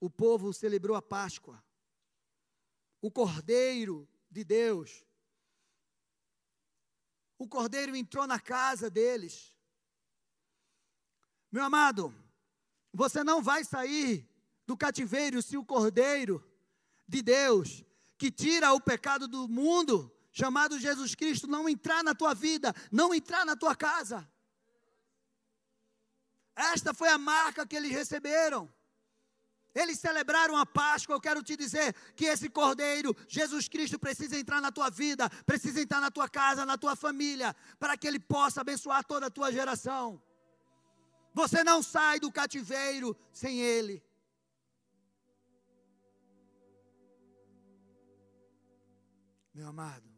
o 0.00 0.10
povo 0.10 0.52
celebrou 0.52 0.96
a 0.96 1.02
Páscoa. 1.02 1.62
O 3.00 3.10
Cordeiro 3.10 4.08
de 4.30 4.44
Deus. 4.44 5.04
O 7.42 7.48
Cordeiro 7.48 7.96
entrou 7.96 8.24
na 8.24 8.38
casa 8.38 8.88
deles. 8.88 9.52
Meu 11.50 11.64
amado, 11.64 12.14
você 12.94 13.24
não 13.24 13.42
vai 13.42 13.64
sair 13.64 14.30
do 14.64 14.76
cativeiro 14.76 15.42
se 15.42 15.56
o 15.56 15.64
Cordeiro 15.64 16.40
de 17.08 17.20
Deus 17.20 17.84
que 18.16 18.30
tira 18.30 18.72
o 18.72 18.80
pecado 18.80 19.26
do 19.26 19.48
mundo, 19.48 20.08
chamado 20.30 20.78
Jesus 20.78 21.16
Cristo, 21.16 21.48
não 21.48 21.68
entrar 21.68 22.04
na 22.04 22.14
tua 22.14 22.32
vida, 22.32 22.72
não 22.92 23.12
entrar 23.12 23.44
na 23.44 23.56
tua 23.56 23.74
casa. 23.74 24.30
Esta 26.54 26.94
foi 26.94 27.08
a 27.08 27.18
marca 27.18 27.66
que 27.66 27.74
eles 27.74 27.90
receberam. 27.90 28.72
Eles 29.74 29.98
celebraram 29.98 30.56
a 30.56 30.66
Páscoa. 30.66 31.14
Eu 31.14 31.20
quero 31.20 31.42
te 31.42 31.56
dizer 31.56 31.94
que 32.14 32.26
esse 32.26 32.48
Cordeiro, 32.48 33.16
Jesus 33.26 33.68
Cristo, 33.68 33.98
precisa 33.98 34.38
entrar 34.38 34.60
na 34.60 34.70
tua 34.70 34.90
vida, 34.90 35.28
precisa 35.46 35.80
entrar 35.80 36.00
na 36.00 36.10
tua 36.10 36.28
casa, 36.28 36.66
na 36.66 36.76
tua 36.76 36.94
família, 36.94 37.54
para 37.78 37.96
que 37.96 38.06
ele 38.06 38.20
possa 38.20 38.60
abençoar 38.60 39.04
toda 39.04 39.26
a 39.26 39.30
tua 39.30 39.50
geração. 39.50 40.22
Você 41.34 41.64
não 41.64 41.82
sai 41.82 42.20
do 42.20 42.30
cativeiro 42.30 43.16
sem 43.32 43.60
ele. 43.60 44.02
Meu 49.54 49.68
amado, 49.68 50.08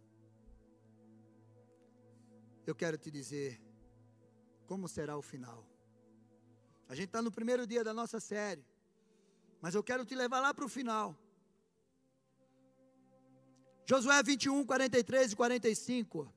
eu 2.66 2.74
quero 2.74 2.96
te 2.96 3.10
dizer 3.10 3.60
como 4.66 4.88
será 4.88 5.16
o 5.16 5.22
final. 5.22 5.68
A 6.88 6.94
gente 6.94 7.06
está 7.06 7.20
no 7.20 7.32
primeiro 7.32 7.66
dia 7.66 7.82
da 7.82 7.92
nossa 7.92 8.20
série, 8.20 8.64
mas 9.64 9.74
eu 9.74 9.82
quero 9.82 10.04
te 10.04 10.14
levar 10.14 10.40
lá 10.40 10.52
para 10.52 10.66
o 10.66 10.68
final. 10.68 11.16
Josué 13.86 14.22
21, 14.22 14.62
43 14.62 15.32
e 15.32 15.36
45. 15.36 16.30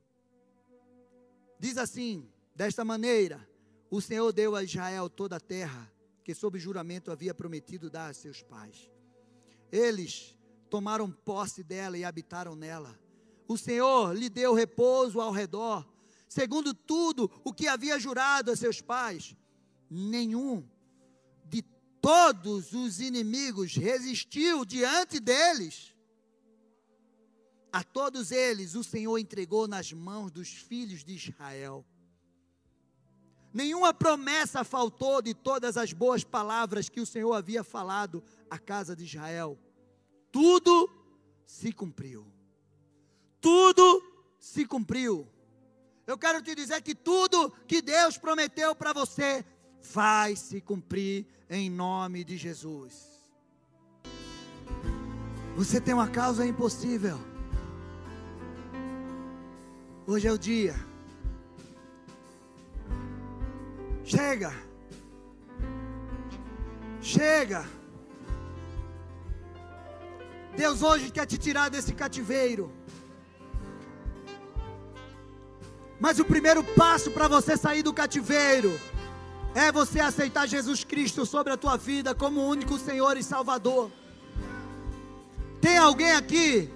Diz 1.59 1.77
assim: 1.77 2.31
Desta 2.55 2.85
maneira, 2.85 3.45
o 3.91 3.99
Senhor 3.99 4.31
deu 4.31 4.55
a 4.55 4.63
Israel 4.63 5.09
toda 5.09 5.35
a 5.35 5.41
terra 5.41 5.91
que, 6.23 6.33
sob 6.33 6.57
juramento, 6.57 7.11
havia 7.11 7.33
prometido 7.33 7.89
dar 7.89 8.11
a 8.11 8.13
seus 8.13 8.41
pais. 8.41 8.89
Eles 9.69 10.33
tomaram 10.69 11.11
posse 11.11 11.65
dela 11.65 11.97
e 11.97 12.05
habitaram 12.05 12.55
nela. 12.55 12.97
O 13.45 13.57
Senhor 13.57 14.15
lhe 14.15 14.29
deu 14.29 14.53
repouso 14.53 15.19
ao 15.19 15.33
redor, 15.33 15.85
segundo 16.29 16.73
tudo 16.73 17.29
o 17.43 17.51
que 17.51 17.67
havia 17.67 17.99
jurado 17.99 18.51
a 18.51 18.55
seus 18.55 18.79
pais. 18.79 19.35
Nenhum 19.89 20.65
todos 22.01 22.73
os 22.73 22.99
inimigos 22.99 23.75
resistiu 23.75 24.65
diante 24.65 25.19
deles. 25.19 25.93
A 27.71 27.83
todos 27.83 28.31
eles 28.31 28.75
o 28.75 28.83
Senhor 28.83 29.17
entregou 29.17 29.67
nas 29.67 29.91
mãos 29.91 30.31
dos 30.31 30.49
filhos 30.49 31.03
de 31.03 31.13
Israel. 31.15 31.85
Nenhuma 33.53 33.93
promessa 33.93 34.63
faltou 34.63 35.21
de 35.21 35.33
todas 35.33 35.77
as 35.77 35.93
boas 35.93 36.23
palavras 36.23 36.89
que 36.89 37.01
o 37.01 37.05
Senhor 37.05 37.33
havia 37.33 37.63
falado 37.63 38.23
à 38.49 38.57
casa 38.57 38.95
de 38.95 39.03
Israel 39.03 39.59
tudo 40.37 40.87
se 41.47 41.71
cumpriu. 41.71 42.23
Tudo 43.41 44.03
se 44.39 44.65
cumpriu. 44.65 45.27
Eu 46.05 46.15
quero 46.15 46.43
te 46.43 46.53
dizer 46.53 46.79
que 46.83 46.93
tudo 46.93 47.51
que 47.67 47.81
Deus 47.81 48.19
prometeu 48.19 48.75
para 48.75 48.93
você 48.93 49.43
vai 49.81 50.35
se 50.35 50.61
cumprir 50.61 51.25
em 51.49 51.69
nome 51.69 52.23
de 52.23 52.37
Jesus. 52.37 53.17
Você 55.55 55.81
tem 55.81 55.93
uma 55.93 56.07
causa 56.07 56.45
impossível. 56.45 57.19
Hoje 60.05 60.27
é 60.27 60.31
o 60.31 60.37
dia. 60.37 60.75
Chega. 64.03 64.53
Chega. 67.01 67.65
Deus 70.55 70.81
hoje 70.81 71.11
quer 71.11 71.25
te 71.25 71.37
tirar 71.37 71.69
desse 71.69 71.93
cativeiro. 71.93 72.71
Mas 75.99 76.19
o 76.19 76.25
primeiro 76.25 76.63
passo 76.63 77.11
para 77.11 77.27
você 77.27 77.57
sair 77.57 77.83
do 77.83 77.93
cativeiro 77.93 78.79
é 79.55 79.71
você 79.71 79.99
aceitar 79.99 80.47
Jesus 80.47 80.83
Cristo 80.83 81.25
sobre 81.25 81.53
a 81.53 81.57
tua 81.57 81.77
vida 81.77 82.13
como 82.13 82.41
o 82.41 82.47
único 82.47 82.77
Senhor 82.77 83.17
e 83.17 83.23
Salvador. 83.23 83.91
Tem 85.61 85.77
alguém 85.77 86.11
aqui 86.11 86.71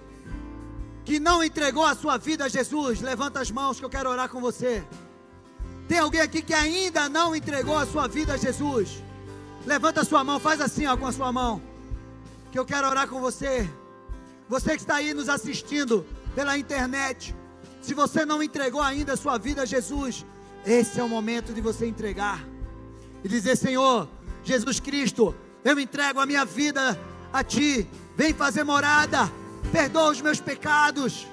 que 1.06 1.20
não 1.20 1.44
entregou 1.44 1.86
a 1.86 1.96
sua 1.96 2.18
vida 2.18 2.46
a 2.46 2.48
Jesus, 2.48 3.02
levanta 3.02 3.40
as 3.40 3.52
mãos 3.52 3.80
que 3.80 3.86
eu 3.86 3.90
quero 3.90 4.10
orar 4.10 4.30
com 4.30 4.42
você. 4.42 4.84
Tem 5.88 6.00
alguém 6.00 6.22
aqui 6.22 6.42
que 6.42 6.54
ainda 6.54 7.10
não 7.10 7.36
entregou 7.36 7.78
a 7.78 7.86
sua 7.86 8.08
vida 8.08 8.34
a 8.34 8.38
Jesus? 8.38 9.04
Levanta 9.66 10.02
a 10.02 10.06
sua 10.06 10.24
mão, 10.24 10.40
faz 10.40 10.62
assim 10.62 10.88
ó, 10.88 10.98
com 10.98 11.06
a 11.06 11.12
sua 11.12 11.32
mão, 11.32 11.62
que 12.52 12.58
eu 12.58 12.66
quero 12.66 12.88
orar 12.88 13.08
com 13.08 13.20
você. 13.20 13.70
Você 14.48 14.72
que 14.72 14.82
está 14.82 14.96
aí 14.96 15.14
nos 15.14 15.30
assistindo 15.30 16.06
pela 16.34 16.58
internet, 16.58 17.36
se 17.82 17.94
você 17.94 18.26
não 18.26 18.42
entregou 18.42 18.82
ainda 18.82 19.14
a 19.14 19.18
sua 19.18 19.38
vida 19.38 19.62
a 19.62 19.66
Jesus, 19.66 20.26
esse 20.66 21.00
é 21.00 21.04
o 21.04 21.10
momento 21.10 21.54
de 21.54 21.62
você 21.62 21.86
entregar 21.86 22.51
e 23.24 23.28
dizer: 23.28 23.56
Senhor, 23.56 24.08
Jesus 24.44 24.80
Cristo, 24.80 25.36
eu 25.64 25.80
entrego 25.80 26.20
a 26.20 26.26
minha 26.26 26.46
vida 26.46 27.00
a 27.32 27.44
Ti, 27.44 27.88
vem 28.16 28.34
fazer 28.34 28.64
morada, 28.64 29.32
perdoa 29.72 30.12
os 30.12 30.22
meus 30.22 30.40
pecados. 30.40 31.28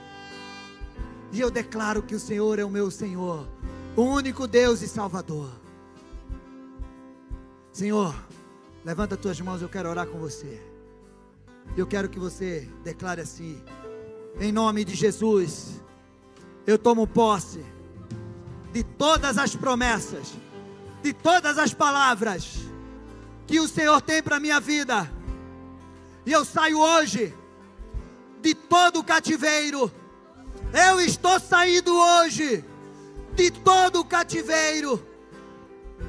E 1.33 1.41
eu 1.41 1.51
declaro 1.51 2.03
que 2.03 2.15
o 2.15 2.21
Senhor 2.21 2.59
é 2.59 2.65
o 2.65 2.71
meu 2.71 2.91
Senhor, 2.91 3.47
o 3.97 4.03
único 4.03 4.47
Deus 4.47 4.81
e 4.83 4.89
Salvador. 4.89 5.51
Senhor, 7.73 8.15
levanta 8.85 9.15
as 9.15 9.21
tuas 9.21 9.41
mãos, 9.41 9.63
eu 9.63 9.69
quero 9.69 9.89
orar 9.89 10.07
com 10.07 10.19
você. 10.19 10.61
Eu 11.77 11.87
quero 11.87 12.09
que 12.09 12.19
você 12.19 12.69
declare 12.83 13.21
assim: 13.21 13.63
em 14.41 14.51
nome 14.53 14.85
de 14.85 14.95
Jesus, 14.95 15.81
eu 16.67 16.79
tomo 16.79 17.07
posse 17.07 17.65
de 18.73 18.83
todas 18.83 19.39
as 19.39 19.55
promessas, 19.57 20.35
de 21.03 21.13
todas 21.13 21.59
as 21.59 21.73
palavras 21.73 22.59
que 23.47 23.61
o 23.61 23.69
Senhor 23.69 24.01
tem 24.01 24.23
para 24.23 24.37
a 24.37 24.41
minha 24.41 24.61
vida. 24.61 25.11
E 26.27 26.33
eu 26.33 26.45
saio 26.45 26.79
hoje 26.79 27.35
de 28.41 28.55
todo 28.55 29.01
o 29.01 29.05
cativeiro. 29.05 29.91
Eu 30.73 31.01
estou 31.01 31.41
saindo 31.41 31.97
hoje 31.97 32.65
de 33.35 33.51
todo 33.51 34.01
o 34.01 34.05
cativeiro, 34.05 35.03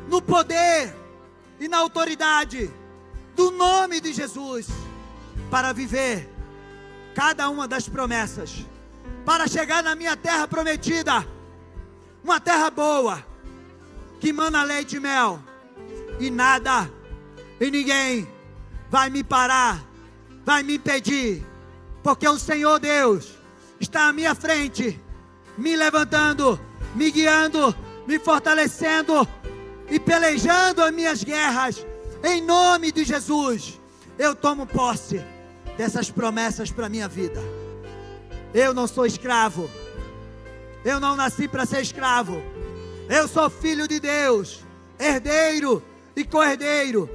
no 0.08 0.22
poder 0.22 0.94
e 1.60 1.68
na 1.68 1.78
autoridade 1.78 2.70
do 3.36 3.52
nome 3.52 4.02
de 4.02 4.12
Jesus, 4.12 4.68
para 5.50 5.72
viver 5.72 6.28
cada 7.16 7.50
uma 7.50 7.68
das 7.68 7.88
promessas, 7.88 8.66
para 9.26 9.48
chegar 9.48 9.84
na 9.84 9.96
minha 9.96 10.18
terra 10.18 10.48
prometida, 10.48 11.26
uma 12.24 12.40
terra 12.40 12.70
boa, 12.70 13.24
que 14.20 14.34
mana 14.34 14.64
leite 14.64 14.98
e 14.98 15.00
mel, 15.00 15.40
e 16.20 16.30
nada. 16.30 16.90
E 17.60 17.72
ninguém 17.72 18.28
vai 18.90 19.10
me 19.10 19.24
parar, 19.24 19.84
vai 20.46 20.64
me 20.64 20.76
impedir, 20.76 21.46
porque 22.04 22.28
o 22.28 22.38
Senhor 22.38 22.80
Deus 22.80 23.38
está 23.80 24.10
à 24.10 24.14
minha 24.14 24.36
frente, 24.36 25.00
me 25.58 25.76
levantando, 25.76 26.60
me 26.96 27.12
guiando, 27.12 27.76
me 28.08 28.20
fortalecendo 28.20 29.28
e 29.90 30.00
pelejando 30.00 30.84
as 30.84 30.92
minhas 30.92 31.24
guerras, 31.24 31.86
em 32.24 32.42
nome 32.42 32.92
de 32.92 33.04
Jesus. 33.04 33.80
Eu 34.18 34.36
tomo 34.36 34.66
posse 34.66 35.24
dessas 35.78 36.12
promessas 36.12 36.72
para 36.72 36.88
a 36.88 36.90
minha 36.90 37.08
vida. 37.08 37.42
Eu 38.54 38.74
não 38.74 38.88
sou 38.88 39.06
escravo, 39.06 39.70
eu 40.84 41.00
não 41.00 41.16
nasci 41.16 41.48
para 41.48 41.66
ser 41.66 41.82
escravo, 41.82 42.42
eu 43.10 43.28
sou 43.28 43.50
filho 43.50 43.88
de 43.88 44.00
Deus, 44.00 44.64
herdeiro 45.00 45.84
e 46.16 46.24
co-herdeiro, 46.24 47.10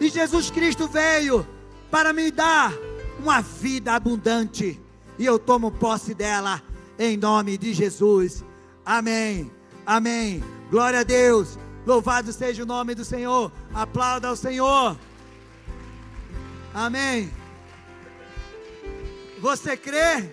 e 0.00 0.08
Jesus 0.08 0.50
Cristo 0.50 0.88
veio 0.88 1.46
para 1.90 2.12
me 2.12 2.30
dar 2.30 2.72
uma 3.18 3.42
vida 3.42 3.92
abundante, 3.92 4.80
e 5.18 5.26
eu 5.26 5.38
tomo 5.38 5.72
posse 5.72 6.14
dela 6.14 6.62
em 6.98 7.16
nome 7.16 7.58
de 7.58 7.74
Jesus. 7.74 8.44
Amém. 8.86 9.50
Amém. 9.84 10.42
Glória 10.70 11.00
a 11.00 11.02
Deus. 11.02 11.58
Louvado 11.84 12.32
seja 12.32 12.62
o 12.62 12.66
nome 12.66 12.94
do 12.94 13.04
Senhor. 13.04 13.50
Aplauda 13.74 14.28
ao 14.28 14.36
Senhor. 14.36 14.96
Amém. 16.72 17.30
Você 19.40 19.76
crê 19.76 20.30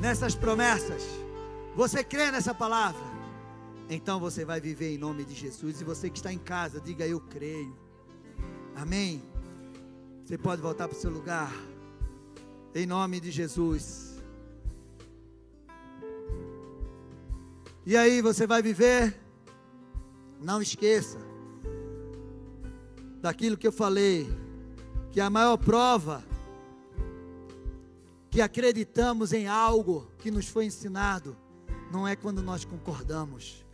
nessas 0.00 0.34
promessas? 0.34 1.02
Você 1.74 2.04
crê 2.04 2.30
nessa 2.30 2.52
palavra? 2.52 3.07
Então 3.90 4.20
você 4.20 4.44
vai 4.44 4.60
viver 4.60 4.94
em 4.94 4.98
nome 4.98 5.24
de 5.24 5.34
Jesus. 5.34 5.80
E 5.80 5.84
você 5.84 6.10
que 6.10 6.18
está 6.18 6.32
em 6.32 6.38
casa, 6.38 6.80
diga 6.80 7.06
eu 7.06 7.20
creio. 7.20 7.76
Amém. 8.76 9.22
Você 10.24 10.36
pode 10.36 10.60
voltar 10.60 10.88
para 10.88 10.96
o 10.96 11.00
seu 11.00 11.10
lugar. 11.10 11.52
Em 12.74 12.86
nome 12.86 13.18
de 13.18 13.30
Jesus. 13.30 14.16
E 17.86 17.96
aí 17.96 18.20
você 18.20 18.46
vai 18.46 18.60
viver. 18.60 19.18
Não 20.40 20.60
esqueça 20.60 21.18
daquilo 23.20 23.56
que 23.56 23.66
eu 23.66 23.72
falei, 23.72 24.28
que 25.10 25.20
a 25.20 25.28
maior 25.28 25.56
prova 25.56 26.22
que 28.30 28.40
acreditamos 28.40 29.32
em 29.32 29.48
algo 29.48 30.06
que 30.18 30.30
nos 30.30 30.48
foi 30.48 30.66
ensinado 30.66 31.36
não 31.90 32.06
é 32.06 32.14
quando 32.14 32.42
nós 32.42 32.64
concordamos, 32.64 33.64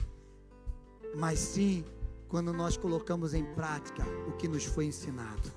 mas 1.17 1.39
sim 1.39 1.85
quando 2.29 2.53
nós 2.53 2.77
colocamos 2.77 3.35
em 3.35 3.45
prática 3.45 4.05
o 4.29 4.33
que 4.33 4.49
nos 4.49 4.65
foi 4.65 4.87
ensinado. 4.87 5.53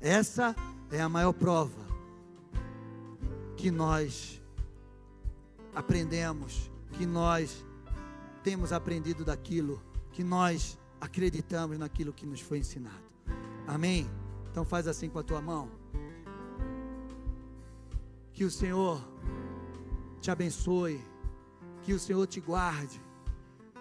Essa 0.00 0.54
é 0.90 1.00
a 1.00 1.08
maior 1.08 1.32
prova 1.32 1.86
que 3.56 3.70
nós 3.70 4.40
aprendemos, 5.74 6.70
que 6.92 7.06
nós 7.06 7.64
temos 8.42 8.72
aprendido 8.72 9.24
daquilo, 9.24 9.82
que 10.12 10.24
nós 10.24 10.78
acreditamos 11.00 11.78
naquilo 11.78 12.12
que 12.12 12.26
nos 12.26 12.40
foi 12.40 12.58
ensinado. 12.58 13.10
Amém? 13.66 14.08
Então 14.50 14.64
faz 14.64 14.88
assim 14.88 15.08
com 15.08 15.18
a 15.18 15.22
tua 15.22 15.40
mão. 15.40 15.70
Que 18.32 18.44
o 18.44 18.50
Senhor 18.50 19.00
te 20.20 20.30
abençoe, 20.30 21.00
que 21.82 21.92
o 21.92 21.98
Senhor 21.98 22.26
te 22.26 22.40
guarde, 22.40 23.00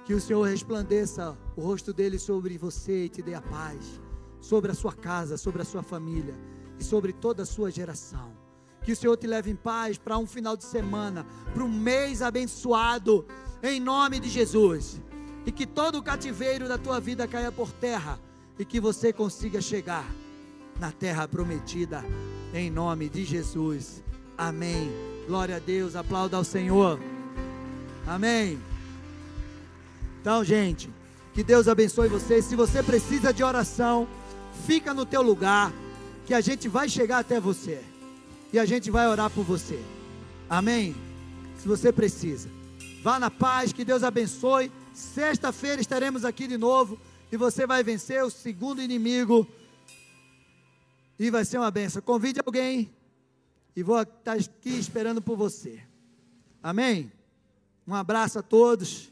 que 0.09 0.15
o 0.15 0.19
Senhor 0.19 0.41
resplandeça 0.41 1.37
o 1.55 1.61
rosto 1.61 1.93
dele 1.93 2.17
sobre 2.17 2.57
você 2.57 3.05
e 3.05 3.09
te 3.09 3.21
dê 3.21 3.35
a 3.35 3.41
paz, 3.43 4.01
sobre 4.41 4.71
a 4.71 4.73
sua 4.73 4.91
casa, 4.91 5.37
sobre 5.37 5.61
a 5.61 5.65
sua 5.65 5.83
família 5.83 6.33
e 6.79 6.83
sobre 6.83 7.13
toda 7.13 7.43
a 7.43 7.45
sua 7.45 7.69
geração. 7.69 8.31
Que 8.81 8.91
o 8.91 8.95
Senhor 8.95 9.15
te 9.17 9.27
leve 9.27 9.51
em 9.51 9.55
paz 9.55 9.99
para 9.99 10.17
um 10.17 10.25
final 10.25 10.57
de 10.57 10.63
semana, 10.63 11.27
para 11.53 11.63
um 11.63 11.69
mês 11.71 12.23
abençoado, 12.23 13.23
em 13.61 13.79
nome 13.79 14.19
de 14.19 14.29
Jesus. 14.29 14.99
E 15.45 15.51
que 15.51 15.67
todo 15.67 15.99
o 15.99 16.03
cativeiro 16.03 16.67
da 16.67 16.79
tua 16.79 16.99
vida 16.99 17.27
caia 17.27 17.51
por 17.51 17.71
terra 17.71 18.19
e 18.57 18.65
que 18.65 18.79
você 18.79 19.13
consiga 19.13 19.61
chegar 19.61 20.09
na 20.79 20.91
terra 20.91 21.27
prometida, 21.27 22.03
em 22.51 22.71
nome 22.71 23.09
de 23.09 23.23
Jesus. 23.23 24.03
Amém. 24.35 24.91
Glória 25.27 25.57
a 25.57 25.59
Deus, 25.59 25.95
aplauda 25.95 26.35
ao 26.35 26.43
Senhor. 26.43 26.99
Amém. 28.07 28.68
Então, 30.29 30.43
gente, 30.43 30.93
que 31.33 31.43
Deus 31.43 31.67
abençoe 31.67 32.07
você. 32.07 32.39
Se 32.39 32.55
você 32.55 32.83
precisa 32.83 33.33
de 33.33 33.43
oração, 33.43 34.07
fica 34.67 34.93
no 34.93 35.03
teu 35.03 35.23
lugar, 35.23 35.73
que 36.27 36.35
a 36.35 36.39
gente 36.39 36.67
vai 36.67 36.87
chegar 36.87 37.17
até 37.17 37.39
você. 37.39 37.83
E 38.53 38.59
a 38.59 38.63
gente 38.63 38.91
vai 38.91 39.07
orar 39.07 39.31
por 39.31 39.43
você. 39.43 39.83
Amém? 40.47 40.95
Se 41.57 41.67
você 41.67 41.91
precisa. 41.91 42.47
Vá 43.01 43.17
na 43.17 43.31
paz, 43.31 43.73
que 43.73 43.83
Deus 43.83 44.03
abençoe. 44.03 44.71
Sexta-feira 44.93 45.81
estaremos 45.81 46.23
aqui 46.23 46.45
de 46.45 46.59
novo. 46.59 46.99
E 47.31 47.35
você 47.35 47.65
vai 47.65 47.83
vencer 47.83 48.23
o 48.23 48.29
segundo 48.29 48.83
inimigo. 48.83 49.47
E 51.17 51.31
vai 51.31 51.43
ser 51.43 51.57
uma 51.57 51.71
benção. 51.71 52.03
Convide 52.03 52.39
alguém. 52.45 52.87
E 53.75 53.81
vou 53.81 53.99
estar 53.99 54.33
aqui 54.33 54.77
esperando 54.77 55.23
por 55.23 55.35
você. 55.35 55.81
Amém? 56.61 57.11
Um 57.87 57.95
abraço 57.95 58.37
a 58.37 58.43
todos 58.43 59.09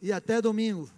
e 0.00 0.12
até 0.12 0.40
domingo. 0.40 0.88